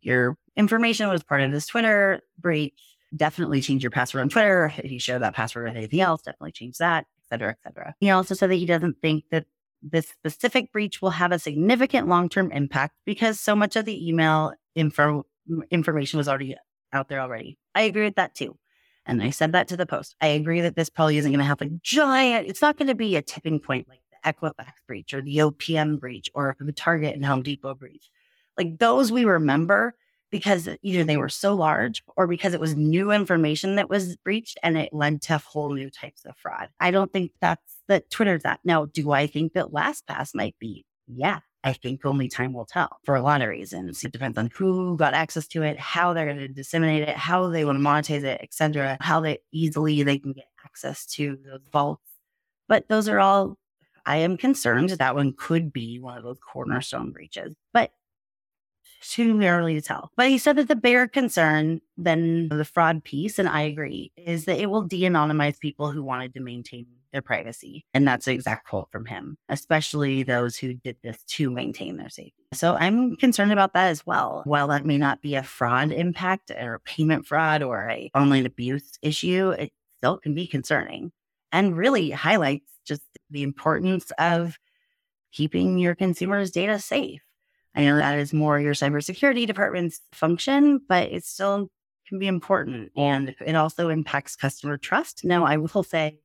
your 0.00 0.36
information 0.56 1.08
was 1.08 1.22
part 1.22 1.40
of 1.42 1.52
this 1.52 1.66
Twitter 1.66 2.20
breach. 2.38 2.74
Definitely 3.14 3.60
change 3.60 3.82
your 3.82 3.90
password 3.90 4.22
on 4.22 4.28
Twitter. 4.28 4.72
If 4.78 4.90
you 4.90 4.98
share 4.98 5.18
that 5.18 5.34
password 5.34 5.68
with 5.68 5.76
anything 5.76 6.00
else, 6.00 6.22
definitely 6.22 6.52
change 6.52 6.78
that, 6.78 7.06
et 7.18 7.28
cetera, 7.28 7.50
et 7.50 7.58
cetera. 7.62 7.94
He 8.00 8.10
also 8.10 8.34
said 8.34 8.50
that 8.50 8.56
he 8.56 8.66
doesn't 8.66 9.00
think 9.00 9.24
that 9.30 9.46
this 9.82 10.08
specific 10.08 10.72
breach 10.72 11.02
will 11.02 11.10
have 11.10 11.30
a 11.30 11.38
significant 11.38 12.08
long 12.08 12.28
term 12.28 12.50
impact 12.50 12.94
because 13.04 13.38
so 13.38 13.54
much 13.54 13.76
of 13.76 13.84
the 13.84 14.08
email 14.08 14.52
info 14.74 15.26
information 15.70 16.16
was 16.16 16.28
already 16.28 16.56
out 16.92 17.08
there 17.08 17.20
already. 17.20 17.58
I 17.74 17.82
agree 17.82 18.04
with 18.04 18.16
that 18.16 18.34
too. 18.34 18.56
And 19.06 19.22
I 19.22 19.30
said 19.30 19.52
that 19.52 19.68
to 19.68 19.76
the 19.76 19.86
post. 19.86 20.16
I 20.20 20.28
agree 20.28 20.60
that 20.62 20.76
this 20.76 20.88
probably 20.88 21.18
isn't 21.18 21.30
going 21.30 21.38
to 21.38 21.44
have 21.44 21.60
a 21.60 21.70
giant, 21.82 22.48
it's 22.48 22.62
not 22.62 22.76
going 22.76 22.88
to 22.88 22.94
be 22.94 23.16
a 23.16 23.22
tipping 23.22 23.60
point 23.60 23.88
like 23.88 24.00
the 24.10 24.32
Equifax 24.32 24.72
breach 24.86 25.12
or 25.12 25.20
the 25.20 25.38
OPM 25.38 26.00
breach 26.00 26.30
or 26.34 26.56
the 26.58 26.72
Target 26.72 27.14
and 27.14 27.24
Home 27.24 27.42
Depot 27.42 27.74
breach. 27.74 28.10
Like 28.56 28.78
those 28.78 29.12
we 29.12 29.24
remember 29.24 29.94
because 30.30 30.66
uh, 30.66 30.76
either 30.82 31.04
they 31.04 31.16
were 31.16 31.28
so 31.28 31.54
large 31.54 32.02
or 32.16 32.26
because 32.26 32.54
it 32.54 32.60
was 32.60 32.74
new 32.74 33.12
information 33.12 33.76
that 33.76 33.88
was 33.88 34.16
breached 34.16 34.58
and 34.62 34.76
it 34.76 34.92
led 34.92 35.22
to 35.22 35.38
whole 35.38 35.72
new 35.72 35.90
types 35.90 36.24
of 36.24 36.36
fraud. 36.36 36.70
I 36.80 36.90
don't 36.90 37.12
think 37.12 37.32
that's 37.40 37.76
that 37.86 38.10
Twitter's 38.10 38.42
that. 38.42 38.60
Now, 38.64 38.86
do 38.86 39.12
I 39.12 39.26
think 39.26 39.52
that 39.52 39.66
LastPass 39.66 40.34
might 40.34 40.56
be? 40.58 40.86
Yeah, 41.06 41.40
I 41.64 41.72
think 41.72 42.04
only 42.04 42.28
time 42.28 42.52
will 42.52 42.66
tell 42.66 42.98
for 43.04 43.16
a 43.16 43.22
lot 43.22 43.40
of 43.40 43.48
reasons. 43.48 44.04
It 44.04 44.12
depends 44.12 44.36
on 44.36 44.50
who 44.54 44.96
got 44.98 45.14
access 45.14 45.48
to 45.48 45.62
it, 45.62 45.80
how 45.80 46.12
they're 46.12 46.26
going 46.26 46.36
to 46.36 46.48
disseminate 46.48 47.08
it, 47.08 47.16
how 47.16 47.48
they 47.48 47.64
want 47.64 47.78
to 47.78 47.82
monetize 47.82 48.22
it, 48.22 48.40
etc. 48.42 48.98
How 49.00 49.20
they 49.20 49.38
easily 49.50 50.02
they 50.02 50.18
can 50.18 50.34
get 50.34 50.44
access 50.64 51.06
to 51.06 51.38
those 51.44 51.62
vaults. 51.72 52.02
But 52.68 52.88
those 52.88 53.08
are 53.08 53.18
all 53.18 53.58
I 54.04 54.18
am 54.18 54.36
concerned 54.36 54.90
that 54.90 55.14
one 55.14 55.32
could 55.32 55.72
be 55.72 55.98
one 55.98 56.18
of 56.18 56.24
those 56.24 56.38
cornerstone 56.38 57.10
breaches. 57.12 57.54
But 57.72 57.92
too 59.00 59.40
early 59.42 59.74
to 59.74 59.80
tell. 59.80 60.10
But 60.16 60.28
he 60.28 60.38
said 60.38 60.56
that 60.56 60.68
the 60.68 60.76
bigger 60.76 61.06
concern 61.06 61.80
than 61.96 62.48
the 62.48 62.64
fraud 62.64 63.04
piece, 63.04 63.38
and 63.38 63.48
I 63.48 63.62
agree, 63.62 64.12
is 64.16 64.46
that 64.46 64.58
it 64.58 64.70
will 64.70 64.82
de 64.82 65.02
anonymize 65.02 65.58
people 65.58 65.90
who 65.90 66.02
wanted 66.02 66.34
to 66.34 66.40
maintain 66.40 66.86
their 67.14 67.22
privacy. 67.22 67.86
And 67.94 68.06
that's 68.06 68.26
an 68.26 68.34
exact 68.34 68.68
quote 68.68 68.90
from 68.90 69.06
him, 69.06 69.38
especially 69.48 70.24
those 70.24 70.58
who 70.58 70.74
did 70.74 70.96
this 71.02 71.22
to 71.28 71.50
maintain 71.50 71.96
their 71.96 72.10
safety. 72.10 72.44
So 72.52 72.74
I'm 72.74 73.16
concerned 73.16 73.52
about 73.52 73.72
that 73.72 73.86
as 73.86 74.04
well. 74.04 74.42
While 74.44 74.68
that 74.68 74.84
may 74.84 74.98
not 74.98 75.22
be 75.22 75.36
a 75.36 75.42
fraud 75.42 75.92
impact 75.92 76.50
or 76.50 76.74
a 76.74 76.80
payment 76.80 77.24
fraud 77.24 77.62
or 77.62 77.88
a 77.88 78.10
online 78.14 78.44
abuse 78.44 78.98
issue, 79.00 79.50
it 79.50 79.72
still 79.96 80.18
can 80.18 80.34
be 80.34 80.46
concerning 80.46 81.12
and 81.52 81.76
really 81.76 82.10
highlights 82.10 82.70
just 82.84 83.02
the 83.30 83.44
importance 83.44 84.10
of 84.18 84.58
keeping 85.32 85.78
your 85.78 85.94
consumers' 85.94 86.50
data 86.50 86.78
safe. 86.78 87.22
I 87.74 87.84
know 87.84 87.96
that 87.96 88.18
is 88.18 88.32
more 88.32 88.60
your 88.60 88.74
cybersecurity 88.74 89.46
department's 89.46 90.00
function, 90.12 90.80
but 90.88 91.10
it 91.10 91.24
still 91.24 91.70
can 92.08 92.18
be 92.18 92.26
important. 92.26 92.92
And 92.96 93.34
it 93.44 93.54
also 93.54 93.88
impacts 93.88 94.36
customer 94.36 94.76
trust. 94.76 95.24
Now, 95.24 95.44
I 95.44 95.56
will 95.56 95.82
say, 95.82 96.18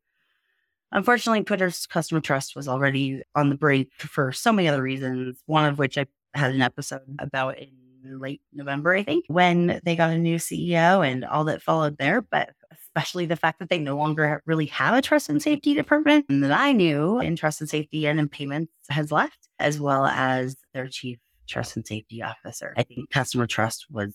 unfortunately, 0.91 1.43
Twitter's 1.43 1.86
customer 1.86 2.21
trust 2.21 2.56
was 2.56 2.67
already 2.67 3.21
on 3.36 3.49
the 3.49 3.56
brink 3.56 3.89
for 3.97 4.32
so 4.32 4.52
many 4.52 4.67
other 4.67 4.82
reasons, 4.82 5.41
one 5.45 5.65
of 5.65 5.80
which 5.80 5.97
I 5.97 6.06
had 6.34 6.54
an 6.54 6.62
episode 6.62 7.02
about 7.19 7.58
in 7.58 7.71
late 8.04 8.41
November, 8.54 8.93
I 8.93 9.04
think, 9.04 9.25
when 9.28 9.82
they 9.84 9.95
got 9.95 10.12
a 10.12 10.17
new 10.17 10.38
CEO 10.38 11.06
and 11.06 11.25
all 11.25 11.43
that 11.45 11.62
followed 11.62 11.97
there. 11.97 12.21
But 12.21 12.52
especially 12.71 13.25
the 13.25 13.36
fact 13.36 13.60
that 13.60 13.69
they 13.69 13.80
no 13.80 13.97
longer 13.97 14.41
really 14.45 14.67
have 14.67 14.95
a 14.95 15.02
trust 15.02 15.30
and 15.30 15.41
safety 15.41 15.73
department 15.73 16.25
and 16.30 16.43
that 16.43 16.52
I 16.52 16.71
knew 16.71 17.19
in 17.19 17.36
trust 17.36 17.62
and 17.62 17.69
safety 17.69 18.08
and 18.08 18.19
in 18.19 18.30
payments 18.30 18.71
has 18.89 19.12
left, 19.12 19.49
as 19.60 19.80
well 19.80 20.06
as 20.06 20.56
their 20.73 20.88
chief 20.88 21.19
trust 21.47 21.75
and 21.75 21.86
safety 21.86 22.21
officer. 22.21 22.73
I 22.78 22.84
think 22.84 23.10
customer 23.10 23.47
trust 23.47 23.88
was 23.89 24.13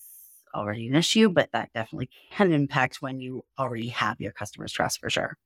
already 0.54 0.86
an 0.86 0.94
issue, 0.94 1.28
but 1.28 1.50
that 1.52 1.70
definitely 1.74 2.08
can 2.30 2.52
impact 2.52 3.02
when 3.02 3.20
you 3.20 3.44
already 3.58 3.88
have 3.88 4.20
your 4.20 4.32
customers' 4.32 4.72
trust 4.72 5.00
for 5.00 5.10
sure. 5.10 5.36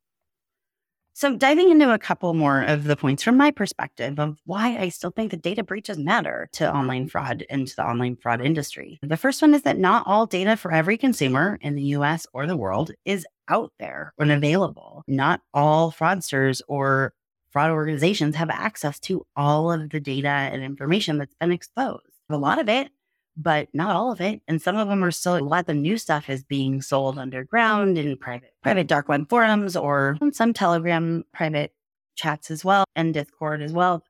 So, 1.19 1.35
diving 1.35 1.71
into 1.71 1.93
a 1.93 1.99
couple 1.99 2.33
more 2.33 2.63
of 2.63 2.85
the 2.85 2.95
points 2.95 3.25
from 3.25 3.37
my 3.37 3.51
perspective 3.51 4.21
of 4.21 4.39
why 4.45 4.77
I 4.79 4.89
still 4.89 5.11
think 5.11 5.33
the 5.33 5.37
data 5.37 5.65
breaches 5.65 5.99
matter 5.99 6.49
to 6.53 6.73
online 6.73 7.09
fraud 7.09 7.45
and 7.51 7.67
to 7.67 7.75
the 7.75 7.85
online 7.85 8.15
fraud 8.15 8.41
industry. 8.41 9.01
The 9.03 9.17
first 9.17 9.43
one 9.43 9.53
is 9.53 9.63
that 9.63 9.79
not 9.79 10.05
all 10.07 10.27
data 10.27 10.57
for 10.57 10.71
every 10.71 10.97
consumer 10.97 11.59
in 11.61 11.75
the 11.75 11.83
US 11.97 12.25
or 12.33 12.47
the 12.47 12.57
world 12.57 12.93
is 13.05 13.27
out 13.49 13.73
there 13.81 14.15
and 14.17 14.31
available. 14.31 15.03
Not 15.09 15.41
all 15.53 15.91
fraudsters 15.91 16.61
or 16.69 17.13
fraud 17.51 17.73
organizations 17.73 18.37
have 18.37 18.49
access 18.51 19.01
to 19.01 19.27
all 19.35 19.73
of 19.73 19.91
the 19.91 19.99
data 19.99 20.29
and 20.29 20.63
information 20.63 21.19
that's 21.19 21.35
been 21.41 21.51
exposed. 21.51 22.05
A 22.31 22.39
lot 22.39 22.61
of 22.61 22.69
it, 22.69 22.93
but 23.39 23.69
not 23.73 23.95
all 23.95 24.11
of 24.11 24.21
it. 24.21 24.43
And 24.49 24.61
some 24.61 24.77
of 24.77 24.89
them 24.89 25.05
are 25.05 25.13
still 25.13 25.37
a 25.37 25.41
lot 25.41 25.61
of 25.61 25.67
the 25.67 25.75
new 25.75 25.97
stuff 25.97 26.29
is 26.29 26.43
being 26.43 26.83
sold 26.83 27.19
underground 27.19 27.97
in 27.97 28.17
private 28.17 28.53
private 28.63 28.89
dark 28.89 29.09
web 29.09 29.29
forums 29.29 29.77
or 29.77 30.19
some 30.33 30.53
Telegram 30.53 31.25
private 31.33 31.73
chats 32.17 32.51
as 32.51 32.65
well 32.65 32.85
and 32.97 33.15
Discord 33.15 33.63
as 33.63 33.73
well. 33.73 34.03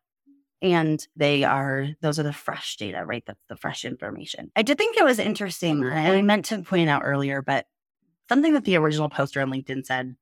And 0.62 1.06
they 1.14 1.44
are 1.44 1.88
those 2.00 2.18
are 2.18 2.24
the 2.24 2.32
fresh 2.32 2.76
data, 2.76 3.04
right? 3.04 3.22
That's 3.26 3.44
the 3.48 3.56
fresh 3.56 3.84
information. 3.84 4.50
I 4.56 4.62
did 4.62 4.78
think 4.78 4.96
it 4.96 5.04
was 5.04 5.18
interesting, 5.20 5.84
and 5.84 6.12
I 6.12 6.22
meant 6.22 6.46
to 6.46 6.62
point 6.62 6.88
out 6.88 7.02
earlier, 7.04 7.42
but 7.42 7.66
something 8.28 8.54
that 8.54 8.64
the 8.64 8.76
original 8.76 9.08
poster 9.08 9.40
on 9.40 9.52
LinkedIn 9.52 9.86
said 9.86 10.16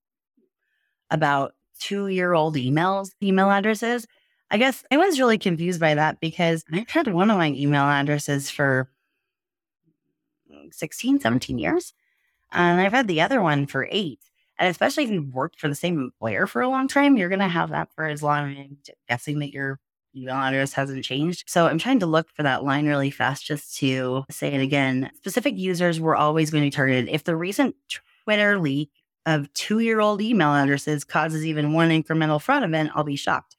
about 1.10 1.54
two 1.80 2.08
year 2.08 2.34
old 2.34 2.56
emails, 2.56 3.10
email 3.22 3.50
addresses. 3.50 4.06
I 4.50 4.58
guess 4.58 4.84
I 4.92 4.96
was 4.96 5.18
really 5.18 5.38
confused 5.38 5.80
by 5.80 5.94
that 5.94 6.20
because 6.20 6.64
I've 6.72 6.88
had 6.88 7.12
one 7.12 7.30
of 7.30 7.38
my 7.38 7.48
email 7.48 7.82
addresses 7.82 8.50
for 8.50 8.90
16, 10.72 11.20
17 11.20 11.58
years. 11.58 11.92
And 12.52 12.80
I've 12.80 12.92
had 12.92 13.08
the 13.08 13.20
other 13.20 13.42
one 13.42 13.66
for 13.66 13.88
eight. 13.90 14.20
And 14.58 14.70
especially 14.70 15.04
if 15.04 15.10
you've 15.10 15.34
worked 15.34 15.60
for 15.60 15.68
the 15.68 15.74
same 15.74 15.98
employer 15.98 16.46
for 16.46 16.62
a 16.62 16.68
long 16.68 16.88
time, 16.88 17.16
you're 17.16 17.28
going 17.28 17.40
to 17.40 17.48
have 17.48 17.70
that 17.70 17.92
for 17.94 18.06
as 18.06 18.22
long. 18.22 18.56
I'm 18.56 18.78
guessing 19.08 19.40
that 19.40 19.52
your 19.52 19.78
email 20.16 20.36
address 20.36 20.72
hasn't 20.72 21.04
changed. 21.04 21.44
So 21.46 21.66
I'm 21.66 21.78
trying 21.78 22.00
to 22.00 22.06
look 22.06 22.30
for 22.34 22.42
that 22.42 22.64
line 22.64 22.86
really 22.86 23.10
fast 23.10 23.44
just 23.44 23.76
to 23.78 24.24
say 24.30 24.52
it 24.54 24.62
again. 24.62 25.10
Specific 25.16 25.56
users 25.56 26.00
were 26.00 26.16
always 26.16 26.50
going 26.50 26.62
to 26.62 26.66
be 26.66 26.70
targeted. 26.70 27.08
If 27.08 27.24
the 27.24 27.36
recent 27.36 27.76
Twitter 28.24 28.58
leak 28.58 28.90
of 29.26 29.52
two 29.52 29.80
year 29.80 30.00
old 30.00 30.22
email 30.22 30.54
addresses 30.54 31.04
causes 31.04 31.44
even 31.44 31.72
one 31.72 31.90
incremental 31.90 32.40
fraud 32.40 32.62
event, 32.62 32.92
I'll 32.94 33.04
be 33.04 33.16
shocked. 33.16 33.56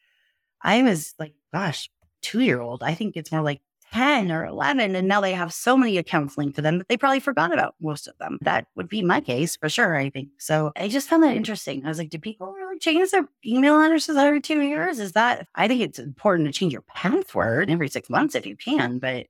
I 0.62 0.82
was 0.82 1.14
like, 1.20 1.36
gosh, 1.54 1.90
two 2.22 2.40
year 2.40 2.60
old. 2.60 2.82
I 2.82 2.96
think 2.96 3.16
it's 3.16 3.32
more 3.32 3.42
like 3.42 3.62
10 3.94 4.32
or 4.32 4.46
11. 4.46 4.96
And 4.96 5.08
now 5.08 5.22
they 5.22 5.34
have 5.34 5.54
so 5.54 5.78
many 5.78 5.98
accounts 5.98 6.38
linked 6.38 6.56
to 6.56 6.62
them 6.62 6.78
that 6.78 6.88
they 6.88 6.98
probably 6.98 7.20
forgot 7.20 7.54
about 7.54 7.76
most 7.82 8.08
of 8.08 8.18
them. 8.18 8.38
That 8.42 8.68
would 8.76 8.90
be 8.90 9.02
my 9.02 9.22
case 9.22 9.56
for 9.56 9.70
sure, 9.70 9.96
I 9.96 10.10
think. 10.10 10.30
So 10.38 10.72
I 10.76 10.88
just 10.88 11.10
found 11.10 11.24
that 11.24 11.36
interesting. 11.36 11.86
I 11.86 11.90
was 11.90 11.98
like, 11.98 12.10
do 12.10 12.20
people 12.20 12.52
really 12.52 12.80
change 12.80 13.12
their 13.12 13.28
email 13.46 13.80
addresses 13.82 14.18
every 14.18 14.42
two 14.42 14.62
years? 14.62 15.00
Is 15.00 15.14
that, 15.14 15.48
I 15.56 15.68
think 15.68 15.82
it's 15.82 16.00
important 16.00 16.48
to 16.48 16.54
change 16.54 16.74
your 16.74 16.84
password 16.84 17.70
every 17.70 17.88
six 17.88 18.10
months 18.10 18.36
if 18.36 18.46
you 18.46 18.56
can, 18.56 19.00
but 19.00 19.28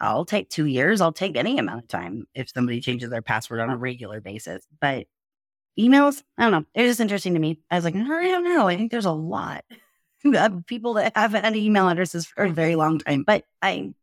I'll 0.00 0.24
take 0.24 0.48
two 0.48 0.66
years. 0.66 1.00
I'll 1.00 1.12
take 1.12 1.36
any 1.36 1.58
amount 1.58 1.82
of 1.82 1.88
time 1.88 2.26
if 2.34 2.48
somebody 2.48 2.80
changes 2.80 3.10
their 3.10 3.22
password 3.22 3.60
on 3.60 3.70
a 3.70 3.76
regular 3.76 4.20
basis. 4.20 4.66
But 4.80 5.06
emails, 5.78 6.22
I 6.38 6.44
don't 6.44 6.52
know. 6.52 6.64
It 6.74 6.82
was 6.82 6.92
just 6.92 7.00
interesting 7.00 7.34
to 7.34 7.40
me. 7.40 7.60
I 7.70 7.76
was 7.76 7.84
like, 7.84 7.94
I 7.94 7.98
don't 7.98 8.44
know. 8.44 8.66
I 8.66 8.76
think 8.76 8.90
there's 8.90 9.04
a 9.04 9.12
lot 9.12 9.64
Uh, 10.40 10.50
people 10.66 10.94
that 10.94 11.16
have 11.16 11.32
had 11.32 11.56
email 11.56 11.88
addresses 11.88 12.26
for 12.26 12.44
a 12.44 12.50
very 12.50 12.76
long 12.76 12.98
time. 12.98 13.22
But 13.22 13.44
I 13.62 13.94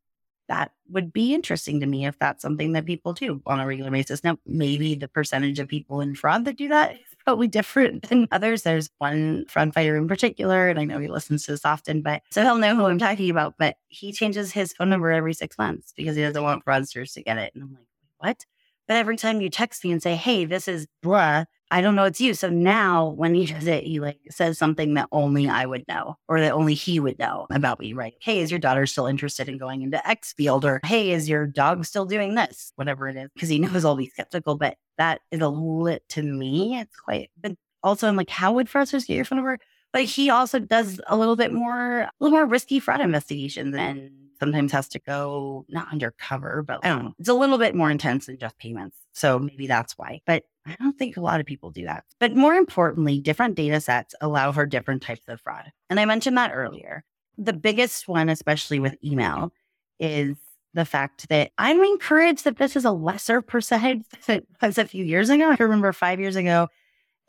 that 0.48 0.72
would 0.90 1.12
be 1.12 1.34
interesting 1.34 1.80
to 1.82 1.86
me 1.86 2.06
if 2.06 2.18
that's 2.20 2.42
something 2.42 2.72
that 2.72 2.86
people 2.86 3.14
do 3.14 3.42
on 3.46 3.60
a 3.60 3.68
regular 3.68 3.92
basis. 3.92 4.24
Now, 4.24 4.38
maybe 4.46 4.96
the 4.96 5.08
percentage 5.08 5.60
of 5.60 5.68
people 5.68 6.02
in 6.02 6.16
fraud 6.16 6.46
that 6.46 6.58
do 6.58 6.70
that 6.70 6.94
is 6.94 7.00
probably 7.24 7.48
different 7.48 8.04
than 8.10 8.28
others. 8.32 8.64
There's 8.64 8.90
one 8.98 9.46
fraud 9.48 9.74
fighter 9.74 9.98
in 9.98 10.08
particular, 10.08 10.70
and 10.70 10.80
I 10.80 10.86
know 10.86 11.00
he 11.00 11.08
listens 11.08 11.46
to 11.46 11.52
this 11.52 11.66
often, 11.66 12.02
but 12.02 12.22
so 12.30 12.42
he'll 12.42 12.58
know 12.58 12.76
who 12.76 12.86
I'm 12.86 13.00
talking 13.00 13.30
about. 13.30 13.56
But 13.58 13.78
he 13.90 14.12
changes 14.12 14.52
his 14.52 14.74
phone 14.74 14.90
number 14.90 15.12
every 15.12 15.34
six 15.34 15.58
months 15.58 15.94
because 15.96 16.16
he 16.16 16.22
doesn't 16.22 16.42
want 16.42 16.66
fraudsters 16.66 17.14
to 17.14 17.24
get 17.24 17.38
it. 17.38 17.54
And 17.54 17.64
I'm 17.64 17.74
like, 17.74 17.88
what? 18.20 18.46
But 18.88 18.98
every 18.98 19.18
time 19.18 19.42
you 19.42 19.50
text 19.50 19.84
me 19.84 19.92
and 19.92 20.02
say, 20.02 20.16
hey, 20.16 20.46
this 20.46 20.68
is 20.68 20.88
blah, 21.04 21.44
I 21.70 21.82
don't 21.82 21.96
know 21.96 22.06
it's 22.06 22.22
you. 22.22 22.34
So 22.34 22.50
now 22.50 23.10
when 23.10 23.36
he 23.36 23.46
does 23.46 23.68
it, 23.68 23.84
he 23.84 24.00
like 24.00 24.20
says 24.30 24.58
something 24.58 24.94
that 24.94 25.10
only 25.12 25.50
I 25.50 25.66
would 25.66 25.86
know 25.88 26.18
or 26.28 26.40
that 26.40 26.54
only 26.54 26.74
he 26.74 27.00
would 27.00 27.20
know 27.20 27.46
about 27.52 27.80
me, 27.80 27.94
right? 27.94 28.14
Hey, 28.22 28.40
is 28.40 28.52
your 28.52 28.60
daughter 28.60 28.86
still 28.86 29.06
interested 29.06 29.50
in 29.50 29.58
going 29.58 29.82
into 29.82 30.08
X 30.08 30.34
field? 30.34 30.64
Or 30.64 30.80
hey, 30.86 31.12
is 31.12 31.28
your 31.28 31.46
dog 31.46 31.84
still 31.86 32.06
doing 32.06 32.36
this? 32.36 32.72
Whatever 32.76 33.10
it 33.10 33.18
is. 33.18 33.30
Because 33.34 33.50
he 33.50 33.60
knows 33.60 33.84
I'll 33.84 33.96
be 33.98 34.10
skeptical, 34.10 34.56
but 34.56 34.78
that 34.98 35.22
is 35.32 35.42
a 35.42 35.50
lit 35.50 36.08
to 36.10 36.24
me. 36.24 36.80
It's 36.80 36.96
quite 36.96 37.32
but 37.42 37.54
also 37.84 38.08
I'm 38.08 38.16
like, 38.16 38.30
how 38.30 38.54
would 38.54 38.68
fraudsters 38.68 39.06
get 39.06 39.16
your 39.16 39.26
phone 39.26 39.38
number? 39.38 39.60
But 39.92 40.04
he 40.04 40.30
also 40.30 40.60
does 40.60 41.02
a 41.08 41.18
little 41.18 41.36
bit 41.36 41.54
more, 41.54 42.02
a 42.02 42.12
little 42.20 42.38
more 42.38 42.46
risky 42.46 42.80
fraud 42.80 43.02
investigations 43.02 43.76
and 43.76 44.12
sometimes 44.40 44.72
has 44.72 44.88
to 44.90 45.00
go 45.00 45.66
not 45.70 45.92
undercover, 45.92 46.64
but 46.64 46.80
I 46.84 46.90
don't 46.90 47.06
know. 47.06 47.14
It's 47.20 47.30
a 47.30 47.34
little 47.34 47.58
bit 47.58 47.76
more 47.76 47.90
intense 47.90 48.28
than 48.28 48.38
just 48.38 48.58
payments. 48.58 48.98
So 49.14 49.40
maybe 49.40 49.68
that's 49.68 49.98
why. 49.98 50.22
But 50.26 50.44
I 50.68 50.76
don't 50.80 50.98
think 50.98 51.18
a 51.18 51.22
lot 51.22 51.40
of 51.40 51.46
people 51.46 51.72
do 51.72 51.86
that. 51.86 52.04
But 52.20 52.36
more 52.36 52.56
importantly, 52.56 53.20
different 53.20 53.56
data 53.56 53.80
sets 53.80 54.14
allow 54.22 54.52
for 54.52 54.66
different 54.66 55.02
types 55.02 55.28
of 55.28 55.42
fraud. 55.42 55.72
And 55.90 56.00
I 56.00 56.06
mentioned 56.06 56.38
that 56.38 56.52
earlier. 56.54 57.04
The 57.38 57.54
biggest 57.54 58.08
one, 58.08 58.30
especially 58.30 58.80
with 58.80 58.96
email, 59.04 59.54
is 60.00 60.38
the 60.74 60.86
fact 60.86 61.30
that 61.30 61.52
I'm 61.58 61.82
encouraged 61.84 62.44
that 62.44 62.58
this 62.58 62.76
is 62.76 62.86
a 62.86 62.92
lesser 62.92 63.42
percentage 63.42 64.04
than 64.28 64.38
it 64.38 64.48
was 64.62 64.78
a 64.78 64.86
few 64.86 65.04
years 65.04 65.30
ago. 65.30 65.50
I 65.50 65.64
remember 65.64 65.94
five 65.94 66.20
years 66.20 66.36
ago, 66.36 66.68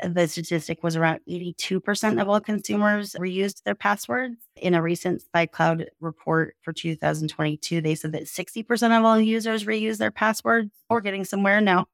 the 0.02 0.28
statistic 0.28 0.82
was 0.82 0.96
around 0.96 1.20
82% 1.28 2.22
of 2.22 2.28
all 2.28 2.40
consumers 2.40 3.14
reused 3.14 3.64
their 3.64 3.74
passwords. 3.74 4.36
In 4.56 4.74
a 4.74 4.82
recent 4.82 5.22
SpyCloud 5.22 5.86
report 6.00 6.54
for 6.62 6.72
2022, 6.72 7.80
they 7.80 7.94
said 7.94 8.12
that 8.12 8.24
60% 8.24 8.98
of 8.98 9.04
all 9.04 9.20
users 9.20 9.64
reuse 9.64 9.98
their 9.98 10.12
passwords. 10.12 10.70
We're 10.88 11.00
getting 11.00 11.24
somewhere 11.24 11.60
now. 11.60 11.86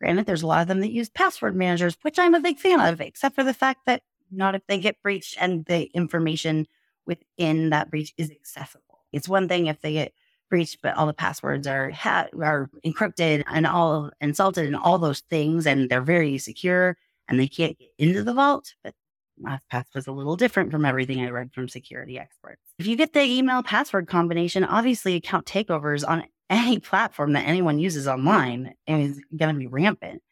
Granted, 0.00 0.26
there's 0.26 0.42
a 0.42 0.46
lot 0.46 0.62
of 0.62 0.68
them 0.68 0.80
that 0.80 0.92
use 0.92 1.10
password 1.10 1.54
managers, 1.54 1.96
which 2.02 2.18
I'm 2.18 2.34
a 2.34 2.40
big 2.40 2.58
fan 2.58 2.80
of, 2.80 3.00
except 3.00 3.34
for 3.34 3.44
the 3.44 3.54
fact 3.54 3.80
that 3.86 4.02
not 4.30 4.54
if 4.54 4.66
they 4.66 4.78
get 4.78 5.02
breached 5.02 5.36
and 5.38 5.64
the 5.66 5.84
information 5.94 6.66
within 7.06 7.70
that 7.70 7.90
breach 7.90 8.14
is 8.16 8.30
accessible. 8.30 9.00
It's 9.12 9.28
one 9.28 9.48
thing 9.48 9.66
if 9.66 9.80
they 9.80 9.92
get 9.92 10.12
breached, 10.48 10.78
but 10.82 10.96
all 10.96 11.06
the 11.06 11.12
passwords 11.12 11.66
are 11.66 11.90
ha- 11.90 12.28
are 12.40 12.70
encrypted 12.84 13.44
and 13.46 13.66
all 13.66 14.10
insulted 14.20 14.66
and 14.66 14.76
all 14.76 14.98
those 14.98 15.20
things, 15.20 15.66
and 15.66 15.90
they're 15.90 16.00
very 16.00 16.38
secure 16.38 16.96
and 17.28 17.38
they 17.38 17.48
can't 17.48 17.78
get 17.78 17.90
into 17.98 18.22
the 18.22 18.34
vault. 18.34 18.74
But 18.82 18.94
LastPass 19.42 19.94
was 19.94 20.06
a 20.06 20.12
little 20.12 20.36
different 20.36 20.70
from 20.70 20.84
everything 20.84 21.20
I 21.20 21.30
read 21.30 21.52
from 21.52 21.68
security 21.68 22.18
experts. 22.18 22.60
If 22.78 22.86
you 22.86 22.96
get 22.96 23.12
the 23.12 23.22
email 23.22 23.62
password 23.62 24.08
combination, 24.08 24.64
obviously 24.64 25.14
account 25.14 25.46
takeovers 25.46 26.06
on 26.06 26.24
any 26.50 26.78
platform 26.80 27.32
that 27.32 27.46
anyone 27.46 27.78
uses 27.78 28.06
online 28.08 28.74
is 28.86 29.20
going 29.34 29.54
to 29.54 29.58
be 29.58 29.66
rampant. 29.66 30.22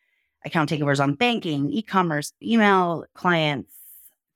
Account 0.44 0.70
takeovers 0.70 1.00
on 1.00 1.14
banking, 1.14 1.70
e 1.70 1.82
commerce, 1.82 2.32
email 2.42 3.06
clients, 3.14 3.72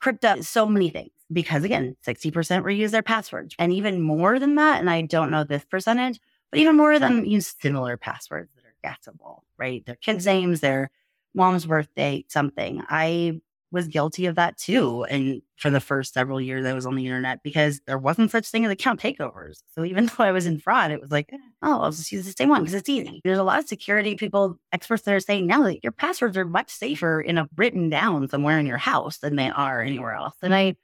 crypto, 0.01 0.41
so 0.41 0.67
many 0.67 0.91
things. 0.91 1.11
Because 1.31 1.65
again, 1.65 1.97
60% 2.07 2.33
reuse 2.33 2.91
their 2.91 3.03
passwords. 3.03 3.55
And 3.59 3.73
even 3.73 4.01
more 4.01 4.39
than 4.39 4.55
that, 4.57 4.81
and 4.81 4.89
I 4.91 5.03
don't 5.03 5.31
know 5.31 5.45
this 5.45 5.65
percentage, 5.65 6.21
but 6.51 6.61
even 6.61 6.77
more 6.77 6.93
of 6.93 7.01
them 7.01 7.25
use 7.25 7.55
similar 7.61 7.97
passwords 7.97 8.51
that 8.55 8.65
are 8.65 8.75
guessable, 8.83 9.45
right? 9.57 9.85
Their 9.87 9.97
kids' 9.97 10.27
names, 10.27 10.61
their 10.61 10.91
mom's 11.35 11.65
birthday, 11.65 12.25
something. 12.29 12.83
I 12.89 13.41
was 13.73 13.89
guilty 13.89 14.27
of 14.27 14.35
that 14.37 14.59
too. 14.59 15.05
And 15.05 15.43
for 15.57 15.71
the 15.71 15.81
first 15.81 16.13
several 16.15 16.41
years 16.41 16.67
I 16.67 16.75
was 16.75 16.87
on 16.87 16.95
the 16.95 17.07
internet 17.07 17.43
because 17.43 17.81
there 17.87 17.99
wasn't 17.99 18.31
such 18.31 18.49
thing 18.49 18.65
as 18.65 18.71
account 18.71 19.01
takeovers. 19.01 19.63
So 19.75 19.85
even 19.85 20.07
though 20.19 20.25
I 20.25 20.33
was 20.33 20.47
in 20.47 20.59
fraud, 20.59 20.91
it 20.91 21.01
was 21.01 21.11
like, 21.11 21.31
oh, 21.63 21.81
I'll 21.81 21.91
just 21.91 22.13
use 22.13 22.27
the 22.27 22.35
same 22.37 22.49
one 22.49 22.61
because 22.61 22.75
it's 22.75 22.89
easy. 22.89 23.21
There's 23.25 23.39
a 23.39 23.43
lot 23.43 23.59
of 23.59 23.67
security 23.67 24.15
people, 24.15 24.59
experts 24.73 25.03
that 25.05 25.15
are 25.15 25.21
saying 25.21 25.47
now 25.47 25.63
that 25.63 25.83
your 25.83 25.93
passwords 25.93 26.37
are 26.37 26.45
much 26.45 26.71
safer 26.71 27.21
in 27.21 27.39
a 27.39 27.49
written 27.57 27.89
down 27.89 28.29
somewhere 28.29 28.59
in 28.59 28.67
your 28.67 28.79
house 28.79 29.19
than 29.19 29.37
they 29.37 29.49
are 29.49 29.81
anywhere 29.81 30.13
else. 30.13 30.37
And 30.43 30.55
I 30.55 30.77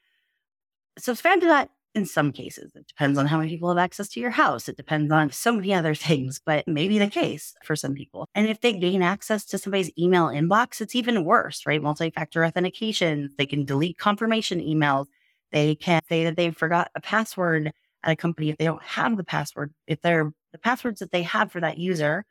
subscribe 0.99 1.41
to 1.41 1.47
that 1.47 1.71
in 1.99 2.07
some 2.07 2.33
cases. 2.33 2.73
It 2.75 2.87
depends 2.87 3.19
on 3.19 3.27
how 3.27 3.39
many 3.39 3.51
people 3.51 3.69
have 3.69 3.79
access 3.79 4.09
to 4.11 4.21
your 4.21 4.31
house. 4.31 4.69
It 4.69 4.77
depends 4.77 5.13
on 5.13 5.31
so 5.31 5.53
many 5.53 5.75
other 5.75 5.95
things, 6.07 6.41
but 6.45 6.67
maybe 6.67 6.99
the 6.99 7.09
case 7.09 7.55
for 7.65 7.77
some 7.77 7.95
people. 7.95 8.27
And 8.35 8.49
if 8.49 8.61
they 8.61 8.73
gain 8.73 9.03
access 9.03 9.45
to 9.47 9.59
somebody's 9.59 9.91
email 9.99 10.27
inbox, 10.27 10.81
it's 10.81 10.95
even 10.95 11.25
worse, 11.25 11.67
right? 11.67 11.83
Multi 11.83 12.11
factor 12.11 12.45
authentication, 12.45 13.31
they 13.37 13.47
can 13.47 13.65
delete 13.65 13.99
confirmation 13.99 14.61
emails. 14.61 15.07
They 15.53 15.75
can 15.75 16.01
say 16.09 16.25
that 16.25 16.37
they 16.37 16.51
forgot 16.51 16.91
a 16.95 17.01
password 17.01 17.73
at 18.05 18.13
a 18.13 18.17
company 18.17 18.51
if 18.51 18.59
they 18.59 18.65
don't 18.65 18.83
have 18.83 19.17
the 19.17 19.25
password. 19.25 19.75
If 19.87 20.01
they're 20.03 20.33
the 20.53 20.59
passwords 20.59 21.01
that 21.01 21.11
they 21.11 21.23
have 21.25 21.53
for 21.53 21.61
that 21.61 21.79
user 21.79 22.25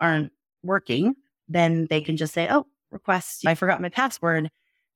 aren't 0.00 0.32
working, 0.62 1.14
then 1.48 1.86
they 1.90 2.00
can 2.00 2.16
just 2.16 2.32
say, 2.32 2.48
oh, 2.50 2.66
request, 2.90 3.46
I 3.46 3.54
forgot 3.54 3.80
my 3.80 3.88
password 3.88 4.50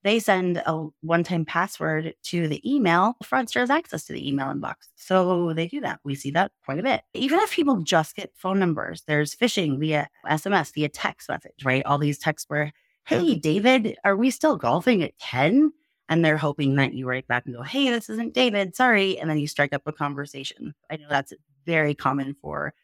they 0.04 0.18
send 0.20 0.58
a 0.58 0.86
one 1.00 1.24
time 1.24 1.44
password 1.44 2.14
to 2.24 2.46
the 2.46 2.60
email, 2.70 3.16
the 3.20 3.26
fraudster 3.26 3.60
has 3.60 3.70
access 3.70 4.04
to 4.04 4.12
the 4.12 4.28
email 4.28 4.46
inbox. 4.46 4.74
So 4.94 5.52
they 5.54 5.66
do 5.66 5.80
that. 5.80 5.98
We 6.04 6.14
see 6.14 6.30
that 6.32 6.52
quite 6.64 6.78
a 6.78 6.82
bit. 6.82 7.02
Even 7.14 7.40
if 7.40 7.50
people 7.50 7.82
just 7.82 8.14
get 8.14 8.36
phone 8.36 8.58
numbers, 8.58 9.02
there's 9.06 9.34
phishing 9.34 9.80
via 9.80 10.08
SMS, 10.26 10.72
via 10.74 10.90
text 10.90 11.28
message, 11.28 11.64
right? 11.64 11.84
All 11.86 11.98
these 11.98 12.18
texts 12.18 12.48
where, 12.48 12.72
hey, 13.06 13.34
David, 13.34 13.96
are 14.04 14.16
we 14.16 14.30
still 14.30 14.56
golfing 14.56 15.02
at 15.02 15.18
10? 15.18 15.72
And 16.10 16.22
they're 16.22 16.36
hoping 16.36 16.76
that 16.76 16.92
you 16.92 17.06
write 17.06 17.26
back 17.26 17.46
and 17.46 17.54
go, 17.54 17.62
hey, 17.62 17.88
this 17.88 18.10
isn't 18.10 18.34
David, 18.34 18.76
sorry. 18.76 19.18
And 19.18 19.30
then 19.30 19.38
you 19.38 19.48
strike 19.48 19.72
up 19.72 19.86
a 19.86 19.92
conversation. 19.92 20.74
I 20.90 20.96
know 20.96 21.06
that's 21.08 21.32
very 21.64 21.94
common 21.94 22.36
for 22.42 22.74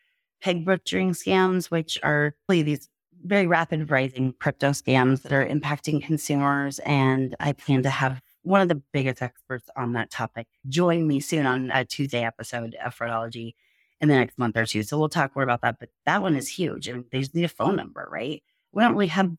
pig 0.40 0.64
butchering 0.64 1.12
scams, 1.12 1.70
which 1.70 1.98
are 2.02 2.34
really 2.48 2.62
these 2.62 2.88
very 3.24 3.46
rapid 3.46 3.90
rising 3.90 4.34
crypto 4.38 4.70
scams 4.70 5.22
that 5.22 5.32
are 5.32 5.46
impacting 5.46 6.02
consumers. 6.02 6.78
And 6.80 7.36
I 7.40 7.52
plan 7.52 7.82
to 7.82 7.90
have 7.90 8.20
one 8.42 8.60
of 8.60 8.68
the 8.68 8.82
biggest 8.92 9.22
experts 9.22 9.68
on 9.76 9.92
that 9.92 10.10
topic 10.10 10.46
join 10.68 11.06
me 11.06 11.20
soon 11.20 11.46
on 11.46 11.70
a 11.72 11.84
Tuesday 11.84 12.24
episode 12.24 12.74
of 12.82 12.96
Fraudology 12.96 13.54
in 14.00 14.08
the 14.08 14.14
next 14.14 14.38
month 14.38 14.56
or 14.56 14.64
two. 14.64 14.82
So 14.82 14.98
we'll 14.98 15.08
talk 15.08 15.36
more 15.36 15.42
about 15.42 15.60
that. 15.60 15.78
But 15.78 15.90
that 16.06 16.22
one 16.22 16.36
is 16.36 16.48
huge. 16.48 16.88
I 16.88 16.92
mean, 16.92 17.04
they 17.12 17.20
just 17.20 17.34
need 17.34 17.44
a 17.44 17.48
phone 17.48 17.76
number, 17.76 18.08
right? 18.10 18.42
We 18.72 18.82
don't 18.82 18.92
really 18.92 19.08
have 19.08 19.30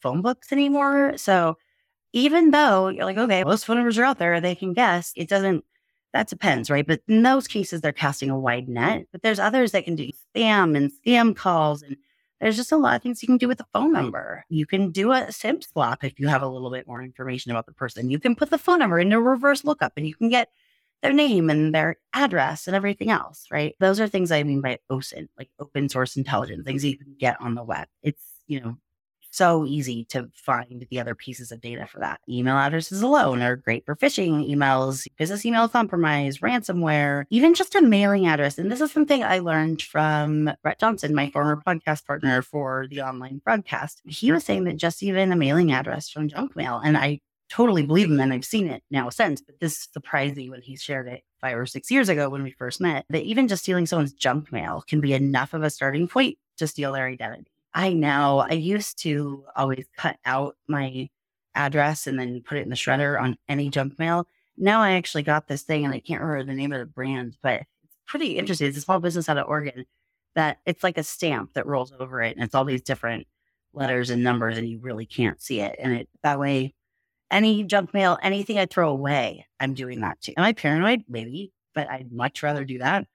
phone 0.00 0.22
books 0.22 0.52
anymore. 0.52 1.18
So 1.18 1.58
even 2.12 2.50
though 2.50 2.88
you're 2.88 3.04
like, 3.04 3.18
okay, 3.18 3.44
most 3.44 3.66
phone 3.66 3.76
numbers 3.76 3.98
are 3.98 4.04
out 4.04 4.18
there, 4.18 4.40
they 4.40 4.54
can 4.54 4.72
guess, 4.72 5.12
it 5.14 5.28
doesn't, 5.28 5.64
that 6.14 6.28
depends, 6.28 6.70
right? 6.70 6.86
But 6.86 7.02
in 7.06 7.22
those 7.22 7.46
cases, 7.46 7.82
they're 7.82 7.92
casting 7.92 8.30
a 8.30 8.38
wide 8.38 8.68
net. 8.68 9.06
But 9.12 9.22
there's 9.22 9.38
others 9.38 9.72
that 9.72 9.84
can 9.84 9.94
do 9.94 10.08
spam 10.34 10.74
and 10.74 10.90
scam 10.90 11.36
calls 11.36 11.82
and 11.82 11.96
there's 12.40 12.56
just 12.56 12.72
a 12.72 12.76
lot 12.76 12.96
of 12.96 13.02
things 13.02 13.22
you 13.22 13.26
can 13.26 13.36
do 13.36 13.48
with 13.48 13.60
a 13.60 13.66
phone 13.72 13.92
number. 13.92 14.44
You 14.48 14.66
can 14.66 14.90
do 14.90 15.12
a 15.12 15.32
SIM 15.32 15.60
swap 15.60 16.04
if 16.04 16.18
you 16.20 16.28
have 16.28 16.42
a 16.42 16.48
little 16.48 16.70
bit 16.70 16.86
more 16.86 17.02
information 17.02 17.50
about 17.50 17.66
the 17.66 17.72
person. 17.72 18.10
You 18.10 18.18
can 18.18 18.36
put 18.36 18.50
the 18.50 18.58
phone 18.58 18.78
number 18.78 18.98
into 18.98 19.20
reverse 19.20 19.64
lookup 19.64 19.92
and 19.96 20.06
you 20.06 20.14
can 20.14 20.28
get 20.28 20.48
their 21.02 21.12
name 21.12 21.50
and 21.50 21.74
their 21.74 21.96
address 22.12 22.66
and 22.66 22.74
everything 22.74 23.10
else, 23.10 23.46
right? 23.50 23.74
Those 23.80 24.00
are 24.00 24.08
things 24.08 24.32
I 24.32 24.42
mean 24.42 24.60
by 24.60 24.78
OSINT, 24.90 25.28
like 25.38 25.50
open 25.58 25.88
source 25.88 26.16
intelligence, 26.16 26.64
things 26.64 26.84
you 26.84 26.98
can 26.98 27.14
get 27.18 27.40
on 27.40 27.54
the 27.54 27.62
web. 27.62 27.88
It's, 28.02 28.22
you 28.46 28.60
know, 28.60 28.76
so 29.38 29.64
easy 29.64 30.04
to 30.06 30.28
find 30.34 30.84
the 30.90 30.98
other 30.98 31.14
pieces 31.14 31.52
of 31.52 31.60
data 31.60 31.86
for 31.86 32.00
that. 32.00 32.20
Email 32.28 32.56
addresses 32.56 33.02
alone 33.02 33.40
are 33.40 33.54
great 33.54 33.86
for 33.86 33.94
phishing 33.94 34.50
emails, 34.52 35.06
business 35.16 35.46
email 35.46 35.68
compromise, 35.68 36.38
ransomware, 36.38 37.24
even 37.30 37.54
just 37.54 37.76
a 37.76 37.80
mailing 37.80 38.26
address. 38.26 38.58
And 38.58 38.70
this 38.70 38.80
is 38.80 38.90
something 38.90 39.22
I 39.22 39.38
learned 39.38 39.80
from 39.80 40.50
Brett 40.62 40.80
Johnson, 40.80 41.14
my 41.14 41.30
former 41.30 41.62
podcast 41.64 42.04
partner 42.04 42.42
for 42.42 42.88
the 42.90 43.00
online 43.02 43.40
broadcast. 43.44 44.02
He 44.04 44.32
was 44.32 44.44
saying 44.44 44.64
that 44.64 44.76
just 44.76 45.02
even 45.04 45.30
a 45.30 45.36
mailing 45.36 45.70
address 45.70 46.10
from 46.10 46.28
junk 46.28 46.56
mail, 46.56 46.80
and 46.84 46.98
I 46.98 47.20
totally 47.48 47.86
believe 47.86 48.10
him 48.10 48.20
and 48.20 48.32
I've 48.32 48.44
seen 48.44 48.66
it 48.66 48.82
now 48.90 49.08
since, 49.08 49.40
but 49.40 49.60
this 49.60 49.88
surprised 49.92 50.36
me 50.36 50.50
when 50.50 50.62
he 50.62 50.76
shared 50.76 51.06
it 51.06 51.22
five 51.40 51.56
or 51.56 51.64
six 51.64 51.90
years 51.90 52.08
ago 52.08 52.28
when 52.28 52.42
we 52.42 52.50
first 52.50 52.80
met, 52.80 53.06
that 53.08 53.22
even 53.22 53.48
just 53.48 53.62
stealing 53.62 53.86
someone's 53.86 54.12
junk 54.12 54.52
mail 54.52 54.84
can 54.86 55.00
be 55.00 55.14
enough 55.14 55.54
of 55.54 55.62
a 55.62 55.70
starting 55.70 56.08
point 56.08 56.36
to 56.58 56.66
steal 56.66 56.92
their 56.92 57.06
identity. 57.06 57.46
I 57.74 57.92
know. 57.92 58.44
I 58.48 58.54
used 58.54 58.98
to 59.02 59.44
always 59.56 59.86
cut 59.96 60.16
out 60.24 60.56
my 60.68 61.08
address 61.54 62.06
and 62.06 62.18
then 62.18 62.42
put 62.42 62.58
it 62.58 62.62
in 62.62 62.70
the 62.70 62.76
shredder 62.76 63.20
on 63.20 63.36
any 63.48 63.68
junk 63.70 63.98
mail. 63.98 64.26
Now 64.56 64.80
I 64.80 64.92
actually 64.92 65.22
got 65.22 65.48
this 65.48 65.62
thing 65.62 65.84
and 65.84 65.94
I 65.94 66.00
can't 66.00 66.20
remember 66.20 66.44
the 66.44 66.56
name 66.56 66.72
of 66.72 66.80
the 66.80 66.86
brand, 66.86 67.36
but 67.42 67.62
it's 67.84 67.96
pretty 68.06 68.38
interesting. 68.38 68.68
It's 68.68 68.78
a 68.78 68.80
small 68.80 69.00
business 69.00 69.28
out 69.28 69.38
of 69.38 69.46
Oregon 69.48 69.84
that 70.34 70.58
it's 70.66 70.82
like 70.82 70.98
a 70.98 71.02
stamp 71.02 71.54
that 71.54 71.66
rolls 71.66 71.92
over 71.98 72.22
it 72.22 72.36
and 72.36 72.44
it's 72.44 72.54
all 72.54 72.64
these 72.64 72.82
different 72.82 73.26
letters 73.72 74.10
and 74.10 74.22
numbers 74.24 74.58
and 74.58 74.68
you 74.68 74.78
really 74.80 75.06
can't 75.06 75.40
see 75.40 75.60
it. 75.60 75.76
And 75.78 75.92
it 75.92 76.08
that 76.22 76.38
way, 76.40 76.74
any 77.30 77.64
junk 77.64 77.94
mail, 77.94 78.18
anything 78.22 78.58
I 78.58 78.66
throw 78.66 78.90
away, 78.90 79.46
I'm 79.60 79.74
doing 79.74 80.00
that 80.00 80.20
too. 80.20 80.32
Am 80.36 80.44
I 80.44 80.52
paranoid? 80.52 81.04
Maybe, 81.08 81.52
but 81.74 81.90
I'd 81.90 82.12
much 82.12 82.42
rather 82.42 82.64
do 82.64 82.78
that 82.78 83.06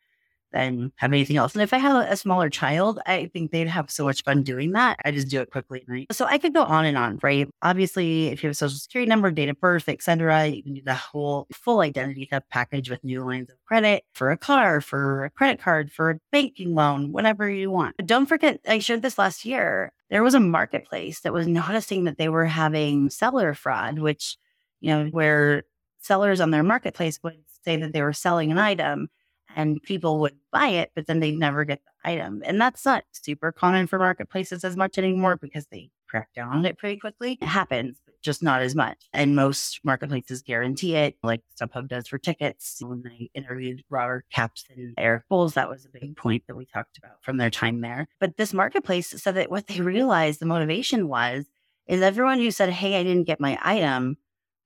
than 0.53 0.91
have 0.95 1.11
anything 1.11 1.37
else. 1.37 1.53
And 1.53 1.61
if 1.61 1.73
I 1.73 1.77
have 1.77 2.09
a 2.09 2.15
smaller 2.15 2.49
child, 2.49 2.99
I 3.05 3.29
think 3.33 3.51
they'd 3.51 3.67
have 3.67 3.91
so 3.91 4.05
much 4.05 4.23
fun 4.23 4.43
doing 4.43 4.71
that. 4.71 4.99
I 5.03 5.11
just 5.11 5.27
do 5.27 5.41
it 5.41 5.51
quickly. 5.51 6.07
So 6.11 6.25
I 6.25 6.37
could 6.37 6.53
go 6.53 6.63
on 6.63 6.85
and 6.85 6.97
on, 6.97 7.19
right? 7.21 7.49
Obviously, 7.61 8.27
if 8.27 8.43
you 8.43 8.47
have 8.47 8.53
a 8.53 8.55
social 8.55 8.77
security 8.77 9.09
number, 9.09 9.31
date 9.31 9.49
of 9.49 9.59
birth, 9.59 9.89
etc., 9.89 10.47
you 10.47 10.63
can 10.63 10.73
do 10.73 10.81
the 10.81 10.93
whole 10.93 11.47
full 11.51 11.81
identity 11.81 12.27
theft 12.29 12.49
package 12.49 12.89
with 12.89 13.03
new 13.03 13.23
lines 13.23 13.49
of 13.49 13.55
credit 13.65 14.03
for 14.13 14.31
a 14.31 14.37
car, 14.37 14.79
for 14.79 15.25
a 15.25 15.29
credit 15.31 15.59
card, 15.59 15.91
for 15.91 16.11
a 16.11 16.19
banking 16.31 16.75
loan, 16.75 17.11
whatever 17.11 17.49
you 17.49 17.69
want. 17.71 17.97
But 17.97 18.05
don't 18.05 18.27
forget, 18.27 18.59
I 18.67 18.79
shared 18.79 19.01
this 19.01 19.17
last 19.17 19.45
year. 19.45 19.91
There 20.09 20.23
was 20.23 20.35
a 20.35 20.39
marketplace 20.39 21.21
that 21.21 21.33
was 21.33 21.47
noticing 21.47 22.03
that 22.03 22.17
they 22.17 22.29
were 22.29 22.45
having 22.45 23.09
seller 23.09 23.53
fraud, 23.53 23.99
which, 23.99 24.37
you 24.79 24.91
know, 24.91 25.05
where 25.07 25.63
sellers 25.99 26.39
on 26.39 26.51
their 26.51 26.63
marketplace 26.63 27.19
would 27.23 27.39
say 27.65 27.77
that 27.77 27.93
they 27.93 28.01
were 28.01 28.13
selling 28.13 28.51
an 28.51 28.59
item 28.59 29.07
and 29.55 29.81
people 29.81 30.19
would 30.19 30.35
buy 30.51 30.67
it, 30.67 30.91
but 30.95 31.07
then 31.07 31.19
they'd 31.19 31.37
never 31.37 31.65
get 31.65 31.81
the 31.83 32.09
item. 32.09 32.41
And 32.45 32.59
that's 32.59 32.85
not 32.85 33.03
super 33.11 33.51
common 33.51 33.87
for 33.87 33.99
marketplaces 33.99 34.63
as 34.63 34.75
much 34.75 34.97
anymore 34.97 35.37
because 35.37 35.67
they 35.67 35.89
crack 36.13 36.29
down 36.35 36.49
on 36.49 36.65
it 36.65 36.77
pretty 36.77 36.99
quickly. 36.99 37.39
It 37.41 37.47
happens, 37.47 37.99
but 38.05 38.13
just 38.21 38.43
not 38.43 38.61
as 38.61 38.75
much. 38.75 39.07
And 39.13 39.35
most 39.35 39.79
marketplaces 39.83 40.43
guarantee 40.43 40.95
it, 40.95 41.17
like 41.23 41.41
StubHub 41.59 41.87
does 41.87 42.07
for 42.07 42.19
tickets. 42.19 42.79
When 42.81 43.03
I 43.07 43.29
interviewed 43.33 43.83
Robert 43.89 44.25
Capps 44.31 44.63
and 44.75 44.93
Eric 44.97 45.23
Bowles, 45.27 45.55
that 45.55 45.69
was 45.69 45.85
a 45.85 45.99
big 45.99 46.15
point 46.15 46.43
that 46.47 46.55
we 46.55 46.65
talked 46.65 46.99
about 46.99 47.23
from 47.23 47.37
their 47.37 47.49
time 47.49 47.81
there. 47.81 48.07
But 48.19 48.37
this 48.37 48.53
marketplace 48.53 49.09
said 49.09 49.35
that 49.35 49.49
what 49.49 49.67
they 49.67 49.81
realized 49.81 50.39
the 50.39 50.45
motivation 50.45 51.07
was 51.07 51.45
is 51.87 52.01
everyone 52.01 52.37
who 52.37 52.51
said, 52.51 52.69
Hey, 52.69 52.99
I 52.99 53.03
didn't 53.03 53.27
get 53.27 53.41
my 53.41 53.57
item, 53.63 54.17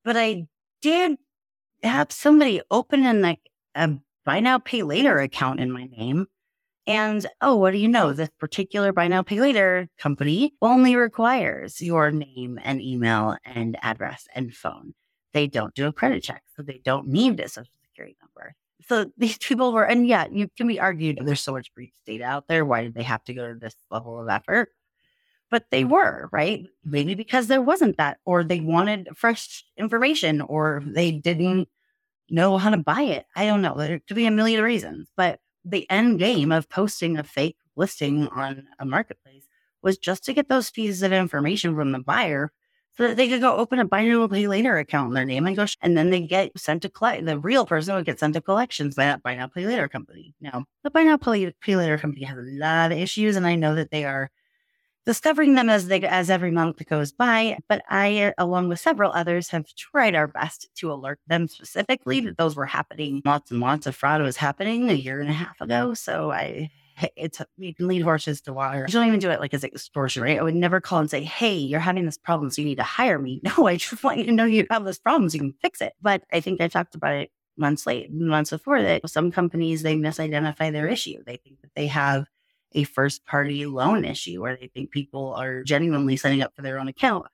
but 0.04 0.18
I 0.18 0.48
did 0.82 1.18
have 1.84 2.12
somebody 2.12 2.62
open 2.70 3.06
in 3.06 3.22
like 3.22 3.40
a 3.76 3.92
buy 4.28 4.42
now, 4.42 4.60
pay 4.60 4.84
later 4.84 5.20
account 5.20 5.62
in 5.62 5.72
my 5.72 5.86
name. 5.86 6.28
And 6.86 7.26
oh, 7.42 7.56
what 7.56 7.72
do 7.72 7.78
you 7.78 7.88
know? 7.88 8.12
This 8.12 8.30
particular 8.38 8.92
buy 8.92 9.08
now, 9.08 9.22
pay 9.22 9.40
later 9.40 9.88
company 9.98 10.54
only 10.62 10.98
requires 10.98 11.82
your 11.82 12.12
name 12.12 12.60
and 12.62 12.82
email 12.82 13.38
and 13.46 13.78
address 13.82 14.28
and 14.36 14.54
phone. 14.54 14.94
They 15.34 15.48
don't 15.48 15.74
do 15.74 15.88
a 15.88 15.94
credit 15.94 16.24
check, 16.24 16.44
so 16.56 16.62
they 16.62 16.82
don't 16.84 17.08
need 17.08 17.40
a 17.40 17.48
social 17.48 17.72
security 17.86 18.18
number. 18.22 18.54
So 18.88 19.12
these 19.18 19.38
people 19.38 19.72
were, 19.72 19.86
and 19.86 20.06
yeah, 20.06 20.28
you 20.30 20.50
can 20.58 20.68
be 20.68 20.80
argued 20.80 21.20
there's 21.24 21.42
so 21.42 21.54
much 21.54 21.74
breach 21.74 21.94
data 22.06 22.26
out 22.26 22.50
there. 22.50 22.66
Why 22.66 22.84
did 22.84 22.96
they 22.96 23.04
have 23.04 23.24
to 23.26 23.34
go 23.34 23.54
to 23.54 23.58
this 23.58 23.76
level 23.90 24.20
of 24.20 24.28
effort? 24.28 24.70
But 25.50 25.68
they 25.72 25.86
were, 25.86 26.28
right? 26.34 26.66
Maybe 26.84 27.16
because 27.16 27.48
there 27.48 27.62
wasn't 27.62 27.96
that, 27.96 28.18
or 28.26 28.44
they 28.44 28.60
wanted 28.60 29.08
fresh 29.16 29.64
information, 29.78 30.42
or 30.42 30.84
they 30.86 31.14
didn't 31.14 31.70
know 32.30 32.58
how 32.58 32.70
to 32.70 32.78
buy 32.78 33.02
it. 33.02 33.26
I 33.36 33.46
don't 33.46 33.62
know. 33.62 33.76
There 33.78 34.00
could 34.08 34.16
be 34.16 34.26
a 34.26 34.32
million 34.32 34.64
reasons, 34.64 35.10
but 35.16 35.40
the 35.66 35.90
end 35.90 36.20
game 36.20 36.52
of 36.52 36.70
posting 36.70 37.18
a 37.18 37.24
fake 37.24 37.58
listing 37.76 38.28
on 38.30 38.68
a 38.80 38.86
marketplace 38.86 39.48
was 39.82 39.98
just 39.98 40.24
to 40.26 40.34
get 40.34 40.50
those 40.50 40.72
pieces 40.72 41.04
of 41.04 41.14
information 41.14 41.76
from 41.76 41.92
the 41.92 42.00
buyer 42.00 42.52
so 42.98 43.08
that 43.08 43.16
they 43.16 43.30
could 43.30 43.42
go 43.42 43.56
open 43.56 43.80
a 43.80 43.86
buy 43.86 44.04
now 44.04 44.28
pay 44.28 44.48
later 44.48 44.78
account 44.78 45.10
in 45.10 45.14
their 45.14 45.26
name 45.26 45.46
and 45.46 45.56
go, 45.56 45.68
sh- 45.68 45.78
and 45.82 45.96
then 45.96 46.10
they 46.10 46.22
get 46.22 46.58
sent 46.58 46.82
to 46.82 46.90
collect. 46.90 47.26
The 47.26 47.38
real 47.38 47.66
person 47.66 47.94
would 47.94 48.06
get 48.06 48.20
sent 48.20 48.34
to 48.34 48.42
collections 48.42 48.96
by 48.96 49.06
that 49.06 49.22
buy 49.22 49.36
now 49.36 49.48
pay 49.48 49.68
later 49.68 49.88
company. 49.88 50.34
Now, 50.42 50.66
the 50.84 50.90
buy 50.90 51.04
now 51.04 51.18
pay, 51.18 51.54
later 51.76 51.98
company 52.00 52.26
has 52.26 52.38
a 52.38 52.42
lot 52.42 52.92
of 52.92 52.98
issues, 52.98 53.36
and 53.36 53.46
I 53.46 53.56
know 53.56 53.76
that 53.76 53.92
they 53.92 54.04
are 54.06 54.32
discovering 55.08 55.56
them 55.56 55.70
as 55.70 55.88
they 55.88 56.02
as 56.02 56.30
every 56.30 56.52
month 56.52 56.78
that 56.78 56.90
goes 56.90 57.14
by. 57.14 57.58
But 57.70 57.82
I, 57.90 58.34
along 58.38 58.68
with 58.68 58.80
several 58.80 59.12
others, 59.14 59.50
have 59.50 59.74
tried 59.76 60.14
our 60.14 60.28
best 60.28 60.68
to 60.76 60.92
alert 60.92 61.20
them 61.28 61.48
specifically 61.48 62.20
that 62.20 62.38
those 62.38 62.56
were 62.56 62.66
happening. 62.66 63.22
Lots 63.26 63.50
and 63.50 63.62
lots 63.62 63.88
of 63.88 63.96
fraud 63.96 64.22
was 64.22 64.38
happening 64.38 64.90
a 64.90 64.94
year 64.94 65.22
and 65.22 65.30
a 65.30 65.34
half 65.34 65.60
ago. 65.62 65.94
So 65.94 66.32
I 66.32 66.70
it's 67.16 67.42
you 67.58 67.74
can 67.74 67.88
lead 67.88 68.02
horses 68.02 68.42
to 68.42 68.54
water. 68.54 68.86
I 68.88 68.92
don't 68.92 69.08
even 69.08 69.20
do 69.20 69.30
it 69.30 69.40
like 69.40 69.54
as 69.54 69.64
extortion, 69.64 70.24
right? 70.24 70.40
I 70.40 70.44
would 70.44 70.56
never 70.56 70.82
call 70.82 71.00
and 71.00 71.10
say, 71.10 71.24
"Hey, 71.24 71.56
you're 71.56 71.80
having 71.80 72.06
this 72.06 72.18
problem, 72.18 72.50
so 72.50 72.62
you 72.62 72.68
need 72.68 72.78
to 72.78 72.84
hire 72.84 73.18
me." 73.18 73.42
No, 73.48 73.66
I 73.66 73.78
just 73.78 74.04
want 74.04 74.18
you 74.18 74.26
to 74.26 74.32
know 74.34 74.44
you 74.44 74.68
have 74.70 74.84
this 74.84 75.00
problem, 75.00 75.30
so 75.30 75.36
you 75.36 75.40
can 75.40 75.54
fix 75.62 75.80
it. 75.80 75.94
But 76.02 76.24
I 76.34 76.42
think 76.42 76.60
I 76.60 76.68
talked 76.68 76.96
about 76.96 77.14
it 77.14 77.32
months 77.56 77.88
late, 77.88 78.12
months 78.12 78.50
before 78.50 78.82
that. 78.82 79.08
Some 79.10 79.32
companies 79.32 79.84
they 79.84 79.96
misidentify 79.96 80.72
their 80.74 80.88
issue. 80.88 81.24
They 81.26 81.38
think 81.38 81.62
that 81.62 81.72
they 81.76 81.88
have 81.88 82.28
a 82.74 82.84
first 82.84 83.26
party 83.26 83.66
loan 83.66 84.06
issue 84.06 84.42
where 84.42 84.56
they 84.56 84.68
think 84.68 84.92
people 84.92 85.34
are 85.34 85.64
genuinely 85.64 86.18
signing 86.18 86.42
up 86.42 86.56
for 86.56 86.62
their 86.62 86.80
own 86.80 86.88
account 86.88 87.28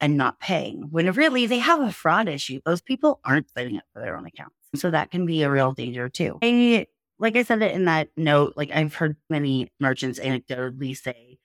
and 0.00 0.16
not 0.16 0.40
paying 0.40 0.88
when 0.90 1.10
really 1.12 1.46
they 1.46 1.58
have 1.58 1.80
a 1.80 1.92
fraud 1.92 2.28
issue. 2.28 2.60
Those 2.64 2.82
people 2.82 3.20
aren't 3.24 3.50
signing 3.50 3.78
up 3.78 3.84
for 3.92 4.00
their 4.00 4.16
own 4.16 4.26
accounts. 4.26 4.56
So 4.74 4.90
that 4.90 5.10
can 5.10 5.24
be 5.24 5.42
a 5.42 5.50
real 5.50 5.72
danger 5.72 6.08
too. 6.08 6.38
I, 6.42 6.86
like 7.18 7.36
I 7.36 7.42
said 7.42 7.62
it 7.62 7.74
in 7.74 7.84
that 7.86 8.08
note, 8.16 8.54
like 8.56 8.70
I've 8.72 8.94
heard 8.94 9.16
many 9.30 9.70
merchants 9.80 10.18
anecdotally 10.18 10.96
say, 10.96 11.38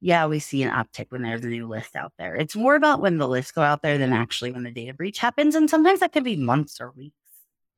yeah, 0.00 0.26
we 0.26 0.38
see 0.38 0.62
an 0.62 0.70
uptick 0.70 1.06
when 1.08 1.22
there's 1.22 1.44
a 1.44 1.48
new 1.48 1.66
list 1.66 1.96
out 1.96 2.12
there. 2.18 2.36
It's 2.36 2.54
more 2.54 2.76
about 2.76 3.00
when 3.00 3.18
the 3.18 3.26
lists 3.26 3.50
go 3.50 3.62
out 3.62 3.82
there 3.82 3.96
than 3.98 4.12
actually 4.12 4.52
when 4.52 4.62
the 4.62 4.70
data 4.70 4.92
breach 4.92 5.18
happens. 5.18 5.54
And 5.54 5.70
sometimes 5.70 6.00
that 6.00 6.12
can 6.12 6.22
be 6.22 6.36
months 6.36 6.80
or 6.80 6.90
weeks 6.90 7.16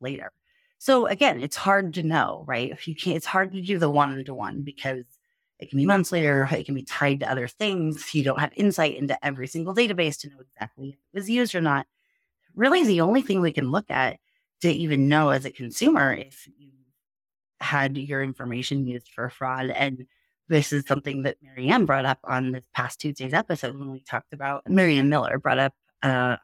later. 0.00 0.32
So 0.78 1.06
again, 1.06 1.40
it's 1.40 1.56
hard 1.56 1.94
to 1.94 2.02
know, 2.02 2.44
right? 2.46 2.70
If 2.70 2.86
you 2.86 2.94
can't, 2.94 3.16
it's 3.16 3.26
hard 3.26 3.52
to 3.52 3.60
do 3.60 3.78
the 3.78 3.90
one 3.90 4.24
to 4.24 4.34
one 4.34 4.62
because 4.62 5.04
it 5.58 5.70
can 5.70 5.76
be 5.76 5.86
months 5.86 6.12
later. 6.12 6.48
It 6.52 6.66
can 6.66 6.74
be 6.74 6.84
tied 6.84 7.20
to 7.20 7.30
other 7.30 7.48
things. 7.48 8.14
You 8.14 8.22
don't 8.22 8.38
have 8.38 8.52
insight 8.56 8.96
into 8.96 9.22
every 9.24 9.48
single 9.48 9.74
database 9.74 10.20
to 10.20 10.30
know 10.30 10.40
exactly 10.40 10.90
if 10.90 10.94
it 10.94 11.18
was 11.18 11.28
used 11.28 11.54
or 11.54 11.60
not. 11.60 11.86
Really, 12.54 12.84
the 12.84 13.00
only 13.00 13.22
thing 13.22 13.40
we 13.40 13.52
can 13.52 13.70
look 13.70 13.90
at 13.90 14.18
to 14.60 14.70
even 14.70 15.08
know 15.08 15.30
as 15.30 15.44
a 15.44 15.50
consumer 15.50 16.12
if 16.14 16.48
you 16.58 16.70
had 17.60 17.96
your 17.96 18.22
information 18.22 18.86
used 18.86 19.08
for 19.08 19.28
fraud. 19.30 19.70
And 19.70 20.06
this 20.48 20.72
is 20.72 20.84
something 20.86 21.22
that 21.22 21.36
Marianne 21.42 21.86
brought 21.86 22.04
up 22.04 22.18
on 22.24 22.52
this 22.52 22.64
past 22.72 23.00
Tuesday's 23.00 23.34
episode 23.34 23.76
when 23.76 23.90
we 23.90 24.00
talked 24.00 24.32
about 24.32 24.68
Marianne 24.68 25.08
Miller 25.08 25.38
brought 25.38 25.58
up 25.58 25.74
uh, 26.02 26.36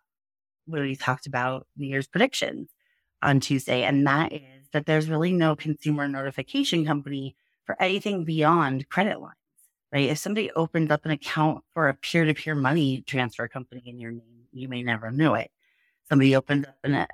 when 0.67 0.83
we 0.83 0.97
talked 0.97 1.27
about 1.27 1.67
New 1.77 1.87
Year's 1.87 2.09
predictions 2.09 2.69
on 3.25 3.41
Tuesday. 3.41 3.83
And 3.83 4.07
that 4.07 4.33
is 4.33 4.69
that 4.73 4.87
there's 4.87 5.09
really 5.09 5.33
no 5.33 5.57
consumer 5.57 6.07
notification 6.07 6.85
company 6.85 7.37
for 7.65 7.81
anything 7.81 8.25
beyond 8.25 8.89
credit 8.89 9.21
lines, 9.21 9.35
right? 9.93 10.11
If 10.11 10.19
somebody 10.19 10.51
opens 10.53 10.91
up 10.91 11.05
an 11.05 11.11
account 11.11 11.65
for 11.73 11.89
a 11.89 11.95
peer 11.95 12.25
to 12.25 12.35
peer 12.35 12.55
money 12.55 13.03
transfer 13.07 13.49
company 13.49 13.83
in 13.87 13.99
your 13.99 14.13
name, 14.13 14.47
you 14.53 14.69
may 14.69 14.83
never 14.83 15.11
know 15.11 15.35
it. 15.35 15.51
Somebody 16.09 16.37
opens 16.37 16.67
up 16.67 16.77
an 16.85 16.95
a, 16.95 17.09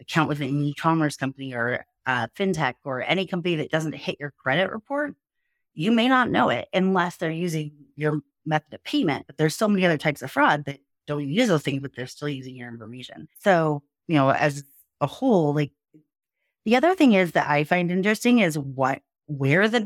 account 0.00 0.28
with 0.28 0.40
an 0.40 0.62
e 0.62 0.74
commerce 0.74 1.16
company 1.16 1.54
or 1.54 1.84
a 2.06 2.28
fintech 2.36 2.74
or 2.84 3.02
any 3.02 3.26
company 3.26 3.56
that 3.56 3.70
doesn't 3.70 3.94
hit 3.94 4.16
your 4.18 4.32
credit 4.32 4.70
report, 4.70 5.14
you 5.74 5.92
may 5.92 6.08
not 6.08 6.30
know 6.30 6.48
it 6.48 6.68
unless 6.72 7.16
they're 7.16 7.30
using 7.30 7.72
your 7.96 8.20
method 8.46 8.74
of 8.74 8.84
payment. 8.84 9.26
But 9.26 9.36
there's 9.36 9.56
so 9.56 9.68
many 9.68 9.84
other 9.84 9.98
types 9.98 10.22
of 10.22 10.30
fraud 10.30 10.64
that 10.64 10.80
don't 11.06 11.28
use 11.28 11.48
those 11.48 11.62
things, 11.62 11.82
but 11.82 11.94
they're 11.94 12.06
still 12.06 12.28
using 12.28 12.56
your 12.56 12.68
information. 12.68 13.28
So, 13.40 13.82
you 14.06 14.14
know, 14.14 14.30
as 14.30 14.64
a 15.00 15.06
whole, 15.06 15.54
like 15.54 15.72
the 16.64 16.76
other 16.76 16.94
thing 16.94 17.12
is 17.14 17.32
that 17.32 17.48
I 17.48 17.64
find 17.64 17.90
interesting 17.90 18.38
is 18.38 18.58
what 18.58 19.00
where 19.26 19.68
the 19.68 19.80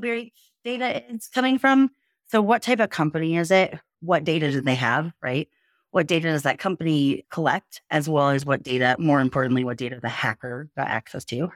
data 0.64 1.02
is 1.12 1.28
coming 1.28 1.58
from. 1.58 1.90
So 2.28 2.40
what 2.40 2.62
type 2.62 2.80
of 2.80 2.90
company 2.90 3.36
is 3.36 3.50
it? 3.50 3.78
What 4.00 4.24
data 4.24 4.50
do 4.50 4.60
they 4.60 4.74
have, 4.74 5.12
right? 5.22 5.48
What 5.90 6.06
data 6.08 6.28
does 6.28 6.42
that 6.42 6.58
company 6.58 7.24
collect, 7.30 7.82
as 7.90 8.08
well 8.08 8.30
as 8.30 8.44
what 8.44 8.62
data, 8.62 8.96
more 8.98 9.20
importantly, 9.20 9.62
what 9.62 9.76
data 9.76 10.00
the 10.02 10.08
hacker 10.08 10.68
got 10.76 10.88
access 10.88 11.24
to? 11.26 11.52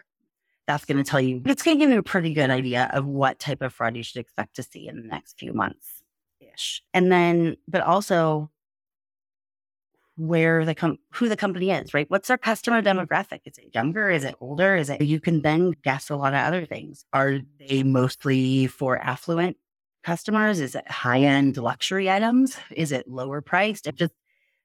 That's 0.66 0.84
going 0.84 1.02
to 1.02 1.10
tell 1.10 1.20
you, 1.20 1.42
it's 1.46 1.62
going 1.62 1.78
to 1.78 1.84
give 1.84 1.90
you 1.90 1.98
a 1.98 2.02
pretty 2.02 2.34
good 2.34 2.50
idea 2.50 2.90
of 2.92 3.06
what 3.06 3.38
type 3.38 3.62
of 3.62 3.72
fraud 3.72 3.96
you 3.96 4.02
should 4.02 4.20
expect 4.20 4.54
to 4.56 4.62
see 4.62 4.86
in 4.86 4.96
the 4.96 5.08
next 5.08 5.38
few 5.38 5.52
months 5.52 6.02
ish. 6.40 6.82
And 6.94 7.10
then, 7.10 7.56
but 7.66 7.80
also 7.80 8.50
where 10.18 10.64
the 10.64 10.74
com- 10.74 10.98
who 11.12 11.28
the 11.28 11.36
company 11.36 11.70
is, 11.70 11.94
right? 11.94 12.10
What's 12.10 12.28
their 12.28 12.36
customer 12.36 12.82
mm-hmm. 12.82 12.98
demographic? 12.98 13.40
Is 13.44 13.56
it 13.56 13.74
younger? 13.74 14.10
Is 14.10 14.24
it 14.24 14.34
older? 14.40 14.76
Is 14.76 14.90
it 14.90 15.00
you 15.00 15.20
can 15.20 15.42
then 15.42 15.74
guess 15.84 16.10
a 16.10 16.16
lot 16.16 16.34
of 16.34 16.40
other 16.40 16.66
things. 16.66 17.04
Are 17.12 17.38
they 17.60 17.84
mostly 17.84 18.66
for 18.66 18.98
affluent 18.98 19.56
customers? 20.02 20.58
Is 20.58 20.74
it 20.74 20.90
high 20.90 21.20
end 21.20 21.56
luxury 21.56 22.10
items? 22.10 22.58
Is 22.72 22.90
it 22.90 23.08
lower 23.08 23.40
priced? 23.40 23.86
It 23.86 23.94
just 23.94 24.12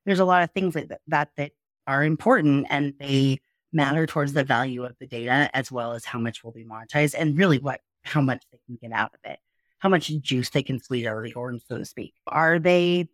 there's 0.06 0.20
a 0.20 0.26
lot 0.26 0.44
of 0.44 0.52
things 0.52 0.74
that 0.74 1.00
that 1.08 1.30
that 1.38 1.52
are 1.86 2.04
important 2.04 2.66
and 2.70 2.96
they 3.00 3.40
matter 3.72 4.08
towards 4.08 4.34
the 4.34 4.44
value 4.44 4.84
of 4.84 4.96
the 5.00 5.08
data 5.08 5.50
as 5.54 5.72
well 5.72 5.94
as 5.94 6.06
how 6.06 6.20
much 6.20 6.44
will 6.44 6.52
be 6.52 6.66
monetized 6.66 7.16
and 7.18 7.38
really 7.38 7.60
what 7.60 7.82
how 8.04 8.22
much 8.22 8.44
they 8.52 8.60
can 8.66 8.78
get 8.82 8.92
out 8.92 9.14
of 9.14 9.32
it. 9.32 9.40
How 9.78 9.90
much 9.90 10.08
juice 10.22 10.50
they 10.50 10.64
can 10.64 10.80
squeeze 10.80 11.06
out 11.06 11.18
of 11.18 11.24
the 11.24 11.34
orange, 11.34 11.62
so 11.68 11.78
to 11.78 11.86
speak. 11.86 12.14
Are 12.26 12.58
they 12.58 13.10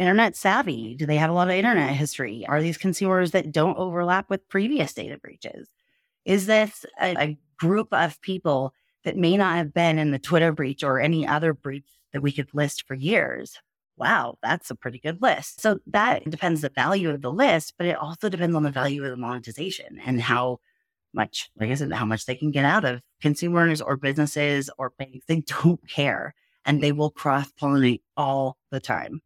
internet 0.00 0.34
savvy? 0.34 0.94
Do 0.94 1.04
they 1.04 1.16
have 1.16 1.30
a 1.30 1.34
lot 1.34 1.48
of 1.48 1.54
internet 1.54 1.90
history? 1.90 2.46
Are 2.48 2.62
these 2.62 2.78
consumers 2.78 3.32
that 3.32 3.52
don't 3.52 3.76
overlap 3.76 4.30
with 4.30 4.48
previous 4.48 4.94
data 4.94 5.18
breaches? 5.18 5.68
Is 6.24 6.46
this 6.46 6.86
a, 7.00 7.14
a 7.16 7.38
group 7.58 7.88
of 7.92 8.20
people 8.22 8.74
that 9.04 9.16
may 9.16 9.36
not 9.36 9.56
have 9.56 9.74
been 9.74 9.98
in 9.98 10.10
the 10.10 10.18
Twitter 10.18 10.52
breach 10.52 10.82
or 10.82 10.98
any 10.98 11.26
other 11.26 11.52
breach 11.52 11.86
that 12.12 12.22
we 12.22 12.32
could 12.32 12.48
list 12.54 12.86
for 12.86 12.94
years? 12.94 13.58
Wow, 13.96 14.38
that's 14.42 14.70
a 14.70 14.74
pretty 14.74 14.98
good 14.98 15.20
list. 15.20 15.60
So 15.60 15.78
that 15.88 16.28
depends 16.30 16.62
the 16.62 16.70
value 16.70 17.10
of 17.10 17.20
the 17.20 17.32
list, 17.32 17.74
but 17.76 17.86
it 17.86 17.96
also 17.96 18.30
depends 18.30 18.56
on 18.56 18.62
the 18.62 18.70
value 18.70 19.04
of 19.04 19.10
the 19.10 19.18
monetization 19.18 20.00
and 20.04 20.22
how 20.22 20.60
much, 21.12 21.50
like 21.60 21.70
I 21.70 21.74
said, 21.74 21.92
how 21.92 22.06
much 22.06 22.24
they 22.24 22.34
can 22.34 22.50
get 22.50 22.64
out 22.64 22.86
of 22.86 23.02
consumers 23.20 23.82
or 23.82 23.98
businesses 23.98 24.70
or 24.78 24.90
banks. 24.98 25.26
They 25.26 25.40
don't 25.40 25.86
care 25.88 26.34
and 26.64 26.82
they 26.82 26.92
will 26.92 27.10
cross 27.10 27.52
pollinate 27.60 28.00
all 28.16 28.56
the 28.70 28.80
time. 28.80 29.20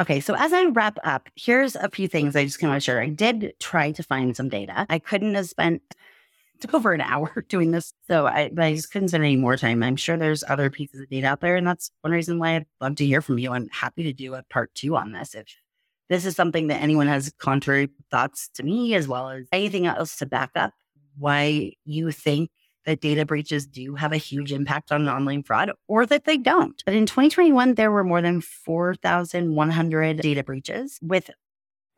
Okay, 0.00 0.20
so 0.20 0.34
as 0.36 0.52
I 0.52 0.64
wrap 0.66 0.98
up, 1.02 1.28
here's 1.34 1.74
a 1.74 1.88
few 1.88 2.06
things 2.06 2.36
I 2.36 2.44
just 2.44 2.62
want 2.62 2.76
to 2.76 2.80
share. 2.80 3.00
I 3.00 3.08
did 3.08 3.54
try 3.58 3.90
to 3.92 4.02
find 4.02 4.36
some 4.36 4.48
data. 4.48 4.86
I 4.88 5.00
couldn't 5.00 5.34
have 5.34 5.48
spent 5.48 5.82
over 6.72 6.92
an 6.92 7.00
hour 7.00 7.44
doing 7.48 7.72
this, 7.72 7.92
so 8.06 8.26
I, 8.26 8.50
I 8.56 8.74
just 8.74 8.92
couldn't 8.92 9.08
spend 9.08 9.24
any 9.24 9.36
more 9.36 9.56
time. 9.56 9.82
I'm 9.82 9.96
sure 9.96 10.16
there's 10.16 10.44
other 10.48 10.70
pieces 10.70 11.00
of 11.00 11.08
data 11.10 11.26
out 11.26 11.40
there, 11.40 11.56
and 11.56 11.66
that's 11.66 11.90
one 12.02 12.12
reason 12.12 12.38
why 12.38 12.56
I'd 12.56 12.66
love 12.80 12.96
to 12.96 13.06
hear 13.06 13.20
from 13.20 13.38
you. 13.38 13.50
I'm 13.52 13.68
happy 13.70 14.04
to 14.04 14.12
do 14.12 14.34
a 14.34 14.44
part 14.44 14.72
two 14.74 14.96
on 14.96 15.12
this 15.12 15.34
if 15.34 15.46
this 16.08 16.24
is 16.24 16.36
something 16.36 16.68
that 16.68 16.80
anyone 16.80 17.08
has 17.08 17.32
contrary 17.38 17.90
thoughts 18.10 18.48
to 18.54 18.62
me, 18.62 18.94
as 18.94 19.08
well 19.08 19.30
as 19.30 19.46
anything 19.52 19.86
else 19.86 20.16
to 20.18 20.26
back 20.26 20.50
up 20.54 20.72
why 21.18 21.72
you 21.84 22.12
think 22.12 22.50
that 22.88 23.02
data 23.02 23.26
breaches 23.26 23.66
do 23.66 23.96
have 23.96 24.14
a 24.14 24.16
huge 24.16 24.50
impact 24.50 24.90
on 24.90 25.06
online 25.10 25.42
fraud 25.42 25.70
or 25.88 26.06
that 26.06 26.24
they 26.24 26.38
don't. 26.38 26.82
But 26.86 26.94
in 26.94 27.04
2021, 27.04 27.74
there 27.74 27.90
were 27.90 28.02
more 28.02 28.22
than 28.22 28.40
4,100 28.40 30.20
data 30.22 30.42
breaches 30.42 30.98
with 31.02 31.28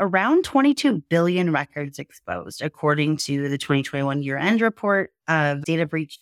around 0.00 0.42
22 0.42 1.04
billion 1.08 1.52
records 1.52 2.00
exposed, 2.00 2.60
according 2.60 3.18
to 3.18 3.48
the 3.48 3.56
2021 3.56 4.24
year 4.24 4.36
end 4.36 4.60
report 4.60 5.12
of 5.28 5.64
data 5.64 5.86
breach. 5.86 6.18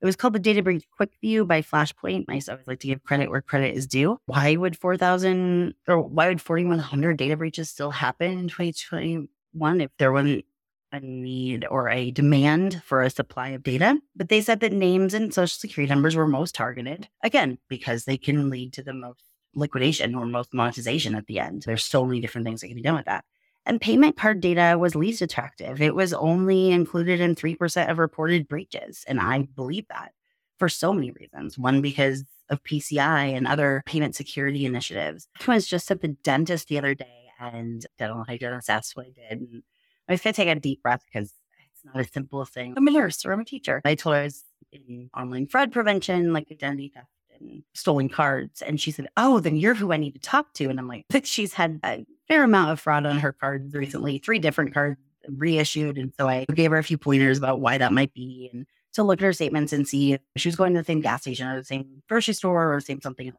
It 0.00 0.06
was 0.06 0.16
called 0.16 0.32
the 0.32 0.38
Data 0.38 0.62
Breach 0.62 0.84
Quick 0.96 1.12
View 1.20 1.44
by 1.44 1.60
Flashpoint. 1.60 2.24
I 2.28 2.40
always 2.48 2.66
like 2.66 2.80
to 2.80 2.86
give 2.86 3.02
credit 3.02 3.30
where 3.30 3.42
credit 3.42 3.74
is 3.74 3.86
due. 3.86 4.18
Why 4.24 4.56
would 4.56 4.78
4,000 4.78 5.74
or 5.88 6.00
why 6.00 6.28
would 6.28 6.40
4,100 6.40 7.18
data 7.18 7.36
breaches 7.36 7.68
still 7.68 7.90
happen 7.90 8.30
in 8.30 8.48
2021 8.48 9.80
if 9.82 9.90
there 9.98 10.12
wasn't 10.12 10.46
a 10.92 11.00
need 11.00 11.66
or 11.70 11.88
a 11.88 12.10
demand 12.10 12.82
for 12.84 13.02
a 13.02 13.10
supply 13.10 13.48
of 13.48 13.62
data. 13.62 13.98
But 14.14 14.28
they 14.28 14.40
said 14.40 14.60
that 14.60 14.72
names 14.72 15.14
and 15.14 15.32
social 15.32 15.58
security 15.58 15.92
numbers 15.92 16.16
were 16.16 16.26
most 16.26 16.54
targeted, 16.54 17.08
again, 17.22 17.58
because 17.68 18.04
they 18.04 18.16
can 18.16 18.50
lead 18.50 18.72
to 18.74 18.82
the 18.82 18.92
most 18.92 19.22
liquidation 19.54 20.14
or 20.14 20.26
most 20.26 20.52
monetization 20.54 21.14
at 21.14 21.26
the 21.26 21.40
end. 21.40 21.62
There's 21.62 21.84
so 21.84 22.04
many 22.04 22.20
different 22.20 22.46
things 22.46 22.60
that 22.60 22.68
can 22.68 22.76
be 22.76 22.82
done 22.82 22.96
with 22.96 23.06
that. 23.06 23.24
And 23.64 23.80
payment 23.80 24.16
card 24.16 24.40
data 24.40 24.78
was 24.78 24.94
least 24.94 25.22
attractive. 25.22 25.80
It 25.80 25.94
was 25.94 26.12
only 26.12 26.70
included 26.70 27.20
in 27.20 27.34
3% 27.34 27.90
of 27.90 27.98
reported 27.98 28.46
breaches. 28.46 29.04
And 29.08 29.20
I 29.20 29.42
believe 29.42 29.88
that 29.88 30.12
for 30.58 30.68
so 30.68 30.92
many 30.92 31.10
reasons. 31.10 31.58
One, 31.58 31.82
because 31.82 32.24
of 32.48 32.62
PCI 32.62 33.36
and 33.36 33.46
other 33.46 33.82
payment 33.86 34.14
security 34.14 34.64
initiatives. 34.66 35.28
I 35.46 35.54
was 35.54 35.66
just 35.66 35.90
at 35.90 36.00
the 36.00 36.08
dentist 36.08 36.68
the 36.68 36.78
other 36.78 36.94
day 36.94 37.24
and 37.40 37.84
dental 37.98 38.24
hygienist 38.24 38.70
asked 38.70 38.96
what 38.96 39.06
I 39.06 39.10
did. 39.10 39.40
And 39.40 39.62
I 40.08 40.12
was 40.12 40.20
going 40.20 40.34
to 40.34 40.36
take 40.36 40.56
a 40.56 40.60
deep 40.60 40.82
breath 40.82 41.04
because 41.06 41.32
it's 41.74 41.84
not 41.84 42.04
a 42.04 42.08
simple 42.08 42.44
thing. 42.44 42.74
I'm 42.76 42.86
a 42.86 42.90
nurse 42.90 43.24
or 43.24 43.32
I'm 43.32 43.40
a 43.40 43.44
teacher. 43.44 43.80
I 43.84 43.94
told 43.94 44.14
her 44.14 44.22
I 44.22 44.24
was 44.24 44.44
in 44.72 45.10
online 45.16 45.46
fraud 45.46 45.72
prevention, 45.72 46.32
like 46.32 46.48
identity 46.50 46.92
theft 46.94 47.08
and 47.40 47.62
stolen 47.74 48.08
cards. 48.08 48.62
And 48.62 48.80
she 48.80 48.90
said, 48.90 49.08
Oh, 49.16 49.40
then 49.40 49.56
you're 49.56 49.74
who 49.74 49.92
I 49.92 49.96
need 49.96 50.12
to 50.12 50.20
talk 50.20 50.52
to. 50.54 50.68
And 50.68 50.78
I'm 50.78 50.88
like, 50.88 51.04
she's 51.24 51.54
had 51.54 51.80
a 51.84 52.04
fair 52.28 52.44
amount 52.44 52.70
of 52.70 52.80
fraud 52.80 53.06
on 53.06 53.18
her 53.18 53.32
cards 53.32 53.74
recently, 53.74 54.18
three 54.18 54.38
different 54.38 54.74
cards 54.74 54.98
reissued. 55.28 55.98
And 55.98 56.12
so 56.18 56.28
I 56.28 56.44
gave 56.54 56.70
her 56.70 56.78
a 56.78 56.84
few 56.84 56.98
pointers 56.98 57.38
about 57.38 57.60
why 57.60 57.78
that 57.78 57.92
might 57.92 58.14
be 58.14 58.50
and 58.52 58.66
to 58.94 59.02
look 59.02 59.20
at 59.20 59.24
her 59.24 59.32
statements 59.32 59.72
and 59.72 59.86
see 59.86 60.14
if 60.14 60.20
she 60.36 60.48
was 60.48 60.56
going 60.56 60.72
to 60.72 60.80
the 60.80 60.84
same 60.84 61.00
gas 61.00 61.22
station 61.22 61.46
or 61.48 61.58
the 61.58 61.64
same 61.64 62.02
grocery 62.08 62.34
store 62.34 62.72
or 62.72 62.76
the 62.76 62.80
same 62.80 63.00
something 63.00 63.28
else. 63.28 63.36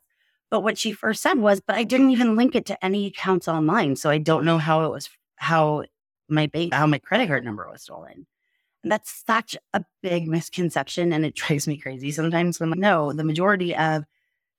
But 0.49 0.61
what 0.61 0.77
she 0.77 0.93
first 0.93 1.21
said 1.21 1.39
was, 1.39 1.59
but 1.59 1.75
I 1.75 1.83
didn't 1.83 2.11
even 2.11 2.35
link 2.35 2.55
it 2.55 2.65
to 2.67 2.85
any 2.85 3.07
accounts 3.07 3.47
online. 3.47 3.95
So 3.95 4.09
I 4.09 4.17
don't 4.17 4.45
know 4.45 4.59
how 4.59 4.85
it 4.85 4.91
was, 4.91 5.09
how 5.35 5.83
my 6.29 6.47
bank, 6.47 6.73
how 6.73 6.87
my 6.87 6.99
credit 6.99 7.27
card 7.27 7.45
number 7.45 7.67
was 7.69 7.83
stolen. 7.83 8.25
And 8.83 8.91
that's 8.91 9.23
such 9.25 9.57
a 9.73 9.83
big 10.01 10.27
misconception. 10.27 11.11
And 11.13 11.25
it 11.25 11.35
drives 11.35 11.67
me 11.67 11.77
crazy 11.77 12.11
sometimes 12.11 12.59
when, 12.59 12.71
like, 12.71 12.79
no, 12.79 13.13
the 13.13 13.23
majority 13.23 13.75
of 13.75 14.03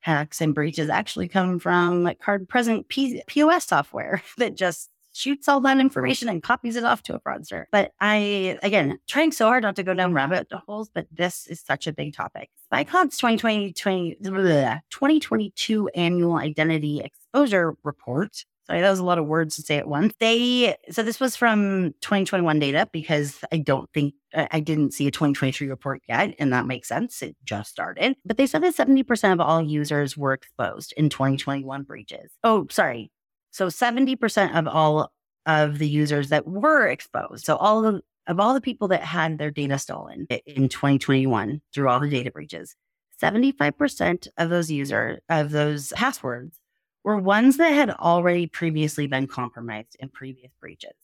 hacks 0.01 0.41
and 0.41 0.55
breaches 0.55 0.89
actually 0.89 1.29
come 1.29 1.59
from 1.59 2.05
like 2.05 2.21
card 2.21 2.49
present 2.49 2.89
P- 2.89 3.23
POS 3.27 3.67
software 3.67 4.23
that 4.39 4.55
just 4.55 4.91
shoots 5.13 5.49
all 5.49 5.61
that 5.61 5.79
information 5.79 6.29
and 6.29 6.43
copies 6.43 6.77
it 6.77 6.85
off 6.85 7.03
to 7.03 7.15
a 7.15 7.21
fraudster. 7.21 7.65
But 7.73 7.93
I, 8.01 8.59
again, 8.63 8.99
trying 9.09 9.33
so 9.33 9.47
hard 9.47 9.65
not 9.65 9.75
to 9.77 9.83
go 9.83 9.93
down 9.93 10.13
rabbit 10.13 10.47
holes, 10.67 10.91
but 10.95 11.07
this 11.11 11.49
is 11.49 11.61
such 11.61 11.89
a 11.89 11.93
big 11.93 12.15
topic. 12.15 12.51
SpyCloud's 12.73 13.17
2020, 13.17 13.73
20, 13.73 14.17
2022 14.23 15.89
annual 15.89 16.37
identity 16.37 17.01
exposure 17.01 17.75
report 17.83 18.45
Sorry, 18.69 18.83
that 18.83 18.91
was 18.91 18.99
a 18.99 19.05
lot 19.05 19.19
of 19.19 19.27
words 19.27 19.57
to 19.57 19.63
say 19.63 19.79
at 19.79 19.89
once. 19.89 20.13
They 20.21 20.77
so 20.91 21.03
this 21.03 21.21
was 21.21 21.37
from 21.37 21.95
2021 22.03 22.59
data 22.59 22.87
because 22.93 23.39
I 23.51 23.59
don't 23.59 23.89
think 23.95 24.13
I 24.35 24.61
didn't 24.61 24.93
see 24.93 25.07
a 25.07 25.11
2023 25.11 25.69
report 25.69 26.03
yet, 26.07 26.35
and 26.39 26.53
that 26.53 26.67
makes 26.67 26.89
sense. 26.89 27.23
It 27.23 27.35
just 27.45 27.71
started, 27.71 28.17
but 28.27 28.37
they 28.37 28.47
said 28.47 28.63
that 28.63 28.77
70% 28.77 29.33
of 29.33 29.41
all 29.41 29.63
users 29.63 30.19
were 30.19 30.35
exposed 30.35 30.93
in 30.99 31.09
2021 31.09 31.85
breaches. 31.85 32.31
Oh, 32.45 32.67
sorry. 32.71 33.11
So 33.53 33.69
70% 33.69 34.55
of 34.55 34.69
all 34.69 35.13
of 35.47 35.79
the 35.79 35.89
users 35.89 36.29
that 36.29 36.47
were 36.47 36.87
exposed. 36.87 37.47
So 37.47 37.57
all 37.57 37.87
of, 37.87 38.03
of 38.27 38.39
all 38.39 38.53
the 38.53 38.61
people 38.61 38.89
that 38.89 39.03
had 39.03 39.39
their 39.39 39.51
data 39.51 39.79
stolen 39.79 40.27
in 40.45 40.69
2021 40.69 41.63
through 41.73 41.89
all 41.89 42.01
the 42.01 42.11
data 42.11 42.31
breaches, 42.31 42.77
75% 43.21 44.29
of 44.37 44.51
those 44.51 44.71
user 44.71 45.21
of 45.31 45.51
those 45.51 45.93
passwords 45.93 46.61
were 47.05 47.17
ones 47.17 47.57
that 47.57 47.73
had 47.73 47.91
already 47.91 48.47
previously 48.47 49.07
been 49.07 49.27
compromised 49.27 49.97
in 50.01 50.09
previous 50.09 50.53
breaches. 50.61 50.95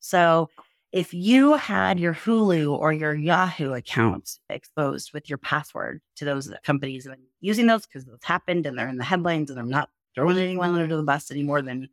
So 0.00 0.50
if 0.92 1.12
you 1.12 1.54
had 1.54 1.98
your 1.98 2.14
Hulu 2.14 2.70
or 2.70 2.92
your 2.92 3.14
Yahoo 3.14 3.72
accounts 3.72 4.40
exposed 4.48 5.12
with 5.12 5.28
your 5.28 5.38
password 5.38 6.00
to 6.16 6.24
those 6.24 6.52
companies 6.64 7.06
and 7.06 7.16
using 7.40 7.66
those 7.66 7.86
because 7.86 8.04
those 8.04 8.22
happened 8.22 8.66
and 8.66 8.78
they're 8.78 8.88
in 8.88 8.96
the 8.96 9.04
headlines 9.04 9.50
and 9.50 9.58
I'm 9.58 9.68
not 9.68 9.90
throwing 10.14 10.38
anyone 10.38 10.74
under 10.74 10.96
the 10.96 11.02
bus 11.02 11.30
any 11.30 11.42
more 11.42 11.60
than 11.60 11.88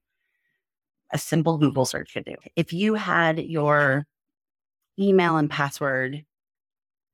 a 1.11 1.17
simple 1.17 1.57
Google 1.57 1.85
search 1.85 2.13
could 2.13 2.25
do. 2.25 2.35
If 2.55 2.73
you 2.73 2.95
had 2.95 3.39
your 3.39 4.07
email 4.99 5.37
and 5.37 5.49
password 5.49 6.25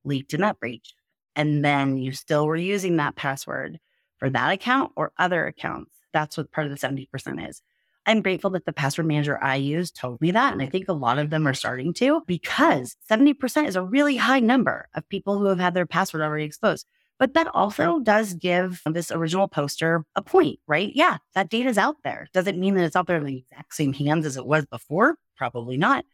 leaked 0.03 0.33
in 0.33 0.41
that 0.41 0.59
breach, 0.59 0.93
and 1.35 1.63
then 1.63 1.97
you 1.97 2.11
still 2.11 2.45
were 2.45 2.55
using 2.55 2.97
that 2.97 3.15
password 3.15 3.79
for 4.17 4.29
that 4.29 4.51
account 4.51 4.91
or 4.95 5.11
other 5.17 5.47
accounts, 5.47 5.95
that's 6.13 6.37
what 6.37 6.51
part 6.51 6.67
of 6.67 6.71
the 6.71 6.87
70% 6.87 7.49
is. 7.49 7.61
I'm 8.05 8.21
grateful 8.21 8.49
that 8.51 8.65
the 8.65 8.73
password 8.73 9.05
manager 9.05 9.41
I 9.41 9.55
use 9.55 9.91
told 9.91 10.19
me 10.21 10.31
that. 10.31 10.53
And 10.53 10.61
I 10.61 10.65
think 10.65 10.87
a 10.87 10.93
lot 10.93 11.19
of 11.19 11.29
them 11.29 11.47
are 11.47 11.53
starting 11.53 11.93
to 11.95 12.21
because 12.25 12.95
70% 13.09 13.67
is 13.67 13.75
a 13.75 13.83
really 13.83 14.15
high 14.15 14.39
number 14.39 14.87
of 14.95 15.07
people 15.09 15.37
who 15.37 15.45
have 15.45 15.59
had 15.59 15.73
their 15.73 15.85
password 15.85 16.23
already 16.23 16.45
exposed. 16.45 16.87
But 17.19 17.33
that 17.33 17.47
also 17.53 17.99
does 17.99 18.33
give 18.33 18.81
this 18.85 19.11
original 19.11 19.49
poster 19.49 20.05
a 20.15 20.21
point, 20.21 20.59
right? 20.67 20.89
Yeah, 20.95 21.17
that 21.35 21.49
data 21.49 21.67
is 21.67 21.77
out 21.77 21.97
there. 22.03 22.29
Does 22.33 22.47
it 22.47 22.57
mean 22.57 22.75
that 22.75 22.85
it's 22.85 22.95
out 22.95 23.07
there 23.07 23.17
in 23.17 23.25
the 23.25 23.37
exact 23.39 23.75
same 23.75 23.91
hands 23.91 24.25
as 24.25 24.37
it 24.37 24.45
was 24.45 24.65
before? 24.65 25.17
Probably 25.35 25.75
not. 25.75 26.05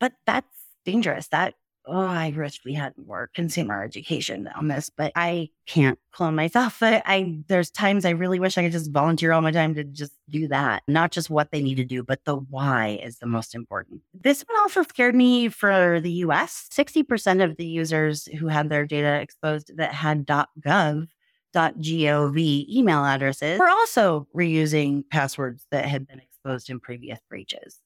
But 0.00 0.12
that's 0.26 0.48
dangerous. 0.84 1.28
That 1.28 1.54
oh, 1.88 2.06
I 2.06 2.32
wish 2.36 2.60
we 2.64 2.74
had 2.74 2.94
more 2.96 3.30
consumer 3.34 3.82
education 3.82 4.48
on 4.54 4.68
this, 4.68 4.90
but 4.90 5.12
I 5.16 5.48
can't 5.66 5.98
clone 6.12 6.34
myself. 6.34 6.82
I, 6.82 7.02
I, 7.04 7.38
there's 7.48 7.70
times 7.70 8.04
I 8.04 8.10
really 8.10 8.38
wish 8.38 8.58
I 8.58 8.62
could 8.62 8.72
just 8.72 8.92
volunteer 8.92 9.32
all 9.32 9.40
my 9.40 9.50
time 9.50 9.74
to 9.74 9.84
just 9.84 10.12
do 10.28 10.48
that. 10.48 10.82
Not 10.86 11.12
just 11.12 11.30
what 11.30 11.50
they 11.50 11.62
need 11.62 11.76
to 11.76 11.84
do, 11.84 12.02
but 12.02 12.24
the 12.24 12.36
why 12.36 13.00
is 13.02 13.18
the 13.18 13.26
most 13.26 13.54
important. 13.54 14.02
This 14.14 14.44
one 14.46 14.60
also 14.60 14.82
scared 14.82 15.14
me 15.14 15.48
for 15.48 16.00
the 16.00 16.12
US. 16.24 16.68
60% 16.72 17.42
of 17.42 17.56
the 17.56 17.66
users 17.66 18.26
who 18.26 18.48
had 18.48 18.68
their 18.68 18.86
data 18.86 19.20
exposed 19.20 19.76
that 19.76 19.92
had 19.94 20.26
.gov 20.26 21.08
.gov 21.54 22.38
email 22.38 23.04
addresses 23.04 23.58
were 23.58 23.68
also 23.68 24.28
reusing 24.36 25.02
passwords 25.10 25.66
that 25.70 25.86
had 25.86 26.06
been 26.06 26.20
exposed 26.20 26.70
in 26.70 26.78
previous 26.78 27.18
breaches. 27.28 27.80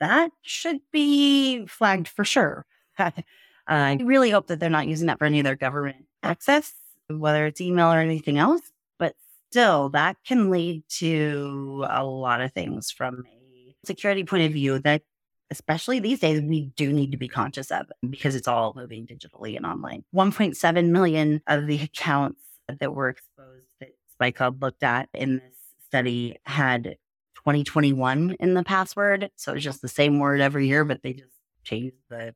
That 0.00 0.30
should 0.42 0.80
be 0.92 1.66
flagged 1.66 2.08
for 2.08 2.24
sure. 2.24 2.66
I 3.68 3.98
really 4.02 4.30
hope 4.30 4.46
that 4.48 4.60
they're 4.60 4.70
not 4.70 4.86
using 4.86 5.06
that 5.08 5.18
for 5.18 5.24
any 5.24 5.40
of 5.40 5.44
their 5.44 5.56
government 5.56 6.06
access, 6.22 6.72
whether 7.08 7.46
it's 7.46 7.60
email 7.60 7.92
or 7.92 7.98
anything 7.98 8.38
else. 8.38 8.62
But 8.98 9.14
still, 9.50 9.88
that 9.90 10.16
can 10.26 10.50
lead 10.50 10.84
to 10.98 11.84
a 11.88 12.04
lot 12.04 12.40
of 12.40 12.52
things 12.52 12.90
from 12.90 13.24
a 13.26 13.86
security 13.86 14.24
point 14.24 14.44
of 14.44 14.52
view 14.52 14.78
that, 14.80 15.02
especially 15.50 15.98
these 15.98 16.20
days, 16.20 16.40
we 16.40 16.72
do 16.76 16.92
need 16.92 17.12
to 17.12 17.16
be 17.16 17.28
conscious 17.28 17.70
of 17.70 17.86
because 18.08 18.34
it's 18.34 18.48
all 18.48 18.72
moving 18.76 19.06
digitally 19.06 19.56
and 19.56 19.66
online. 19.66 20.04
1.7 20.14 20.90
million 20.90 21.42
of 21.46 21.66
the 21.66 21.82
accounts 21.82 22.42
that 22.68 22.94
were 22.94 23.08
exposed 23.08 23.66
that 23.80 23.90
SpyCloud 24.20 24.60
looked 24.60 24.82
at 24.82 25.08
in 25.14 25.36
this 25.36 25.54
study 25.86 26.36
had 26.44 26.96
2021 27.36 28.36
in 28.40 28.54
the 28.54 28.64
password. 28.64 29.30
So 29.36 29.52
it's 29.52 29.64
just 29.64 29.82
the 29.82 29.88
same 29.88 30.18
word 30.18 30.40
every 30.40 30.66
year, 30.66 30.84
but 30.84 31.02
they 31.02 31.12
just 31.12 31.32
changed 31.62 31.96
the 32.10 32.34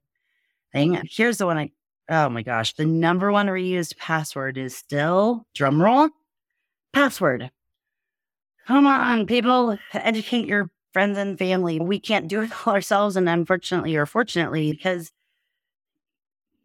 thing. 0.72 1.00
Here's 1.08 1.38
the 1.38 1.46
one 1.46 1.58
I, 1.58 1.70
oh 2.08 2.28
my 2.28 2.42
gosh, 2.42 2.74
the 2.74 2.86
number 2.86 3.30
one 3.32 3.46
reused 3.46 3.96
password 3.96 4.58
is 4.58 4.76
still, 4.76 5.46
drumroll, 5.56 6.10
password. 6.92 7.50
Come 8.66 8.86
on, 8.86 9.26
people, 9.26 9.78
educate 9.92 10.46
your 10.46 10.70
friends 10.92 11.18
and 11.18 11.38
family. 11.38 11.80
We 11.80 11.98
can't 12.00 12.28
do 12.28 12.42
it 12.42 12.52
all 12.66 12.74
ourselves. 12.74 13.16
And 13.16 13.28
unfortunately 13.28 13.96
or 13.96 14.06
fortunately, 14.06 14.72
because 14.72 15.12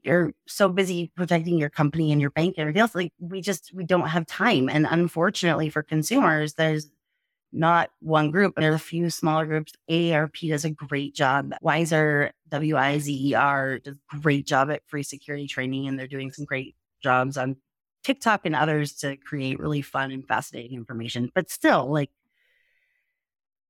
you're 0.06 0.32
so 0.48 0.70
busy 0.70 1.12
protecting 1.16 1.58
your 1.58 1.70
company 1.70 2.12
and 2.12 2.22
your 2.22 2.30
bank 2.30 2.56
and 2.58 2.62
everything 2.62 2.82
else. 2.82 2.94
Like 2.94 3.12
we 3.20 3.42
just 3.42 3.74
we 3.74 3.84
don't 3.84 4.08
have 4.08 4.28
time. 4.28 4.70
And 4.70 4.88
unfortunately 4.90 5.70
for 5.70 5.82
consumers, 5.82 6.54
there's 6.54 6.92
not 7.56 7.90
one 8.02 8.32
group. 8.32 8.54
There's 8.56 8.76
a 8.76 8.80
few 8.80 9.10
smaller 9.10 9.46
groups. 9.46 9.74
AARP 9.90 10.50
does 10.50 10.66
a 10.66 10.70
great 10.70 11.16
job. 11.16 11.54
Wizer, 11.64 12.32
W 12.50 12.78
I 12.78 13.00
Z 13.00 13.30
E 13.30 13.34
R, 13.34 13.80
does 13.80 13.98
a 14.14 14.18
great 14.18 14.46
job 14.46 14.70
at 14.70 14.82
free 14.88 15.04
security 15.04 15.48
training, 15.48 15.88
and 15.88 15.98
they're 15.98 16.08
doing 16.08 16.32
some 16.32 16.46
great 16.46 16.76
jobs 17.02 17.38
on 17.38 17.56
TikTok 18.04 18.46
and 18.46 18.56
others 18.56 18.94
to 18.98 19.18
create 19.18 19.60
really 19.60 19.82
fun 19.82 20.12
and 20.12 20.28
fascinating 20.28 20.78
information. 20.78 21.32
But 21.34 21.50
still, 21.50 21.92
like 21.92 22.12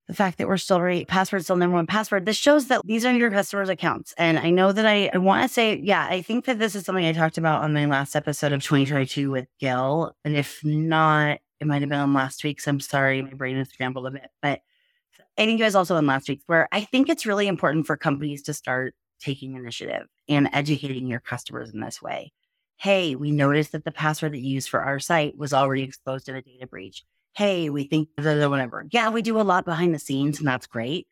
the 0.08 0.14
fact 0.14 0.38
that 0.38 0.48
we're 0.48 0.58
still 0.58 0.82
right, 0.82 1.08
password 1.08 1.44
still 1.44 1.56
number 1.56 1.76
one 1.76 1.88
password. 1.88 2.26
This 2.26 2.38
shows 2.38 2.68
that 2.68 2.82
these 2.86 3.06
are 3.06 3.14
your 3.14 3.32
customers' 3.32 3.70
accounts. 3.70 4.14
And 4.18 4.38
I 4.38 4.52
know 4.52 4.72
that 4.72 4.86
I, 4.86 5.10
I 5.14 5.18
want 5.18 5.44
to 5.44 5.54
say, 5.54 5.78
yeah, 5.78 6.08
I 6.10 6.22
think 6.22 6.46
that 6.46 6.60
this 6.60 6.76
is 6.76 6.86
something 6.86 7.06
I 7.06 7.14
talked 7.14 7.38
about 7.38 7.64
on 7.64 7.74
my 7.74 7.86
last 7.86 8.16
episode 8.16 8.52
of 8.52 8.62
2022 8.62 9.32
with 9.32 9.48
Gil. 9.60 10.16
And 10.24 10.36
if 10.36 10.64
not, 10.64 11.40
it 11.60 11.68
might 11.68 11.82
have 11.82 11.89
been 11.89 11.99
on 11.99 12.14
last 12.14 12.43
week's. 12.43 12.68
I'm 12.68 12.80
sorry, 12.80 13.22
my 13.22 13.34
brain 13.34 13.58
is 13.58 13.70
scrambled 13.70 14.08
a 14.08 14.12
bit. 14.12 14.30
But 14.41 14.62
I 15.38 15.45
think 15.45 15.60
it 15.60 15.64
was 15.64 15.76
also 15.76 15.95
on 15.95 16.06
last 16.06 16.30
week's 16.30 16.43
where 16.47 16.68
I 16.72 16.82
think 16.82 17.10
it's 17.10 17.26
really 17.26 17.47
important 17.47 17.88
for 17.88 17.97
companies 17.97 18.43
to 18.43 18.53
start 18.53 18.95
taking 19.20 19.56
initiative 19.56 20.08
and 20.28 20.49
educating 20.53 21.08
your 21.08 21.20
customers 21.20 21.72
in 21.74 21.80
this 21.80 22.01
way. 22.01 22.34
Hey, 22.78 23.16
we 23.16 23.32
noticed 23.32 23.72
that 23.72 23.86
the 23.86 23.91
password 23.91 24.34
that 24.34 24.39
you 24.39 24.53
used 24.53 24.70
for 24.70 24.82
our 24.82 24.99
site 24.99 25.38
was 25.38 25.53
already 25.53 25.84
exposed 25.84 26.28
in 26.28 26.36
a 26.36 26.41
data 26.41 26.68
breach 26.68 27.03
hey, 27.36 27.70
we 27.70 27.84
think 27.84 28.10
whatever. 28.18 28.88
Yeah, 28.91 29.10
we 29.10 29.22
do 29.22 29.39
a 29.39 29.43
lot 29.43 29.66
behind 29.66 29.93
the 29.93 29.99
scenes 29.99 30.39
and 30.39 30.47
that's 30.47 30.68
great. 30.68 31.08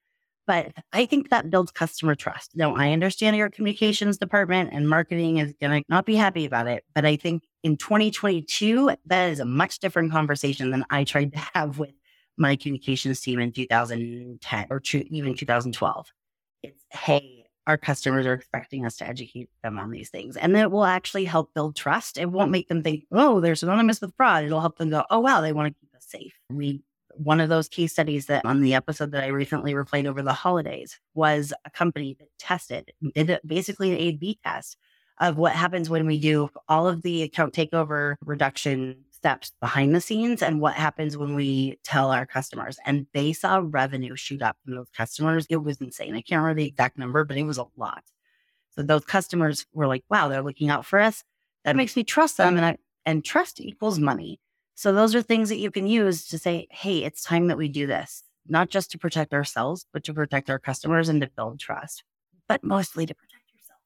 But 0.45 0.73
I 0.91 1.05
think 1.05 1.29
that 1.29 1.49
builds 1.49 1.71
customer 1.71 2.15
trust. 2.15 2.51
Now, 2.55 2.75
I 2.75 2.91
understand 2.91 3.37
your 3.37 3.49
communications 3.49 4.17
department 4.17 4.71
and 4.73 4.89
marketing 4.89 5.37
is 5.37 5.53
going 5.61 5.81
to 5.81 5.85
not 5.89 6.05
be 6.05 6.15
happy 6.15 6.45
about 6.45 6.67
it. 6.67 6.83
But 6.93 7.05
I 7.05 7.15
think 7.15 7.43
in 7.63 7.77
2022, 7.77 8.91
that 9.05 9.29
is 9.29 9.39
a 9.39 9.45
much 9.45 9.79
different 9.79 10.11
conversation 10.11 10.71
than 10.71 10.85
I 10.89 11.05
tried 11.05 11.31
to 11.33 11.39
have 11.53 11.79
with 11.79 11.93
my 12.37 12.55
communications 12.55 13.21
team 13.21 13.39
in 13.39 13.51
2010 13.51 14.67
or 14.69 14.81
even 14.93 15.35
2012. 15.35 16.07
It's, 16.63 16.85
hey, 16.89 17.45
our 17.65 17.77
customers 17.77 18.25
are 18.25 18.33
expecting 18.33 18.85
us 18.85 18.97
to 18.97 19.07
educate 19.07 19.49
them 19.63 19.79
on 19.79 19.91
these 19.91 20.09
things. 20.09 20.35
And 20.35 20.57
it 20.57 20.71
will 20.71 20.83
actually 20.85 21.25
help 21.25 21.53
build 21.53 21.75
trust. 21.75 22.17
It 22.17 22.29
won't 22.29 22.51
make 22.51 22.67
them 22.67 22.83
think, 22.83 23.05
oh, 23.11 23.39
they're 23.39 23.55
synonymous 23.55 24.01
with 24.01 24.13
fraud. 24.17 24.43
It'll 24.43 24.59
help 24.59 24.77
them 24.77 24.89
go, 24.89 25.05
oh, 25.09 25.19
wow, 25.19 25.39
they 25.39 25.53
want 25.53 25.73
to 25.73 25.79
keep 25.79 25.95
us 25.95 26.05
safe. 26.05 26.33
We 26.49 26.81
one 27.15 27.39
of 27.39 27.49
those 27.49 27.67
case 27.67 27.93
studies 27.93 28.25
that 28.27 28.45
on 28.45 28.61
the 28.61 28.73
episode 28.73 29.11
that 29.11 29.23
I 29.23 29.27
recently 29.27 29.73
replayed 29.73 30.05
over 30.05 30.21
the 30.21 30.33
holidays 30.33 30.99
was 31.13 31.53
a 31.65 31.69
company 31.69 32.15
that 32.19 32.29
tested, 32.39 32.91
did 33.15 33.39
basically 33.45 33.91
an 33.91 33.97
A 33.97 34.11
B 34.13 34.39
test 34.43 34.77
of 35.19 35.37
what 35.37 35.53
happens 35.53 35.89
when 35.89 36.07
we 36.07 36.19
do 36.19 36.49
all 36.67 36.87
of 36.87 37.03
the 37.03 37.21
account 37.21 37.53
takeover 37.53 38.15
reduction 38.25 38.97
steps 39.11 39.53
behind 39.61 39.95
the 39.95 40.01
scenes 40.01 40.41
and 40.41 40.59
what 40.59 40.73
happens 40.73 41.15
when 41.15 41.35
we 41.35 41.79
tell 41.83 42.11
our 42.11 42.25
customers. 42.25 42.77
And 42.85 43.07
they 43.13 43.31
saw 43.31 43.61
revenue 43.63 44.15
shoot 44.15 44.41
up 44.41 44.57
from 44.65 44.75
those 44.75 44.89
customers. 44.89 45.45
It 45.49 45.57
was 45.57 45.79
insane. 45.79 46.15
I 46.15 46.21
can't 46.21 46.41
remember 46.41 46.59
the 46.59 46.67
exact 46.67 46.97
number, 46.97 47.23
but 47.23 47.37
it 47.37 47.43
was 47.43 47.57
a 47.57 47.67
lot. 47.77 48.03
So 48.71 48.81
those 48.81 49.05
customers 49.05 49.65
were 49.71 49.87
like, 49.87 50.03
wow, 50.09 50.27
they're 50.27 50.41
looking 50.41 50.69
out 50.69 50.85
for 50.85 50.99
us. 50.99 51.23
That 51.63 51.75
makes 51.75 51.95
me 51.95 52.03
trust 52.03 52.37
them. 52.37 52.57
And 52.57 52.65
I, 52.65 52.77
and 53.05 53.23
trust 53.23 53.61
equals 53.61 53.99
money. 53.99 54.39
So 54.75 54.91
those 54.91 55.15
are 55.15 55.21
things 55.21 55.49
that 55.49 55.59
you 55.59 55.71
can 55.71 55.87
use 55.87 56.27
to 56.27 56.37
say, 56.37 56.67
hey, 56.71 57.03
it's 57.03 57.23
time 57.23 57.47
that 57.47 57.57
we 57.57 57.67
do 57.67 57.87
this, 57.87 58.23
not 58.47 58.69
just 58.69 58.91
to 58.91 58.97
protect 58.97 59.33
ourselves, 59.33 59.85
but 59.93 60.03
to 60.05 60.13
protect 60.13 60.49
our 60.49 60.59
customers 60.59 61.09
and 61.09 61.21
to 61.21 61.29
build 61.35 61.59
trust, 61.59 62.03
but 62.47 62.63
mostly 62.63 63.05
to 63.05 63.13
protect 63.13 63.43
yourself 63.53 63.79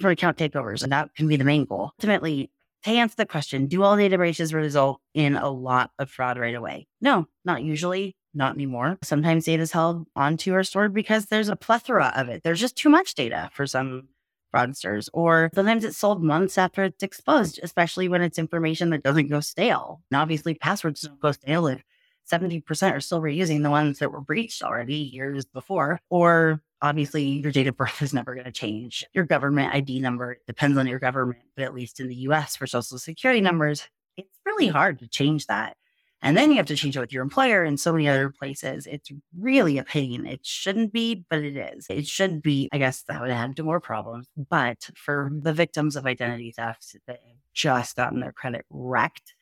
from 0.00 0.10
account 0.10 0.38
takeovers. 0.38 0.82
And 0.82 0.92
that 0.92 1.14
can 1.14 1.28
be 1.28 1.36
the 1.36 1.44
main 1.44 1.64
goal. 1.64 1.92
Ultimately, 1.98 2.50
to 2.84 2.90
answer 2.90 3.16
the 3.16 3.26
question, 3.26 3.66
do 3.66 3.82
all 3.82 3.96
data 3.96 4.16
breaches 4.16 4.52
result 4.52 5.00
in 5.14 5.36
a 5.36 5.50
lot 5.50 5.90
of 5.98 6.10
fraud 6.10 6.38
right 6.38 6.54
away? 6.54 6.88
No, 7.00 7.26
not 7.44 7.62
usually, 7.62 8.16
not 8.34 8.54
anymore. 8.54 8.98
Sometimes 9.02 9.44
data 9.44 9.62
is 9.62 9.72
held 9.72 10.06
onto 10.16 10.54
or 10.54 10.64
stored 10.64 10.94
because 10.94 11.26
there's 11.26 11.48
a 11.48 11.56
plethora 11.56 12.12
of 12.16 12.28
it. 12.28 12.42
There's 12.42 12.60
just 12.60 12.76
too 12.76 12.88
much 12.88 13.14
data 13.14 13.50
for 13.52 13.66
some 13.66 14.08
fraudsters, 14.52 15.08
or 15.12 15.50
sometimes 15.54 15.84
it's 15.84 15.96
sold 15.96 16.22
months 16.22 16.58
after 16.58 16.84
it's 16.84 17.02
exposed, 17.02 17.60
especially 17.62 18.08
when 18.08 18.22
it's 18.22 18.38
information 18.38 18.90
that 18.90 19.02
doesn't 19.02 19.28
go 19.28 19.40
stale. 19.40 20.02
And 20.10 20.20
obviously, 20.20 20.54
passwords 20.54 21.02
don't 21.02 21.20
go 21.20 21.32
stale 21.32 21.66
if 21.66 21.82
70% 22.30 22.92
are 22.92 23.00
still 23.00 23.20
reusing 23.20 23.62
the 23.62 23.70
ones 23.70 23.98
that 23.98 24.12
were 24.12 24.20
breached 24.20 24.62
already 24.62 24.94
years 24.96 25.44
before, 25.44 26.00
or 26.08 26.62
obviously 26.80 27.24
your 27.24 27.52
date 27.52 27.66
of 27.66 27.76
birth 27.76 28.02
is 28.02 28.14
never 28.14 28.34
going 28.34 28.44
to 28.44 28.52
change. 28.52 29.04
Your 29.12 29.24
government 29.24 29.74
ID 29.74 30.00
number 30.00 30.38
depends 30.46 30.78
on 30.78 30.86
your 30.86 30.98
government, 30.98 31.42
but 31.56 31.64
at 31.64 31.74
least 31.74 32.00
in 32.00 32.08
the 32.08 32.14
US 32.16 32.56
for 32.56 32.66
social 32.66 32.98
security 32.98 33.40
numbers, 33.40 33.88
it's 34.16 34.38
really 34.44 34.68
hard 34.68 34.98
to 34.98 35.08
change 35.08 35.46
that. 35.46 35.76
And 36.22 36.36
then 36.36 36.50
you 36.50 36.56
have 36.56 36.66
to 36.66 36.76
change 36.76 36.96
it 36.96 37.00
with 37.00 37.12
your 37.12 37.22
employer 37.22 37.64
and 37.64 37.78
so 37.78 37.92
many 37.92 38.08
other 38.08 38.30
places. 38.30 38.86
It's 38.86 39.10
really 39.36 39.76
a 39.78 39.84
pain. 39.84 40.24
It 40.24 40.46
shouldn't 40.46 40.92
be, 40.92 41.26
but 41.28 41.40
it 41.40 41.56
is. 41.56 41.86
It 41.90 42.06
should 42.06 42.42
be, 42.42 42.68
I 42.72 42.78
guess 42.78 43.02
that 43.02 43.20
would 43.20 43.30
add 43.30 43.56
to 43.56 43.64
more 43.64 43.80
problems. 43.80 44.28
But 44.36 44.88
for 44.94 45.30
the 45.32 45.52
victims 45.52 45.96
of 45.96 46.06
identity 46.06 46.52
theft 46.52 46.96
that 47.06 47.18
have 47.26 47.36
just 47.52 47.96
gotten 47.96 48.20
their 48.20 48.32
credit 48.32 48.64
wrecked, 48.70 49.34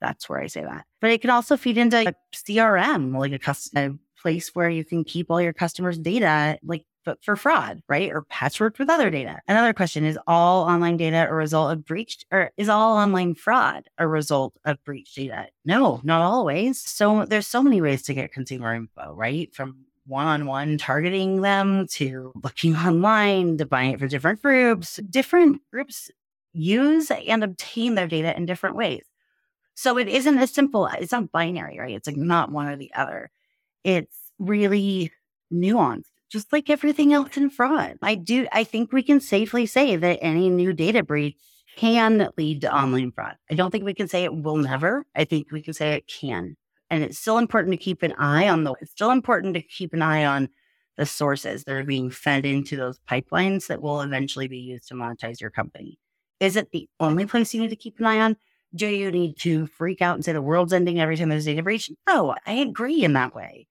that's 0.00 0.28
where 0.28 0.40
I 0.40 0.46
say 0.46 0.62
that. 0.62 0.84
But 1.00 1.10
it 1.10 1.20
can 1.20 1.30
also 1.30 1.56
feed 1.56 1.76
into 1.76 2.08
a 2.08 2.14
CRM, 2.34 3.18
like 3.18 3.32
a, 3.32 3.38
custom, 3.38 4.00
place 4.22 4.54
where 4.54 4.70
you 4.70 4.84
can 4.84 5.02
keep 5.02 5.30
all 5.30 5.42
your 5.42 5.52
customers' 5.52 5.98
data, 5.98 6.56
like 6.62 6.84
but 7.04 7.22
for 7.24 7.36
fraud, 7.36 7.82
right? 7.88 8.10
Or 8.10 8.22
patchwork 8.22 8.78
with 8.78 8.90
other 8.90 9.10
data. 9.10 9.40
Another 9.48 9.72
question 9.72 10.04
is 10.04 10.18
all 10.26 10.64
online 10.64 10.96
data 10.96 11.26
a 11.28 11.34
result 11.34 11.72
of 11.72 11.84
breached 11.84 12.24
or 12.30 12.50
is 12.56 12.68
all 12.68 12.96
online 12.96 13.34
fraud 13.34 13.88
a 13.98 14.06
result 14.06 14.54
of 14.64 14.82
breached 14.84 15.16
data? 15.16 15.46
No, 15.64 16.00
not 16.04 16.22
always. 16.22 16.80
So 16.80 17.24
there's 17.24 17.46
so 17.46 17.62
many 17.62 17.80
ways 17.80 18.02
to 18.02 18.14
get 18.14 18.32
consumer 18.32 18.74
info, 18.74 19.12
right? 19.14 19.54
From 19.54 19.84
one-on-one 20.06 20.78
targeting 20.78 21.42
them 21.42 21.86
to 21.88 22.32
looking 22.42 22.76
online 22.86 23.58
to 23.58 23.66
buying 23.66 23.92
it 23.92 24.00
for 24.00 24.08
different 24.08 24.42
groups. 24.42 24.96
Different 25.08 25.60
groups 25.70 26.10
use 26.52 27.10
and 27.10 27.44
obtain 27.44 27.94
their 27.94 28.08
data 28.08 28.36
in 28.36 28.46
different 28.46 28.76
ways. 28.76 29.04
So 29.74 29.96
it 29.98 30.08
isn't 30.08 30.38
as 30.38 30.50
simple. 30.50 30.86
It's 30.86 31.12
not 31.12 31.32
binary, 31.32 31.78
right? 31.78 31.94
It's 31.94 32.06
like 32.06 32.16
not 32.16 32.52
one 32.52 32.68
or 32.68 32.76
the 32.76 32.92
other 32.94 33.30
it's 33.84 34.32
really 34.38 35.12
nuanced, 35.52 36.10
just 36.32 36.52
like 36.52 36.70
everything 36.70 37.12
else 37.12 37.36
in 37.36 37.50
fraud. 37.50 37.98
I 38.02 38.14
do, 38.14 38.48
I 38.52 38.64
think 38.64 38.90
we 38.90 39.02
can 39.02 39.20
safely 39.20 39.66
say 39.66 39.96
that 39.96 40.18
any 40.22 40.48
new 40.48 40.72
data 40.72 41.02
breach 41.02 41.36
can 41.76 42.28
lead 42.38 42.62
to 42.62 42.74
online 42.74 43.12
fraud. 43.12 43.36
I 43.50 43.54
don't 43.54 43.70
think 43.70 43.84
we 43.84 43.94
can 43.94 44.08
say 44.08 44.24
it 44.24 44.34
will 44.34 44.56
never. 44.56 45.04
I 45.14 45.24
think 45.24 45.52
we 45.52 45.62
can 45.62 45.74
say 45.74 45.92
it 45.92 46.08
can. 46.08 46.56
And 46.90 47.04
it's 47.04 47.18
still 47.18 47.38
important 47.38 47.72
to 47.72 47.76
keep 47.76 48.02
an 48.02 48.14
eye 48.18 48.48
on 48.48 48.64
the, 48.64 48.74
it's 48.80 48.90
still 48.90 49.10
important 49.10 49.54
to 49.54 49.62
keep 49.62 49.92
an 49.92 50.02
eye 50.02 50.24
on 50.24 50.48
the 50.96 51.06
sources 51.06 51.64
that 51.64 51.74
are 51.74 51.84
being 51.84 52.10
fed 52.10 52.44
into 52.44 52.76
those 52.76 52.98
pipelines 53.10 53.66
that 53.66 53.82
will 53.82 54.00
eventually 54.00 54.48
be 54.48 54.58
used 54.58 54.88
to 54.88 54.94
monetize 54.94 55.40
your 55.40 55.50
company. 55.50 55.98
Is 56.40 56.56
it 56.56 56.70
the 56.72 56.88
only 56.98 57.26
place 57.26 57.54
you 57.54 57.60
need 57.60 57.70
to 57.70 57.76
keep 57.76 57.98
an 57.98 58.06
eye 58.06 58.20
on? 58.20 58.36
Do 58.74 58.86
you 58.86 59.10
need 59.10 59.38
to 59.40 59.66
freak 59.66 60.00
out 60.00 60.14
and 60.14 60.24
say 60.24 60.32
the 60.32 60.42
world's 60.42 60.72
ending 60.72 60.98
every 60.98 61.16
time 61.16 61.28
there's 61.28 61.46
a 61.46 61.50
data 61.50 61.62
breach? 61.62 61.90
No, 62.08 62.34
I 62.46 62.54
agree 62.54 63.04
in 63.04 63.12
that 63.14 63.34
way. 63.34 63.68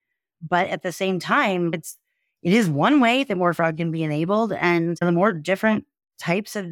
But 0.47 0.67
at 0.69 0.81
the 0.81 0.91
same 0.91 1.19
time, 1.19 1.71
it's 1.73 1.97
it 2.41 2.53
is 2.53 2.69
one 2.69 2.99
way 2.99 3.23
that 3.23 3.37
more 3.37 3.53
fraud 3.53 3.77
can 3.77 3.91
be 3.91 4.03
enabled. 4.03 4.53
And 4.53 4.97
the 4.97 5.11
more 5.11 5.31
different 5.31 5.85
types 6.17 6.55
of 6.55 6.71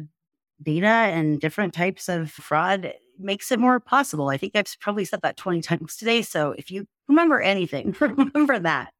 data 0.62 0.86
and 0.86 1.40
different 1.40 1.74
types 1.74 2.08
of 2.08 2.30
fraud 2.30 2.92
makes 3.18 3.52
it 3.52 3.58
more 3.58 3.80
possible. 3.80 4.28
I 4.28 4.36
think 4.36 4.56
I've 4.56 4.74
probably 4.80 5.04
said 5.04 5.22
that 5.22 5.36
20 5.36 5.60
times 5.62 5.96
today. 5.96 6.22
So 6.22 6.52
if 6.52 6.70
you 6.70 6.86
remember 7.08 7.40
anything, 7.40 7.94
remember 8.00 8.58
that. 8.58 8.92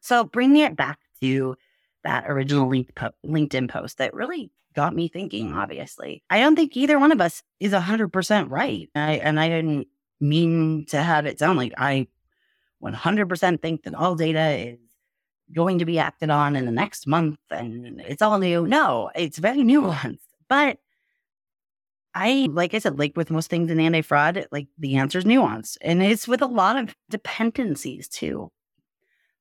So 0.00 0.24
bringing 0.24 0.62
it 0.62 0.76
back 0.76 0.98
to 1.20 1.56
that 2.02 2.24
original 2.26 2.68
LinkedIn 2.68 3.68
post 3.68 3.98
that 3.98 4.14
really 4.14 4.50
got 4.74 4.94
me 4.94 5.06
thinking, 5.06 5.52
obviously. 5.52 6.22
I 6.30 6.40
don't 6.40 6.56
think 6.56 6.76
either 6.76 6.98
one 6.98 7.12
of 7.12 7.20
us 7.20 7.42
is 7.60 7.72
100% 7.72 8.50
right. 8.50 8.88
I, 8.94 9.12
and 9.14 9.38
I 9.38 9.48
didn't 9.48 9.86
mean 10.20 10.86
to 10.86 11.00
have 11.00 11.26
it 11.26 11.38
sound 11.38 11.58
like 11.58 11.74
I 11.76 12.08
100% 12.82 13.62
think 13.62 13.84
that 13.84 13.94
all 13.94 14.16
data 14.16 14.50
is 14.50 14.78
going 15.54 15.78
to 15.78 15.84
be 15.84 15.98
acted 15.98 16.30
on 16.30 16.56
in 16.56 16.64
the 16.64 16.72
next 16.72 17.06
month 17.06 17.38
and 17.50 18.00
it's 18.00 18.22
all 18.22 18.38
new. 18.38 18.66
No, 18.66 19.10
it's 19.14 19.38
very 19.38 19.58
nuanced. 19.62 20.18
But 20.48 20.78
I, 22.14 22.48
like 22.50 22.74
I 22.74 22.78
said, 22.78 22.98
like 22.98 23.16
with 23.16 23.30
most 23.30 23.48
things 23.48 23.70
in 23.70 23.80
anti 23.80 24.02
fraud, 24.02 24.46
like 24.52 24.68
the 24.78 24.96
answer 24.96 25.18
is 25.18 25.24
nuanced 25.24 25.78
and 25.80 26.02
it's 26.02 26.28
with 26.28 26.42
a 26.42 26.46
lot 26.46 26.76
of 26.76 26.94
dependencies 27.08 28.08
too. 28.08 28.50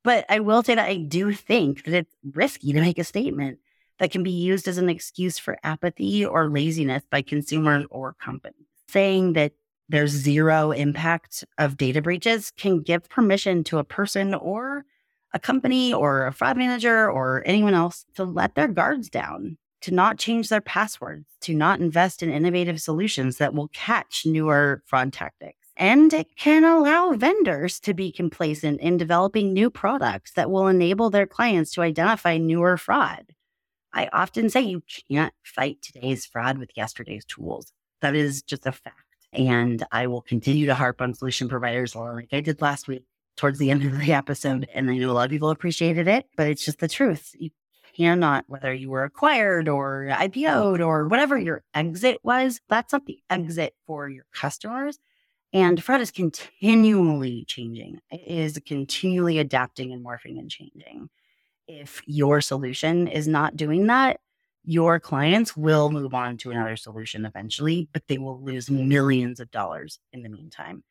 But 0.03 0.25
I 0.29 0.39
will 0.39 0.63
say 0.63 0.75
that 0.75 0.89
I 0.89 0.97
do 0.97 1.31
think 1.31 1.83
that 1.85 1.93
it's 1.93 2.15
risky 2.33 2.73
to 2.73 2.81
make 2.81 2.97
a 2.97 3.03
statement 3.03 3.59
that 3.99 4.11
can 4.11 4.23
be 4.23 4.31
used 4.31 4.67
as 4.67 4.79
an 4.79 4.89
excuse 4.89 5.37
for 5.37 5.59
apathy 5.63 6.25
or 6.25 6.49
laziness 6.49 7.03
by 7.11 7.21
consumers 7.21 7.85
or 7.91 8.13
companies. 8.13 8.65
Saying 8.89 9.33
that 9.33 9.53
there's 9.89 10.09
zero 10.11 10.71
impact 10.71 11.43
of 11.57 11.77
data 11.77 12.01
breaches 12.01 12.51
can 12.57 12.81
give 12.81 13.09
permission 13.09 13.63
to 13.65 13.77
a 13.77 13.83
person 13.83 14.33
or 14.33 14.85
a 15.33 15.39
company 15.39 15.93
or 15.93 16.27
a 16.27 16.33
fraud 16.33 16.57
manager 16.57 17.09
or 17.09 17.43
anyone 17.45 17.73
else 17.73 18.05
to 18.15 18.23
let 18.23 18.55
their 18.55 18.67
guards 18.67 19.09
down, 19.09 19.57
to 19.81 19.91
not 19.91 20.17
change 20.17 20.49
their 20.49 20.61
passwords, 20.61 21.25
to 21.41 21.55
not 21.55 21.79
invest 21.79 22.21
in 22.21 22.31
innovative 22.31 22.81
solutions 22.81 23.37
that 23.37 23.53
will 23.53 23.69
catch 23.69 24.25
newer 24.25 24.83
fraud 24.85 25.13
tactics. 25.13 25.57
And 25.77 26.13
it 26.13 26.27
can 26.37 26.63
allow 26.63 27.13
vendors 27.13 27.79
to 27.81 27.93
be 27.93 28.11
complacent 28.11 28.81
in 28.81 28.97
developing 28.97 29.53
new 29.53 29.69
products 29.69 30.33
that 30.33 30.51
will 30.51 30.67
enable 30.67 31.09
their 31.09 31.25
clients 31.25 31.71
to 31.73 31.81
identify 31.81 32.37
newer 32.37 32.77
fraud. 32.77 33.33
I 33.93 34.09
often 34.13 34.49
say 34.49 34.61
you 34.61 34.83
can't 35.09 35.33
fight 35.43 35.81
today's 35.81 36.25
fraud 36.25 36.57
with 36.57 36.71
yesterday's 36.75 37.25
tools. 37.25 37.73
That 38.01 38.15
is 38.15 38.41
just 38.41 38.65
a 38.65 38.71
fact. 38.71 38.95
And 39.33 39.83
I 39.91 40.07
will 40.07 40.21
continue 40.21 40.65
to 40.65 40.75
harp 40.75 41.01
on 41.01 41.13
solution 41.13 41.47
providers 41.47 41.95
like 41.95 42.29
I 42.33 42.41
did 42.41 42.61
last 42.61 42.87
week 42.87 43.05
towards 43.41 43.57
the 43.57 43.71
end 43.71 43.83
of 43.83 43.99
the 43.99 44.13
episode. 44.13 44.69
And 44.71 44.89
I 44.89 44.97
know 44.97 45.09
a 45.09 45.13
lot 45.13 45.25
of 45.25 45.31
people 45.31 45.49
appreciated 45.49 46.07
it, 46.07 46.27
but 46.37 46.47
it's 46.47 46.63
just 46.63 46.77
the 46.77 46.87
truth. 46.87 47.31
You 47.39 47.49
cannot, 47.97 48.45
whether 48.47 48.71
you 48.71 48.91
were 48.91 49.03
acquired 49.03 49.67
or 49.67 50.07
IPO'd 50.11 50.79
or 50.79 51.07
whatever 51.07 51.39
your 51.39 51.63
exit 51.73 52.19
was, 52.23 52.61
that's 52.69 52.93
not 52.93 53.07
the 53.07 53.17
exit 53.31 53.73
for 53.87 54.07
your 54.07 54.25
customers. 54.31 54.99
And 55.51 55.83
fraud 55.83 56.01
is 56.01 56.11
continually 56.11 57.43
changing. 57.45 57.99
It 58.11 58.21
is 58.27 58.59
continually 58.63 59.39
adapting 59.39 59.91
and 59.91 60.05
morphing 60.05 60.37
and 60.37 60.49
changing. 60.49 61.09
If 61.67 62.03
your 62.05 62.41
solution 62.41 63.07
is 63.07 63.27
not 63.27 63.57
doing 63.57 63.87
that, 63.87 64.19
your 64.63 64.99
clients 64.99 65.57
will 65.57 65.89
move 65.89 66.13
on 66.13 66.37
to 66.37 66.51
another 66.51 66.75
solution 66.75 67.25
eventually, 67.25 67.89
but 67.91 68.03
they 68.07 68.19
will 68.19 68.39
lose 68.39 68.69
millions 68.69 69.39
of 69.39 69.49
dollars 69.49 69.99
in 70.13 70.21
the 70.21 70.29
meantime. 70.29 70.83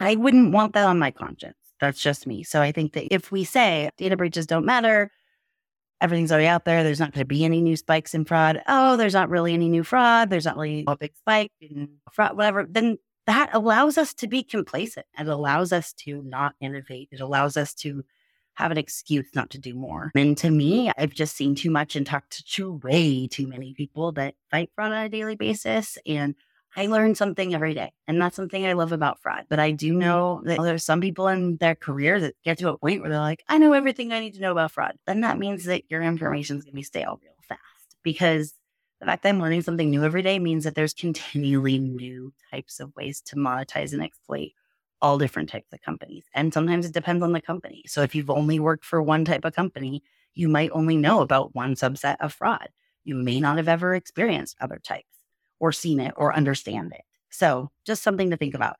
I 0.00 0.16
wouldn't 0.16 0.52
want 0.52 0.74
that 0.74 0.86
on 0.86 0.98
my 0.98 1.10
conscience. 1.10 1.56
That's 1.80 2.00
just 2.00 2.26
me. 2.26 2.42
So 2.42 2.60
I 2.62 2.72
think 2.72 2.92
that 2.94 3.12
if 3.14 3.30
we 3.30 3.44
say 3.44 3.90
data 3.96 4.16
breaches 4.16 4.46
don't 4.46 4.64
matter, 4.64 5.10
everything's 6.00 6.32
already 6.32 6.48
out 6.48 6.64
there, 6.64 6.82
there's 6.82 7.00
not 7.00 7.12
going 7.12 7.22
to 7.22 7.26
be 7.26 7.44
any 7.44 7.62
new 7.62 7.76
spikes 7.76 8.14
in 8.14 8.24
fraud. 8.24 8.62
Oh, 8.66 8.96
there's 8.96 9.14
not 9.14 9.30
really 9.30 9.54
any 9.54 9.68
new 9.68 9.84
fraud. 9.84 10.30
There's 10.30 10.44
not 10.44 10.56
really 10.56 10.84
a 10.86 10.96
big 10.96 11.14
spike 11.16 11.52
in 11.60 11.88
fraud, 12.12 12.36
whatever. 12.36 12.66
Then 12.68 12.98
that 13.26 13.50
allows 13.52 13.98
us 13.98 14.14
to 14.14 14.28
be 14.28 14.42
complacent. 14.42 15.06
It 15.18 15.28
allows 15.28 15.72
us 15.72 15.92
to 16.04 16.22
not 16.22 16.54
innovate. 16.60 17.08
It 17.12 17.20
allows 17.20 17.56
us 17.56 17.74
to 17.74 18.04
have 18.54 18.70
an 18.70 18.78
excuse 18.78 19.26
not 19.34 19.50
to 19.50 19.58
do 19.58 19.74
more. 19.74 20.10
And 20.14 20.36
to 20.38 20.50
me, 20.50 20.90
I've 20.96 21.12
just 21.12 21.36
seen 21.36 21.54
too 21.54 21.70
much 21.70 21.94
and 21.94 22.06
talked 22.06 22.46
to 22.46 22.80
way 22.82 23.26
too 23.26 23.46
many 23.46 23.74
people 23.74 24.12
that 24.12 24.34
fight 24.50 24.70
fraud 24.74 24.92
on 24.92 25.04
a 25.04 25.08
daily 25.08 25.36
basis. 25.36 25.98
And 26.06 26.34
I 26.76 26.86
learn 26.86 27.14
something 27.14 27.54
every 27.54 27.72
day. 27.72 27.92
And 28.06 28.20
that's 28.20 28.36
something 28.36 28.66
I 28.66 28.74
love 28.74 28.92
about 28.92 29.20
fraud. 29.20 29.46
But 29.48 29.58
I 29.58 29.70
do 29.70 29.94
mm. 29.94 29.98
know 29.98 30.42
that 30.44 30.60
there's 30.60 30.84
some 30.84 31.00
people 31.00 31.26
in 31.28 31.56
their 31.56 31.74
career 31.74 32.20
that 32.20 32.34
get 32.44 32.58
to 32.58 32.68
a 32.68 32.78
point 32.78 33.00
where 33.00 33.10
they're 33.10 33.18
like, 33.18 33.42
I 33.48 33.56
know 33.56 33.72
everything 33.72 34.12
I 34.12 34.20
need 34.20 34.34
to 34.34 34.40
know 34.40 34.52
about 34.52 34.72
fraud. 34.72 34.92
Then 35.06 35.22
that 35.22 35.38
means 35.38 35.64
that 35.64 35.84
your 35.88 36.02
information 36.02 36.58
is 36.58 36.64
going 36.64 36.72
to 36.72 36.76
be 36.76 36.82
stale 36.82 37.18
real 37.22 37.32
fast 37.48 37.96
because 38.02 38.52
the 39.00 39.06
fact 39.06 39.22
that 39.22 39.30
I'm 39.30 39.40
learning 39.40 39.62
something 39.62 39.90
new 39.90 40.04
every 40.04 40.22
day 40.22 40.38
means 40.38 40.64
that 40.64 40.74
there's 40.74 40.94
continually 40.94 41.78
new 41.78 42.34
types 42.50 42.78
of 42.78 42.94
ways 42.94 43.22
to 43.26 43.36
monetize 43.36 43.94
and 43.94 44.02
exploit 44.02 44.50
all 45.00 45.18
different 45.18 45.48
types 45.48 45.72
of 45.72 45.80
companies. 45.82 46.24
And 46.34 46.52
sometimes 46.52 46.86
it 46.86 46.94
depends 46.94 47.22
on 47.22 47.32
the 47.32 47.40
company. 47.40 47.84
So 47.86 48.02
if 48.02 48.14
you've 48.14 48.30
only 48.30 48.58
worked 48.58 48.84
for 48.84 49.02
one 49.02 49.24
type 49.24 49.44
of 49.44 49.54
company, 49.54 50.02
you 50.34 50.48
might 50.48 50.70
only 50.72 50.96
know 50.96 51.20
about 51.20 51.54
one 51.54 51.74
subset 51.74 52.16
of 52.20 52.32
fraud. 52.32 52.68
You 53.04 53.14
may 53.14 53.40
not 53.40 53.56
have 53.56 53.68
ever 53.68 53.94
experienced 53.94 54.56
other 54.60 54.78
types 54.82 55.15
or 55.60 55.72
seen 55.72 56.00
it 56.00 56.14
or 56.16 56.34
understand 56.34 56.92
it. 56.92 57.02
So 57.30 57.70
just 57.84 58.02
something 58.02 58.30
to 58.30 58.36
think 58.36 58.54
about. 58.54 58.76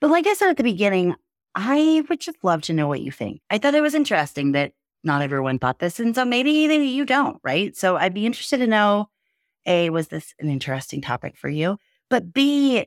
But 0.00 0.10
like 0.10 0.26
I 0.26 0.34
said 0.34 0.50
at 0.50 0.56
the 0.56 0.62
beginning, 0.62 1.14
I 1.54 2.04
would 2.08 2.20
just 2.20 2.36
love 2.42 2.62
to 2.62 2.74
know 2.74 2.86
what 2.86 3.00
you 3.00 3.10
think. 3.10 3.40
I 3.50 3.58
thought 3.58 3.74
it 3.74 3.80
was 3.80 3.94
interesting 3.94 4.52
that 4.52 4.72
not 5.04 5.22
everyone 5.22 5.58
thought 5.58 5.78
this. 5.78 5.98
And 5.98 6.14
so 6.14 6.24
maybe 6.24 6.50
you 6.50 7.04
don't, 7.06 7.38
right? 7.42 7.74
So 7.76 7.96
I'd 7.96 8.12
be 8.12 8.26
interested 8.26 8.58
to 8.58 8.66
know 8.66 9.08
A, 9.64 9.88
was 9.90 10.08
this 10.08 10.34
an 10.38 10.50
interesting 10.50 11.00
topic 11.00 11.36
for 11.36 11.48
you? 11.48 11.78
But 12.10 12.32
B, 12.32 12.86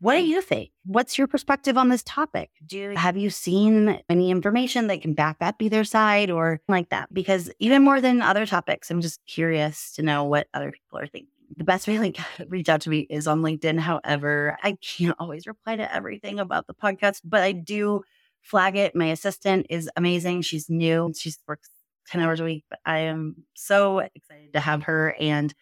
what 0.00 0.16
do 0.16 0.24
you 0.24 0.40
think? 0.42 0.70
What's 0.84 1.18
your 1.18 1.26
perspective 1.26 1.78
on 1.78 1.88
this 1.88 2.02
topic? 2.04 2.50
Do 2.66 2.94
have 2.96 3.16
you 3.16 3.30
seen 3.30 4.00
any 4.08 4.30
information 4.30 4.86
that 4.88 5.02
can 5.02 5.14
back 5.14 5.38
up 5.40 5.60
either 5.60 5.82
side 5.84 6.30
or 6.30 6.60
like 6.68 6.90
that? 6.90 7.12
Because 7.12 7.50
even 7.58 7.82
more 7.82 8.00
than 8.00 8.22
other 8.22 8.46
topics, 8.46 8.90
I'm 8.90 9.00
just 9.00 9.24
curious 9.26 9.92
to 9.94 10.02
know 10.02 10.24
what 10.24 10.48
other 10.54 10.72
people 10.72 10.98
are 10.98 11.06
thinking. 11.06 11.28
The 11.56 11.64
best 11.64 11.86
way 11.86 12.12
to 12.12 12.46
reach 12.48 12.68
out 12.68 12.80
to 12.82 12.90
me 12.90 13.06
is 13.10 13.26
on 13.26 13.42
LinkedIn. 13.42 13.78
However, 13.78 14.56
I 14.62 14.72
can't 14.72 15.16
always 15.18 15.46
reply 15.46 15.76
to 15.76 15.94
everything 15.94 16.40
about 16.40 16.66
the 16.66 16.74
podcast, 16.74 17.20
but 17.24 17.42
I 17.42 17.52
do 17.52 18.02
flag 18.42 18.76
it. 18.76 18.94
My 18.94 19.06
assistant 19.06 19.66
is 19.70 19.88
amazing. 19.96 20.42
She's 20.42 20.68
new. 20.68 21.12
She 21.16 21.32
works 21.46 21.70
10 22.08 22.20
hours 22.20 22.40
a 22.40 22.44
week, 22.44 22.64
but 22.68 22.80
I 22.84 23.00
am 23.00 23.44
so 23.54 24.00
excited 24.00 24.52
to 24.52 24.60
have 24.60 24.84
her 24.84 25.14
and 25.18 25.54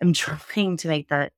I'm 0.00 0.12
trying 0.14 0.76
to 0.78 0.88
make 0.88 1.08
that 1.08 1.32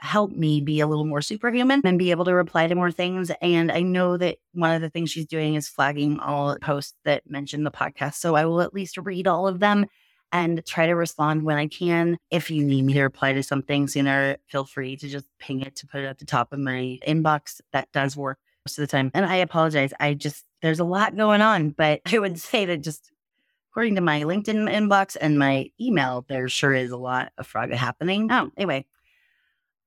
help 0.00 0.30
me 0.30 0.60
be 0.60 0.80
a 0.80 0.86
little 0.86 1.04
more 1.04 1.20
superhuman 1.20 1.82
and 1.84 1.98
be 1.98 2.12
able 2.12 2.24
to 2.24 2.34
reply 2.34 2.68
to 2.68 2.74
more 2.74 2.92
things. 2.92 3.32
And 3.42 3.72
I 3.72 3.80
know 3.80 4.16
that 4.16 4.38
one 4.52 4.74
of 4.74 4.80
the 4.80 4.90
things 4.90 5.10
she's 5.10 5.26
doing 5.26 5.54
is 5.54 5.68
flagging 5.68 6.20
all 6.20 6.56
posts 6.60 6.94
that 7.04 7.28
mention 7.28 7.64
the 7.64 7.70
podcast. 7.70 8.14
So 8.14 8.36
I 8.36 8.44
will 8.44 8.60
at 8.60 8.74
least 8.74 8.96
read 8.96 9.26
all 9.26 9.48
of 9.48 9.58
them 9.58 9.86
and 10.32 10.64
try 10.66 10.86
to 10.86 10.94
respond 10.94 11.42
when 11.42 11.56
I 11.56 11.66
can. 11.66 12.18
If 12.30 12.50
you 12.50 12.64
need 12.64 12.82
me 12.82 12.92
to 12.94 13.02
reply 13.02 13.32
to 13.32 13.42
something 13.42 13.88
sooner, 13.88 14.36
feel 14.46 14.64
free 14.64 14.96
to 14.96 15.08
just 15.08 15.26
ping 15.38 15.60
it 15.60 15.76
to 15.76 15.86
put 15.86 16.02
it 16.02 16.06
at 16.06 16.18
the 16.18 16.24
top 16.24 16.52
of 16.52 16.58
my 16.58 16.98
inbox. 17.06 17.60
That 17.72 17.90
does 17.92 18.16
work 18.16 18.38
most 18.66 18.78
of 18.78 18.82
the 18.82 18.90
time. 18.90 19.10
And 19.14 19.24
I 19.24 19.36
apologize. 19.36 19.92
I 19.98 20.14
just, 20.14 20.44
there's 20.62 20.80
a 20.80 20.84
lot 20.84 21.16
going 21.16 21.40
on, 21.40 21.70
but 21.70 22.00
I 22.12 22.18
would 22.18 22.38
say 22.38 22.64
that 22.66 22.82
just 22.82 23.10
according 23.70 23.94
to 23.94 24.00
my 24.00 24.22
LinkedIn 24.22 24.70
inbox 24.70 25.16
and 25.20 25.38
my 25.38 25.70
email, 25.80 26.24
there 26.28 26.48
sure 26.48 26.74
is 26.74 26.90
a 26.90 26.96
lot 26.96 27.32
of 27.38 27.46
fraud 27.46 27.72
happening. 27.72 28.30
Oh, 28.30 28.50
anyway, 28.56 28.84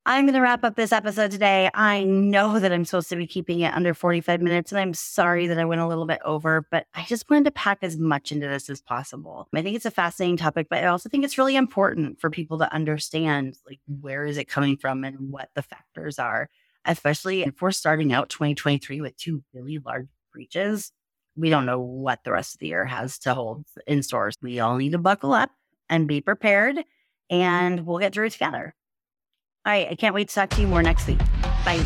I'm 0.04 0.26
going 0.26 0.34
to 0.34 0.42
wrap 0.42 0.64
up 0.64 0.76
this 0.76 0.92
episode 0.92 1.30
today. 1.30 1.70
I 1.76 2.04
know 2.04 2.58
that 2.58 2.74
I'm 2.74 2.86
supposed 2.86 3.10
to 3.10 3.16
be 3.16 3.28
keeping 3.28 3.60
it 3.60 3.72
under 3.76 3.94
45 3.94 4.42
minutes, 4.42 4.72
and 4.72 4.82
I'm 4.82 4.96
sorry 4.96 5.46
that 5.46 5.60
I 5.60 5.66
went 5.66 5.80
a 5.80 5.88
little 5.88 6.08
bit 6.08 6.20
over, 6.26 6.66
but 6.72 6.88
I 6.96 7.04
just 7.04 7.30
wanted 7.30 7.46
to 7.46 7.52
pack 7.52 7.78
as 7.84 8.00
much 8.00 8.32
into 8.32 8.48
this 8.48 8.68
as 8.68 8.82
possible. 8.82 9.48
I 9.54 9.62
think 9.62 9.76
it's 9.76 9.86
a 9.86 9.92
fascinating 9.92 10.38
topic, 10.38 10.70
but 10.72 10.80
I 10.80 10.88
also 10.88 11.08
think 11.08 11.24
it's 11.24 11.38
really 11.38 11.56
important 11.56 12.20
for 12.20 12.32
people 12.32 12.58
to 12.58 12.74
understand 12.74 13.58
like 13.68 13.80
where 13.86 14.26
is 14.26 14.38
it 14.38 14.48
coming 14.48 14.76
from 14.76 15.04
and 15.04 15.32
what 15.32 15.50
the 15.54 15.62
factors 15.62 16.18
are, 16.18 16.50
especially 16.84 17.44
if 17.44 17.62
we're 17.62 17.70
starting 17.70 18.12
out 18.12 18.30
2023 18.30 19.02
with 19.02 19.16
two 19.18 19.44
really 19.54 19.78
large 19.78 20.08
breaches. 20.34 20.92
We 21.36 21.52
don't 21.52 21.68
know 21.68 21.80
what 21.80 22.24
the 22.24 22.32
rest 22.32 22.56
of 22.56 22.60
the 22.60 22.68
year 22.70 22.86
has 22.86 23.20
to 23.20 23.36
hold 23.36 23.68
in 23.86 24.02
stores. 24.02 24.36
We 24.42 24.62
all 24.62 24.78
need 24.78 24.94
to 24.94 24.98
buckle 24.98 25.34
up 25.34 25.52
and 25.90 26.08
be 26.08 26.22
prepared, 26.22 26.78
and 27.30 27.86
we'll 27.86 28.00
get 28.00 28.16
through 28.16 28.26
it 28.26 28.32
together. 28.32 28.74
All 29.66 29.72
right. 29.72 29.88
I 29.90 29.96
can't 29.96 30.16
wait 30.16 30.30
to 30.30 30.36
talk 30.36 30.50
to 30.52 30.62
you 30.62 30.68
more 30.68 30.82
next 30.82 31.08
week. 31.08 31.20
Bye. 31.66 31.86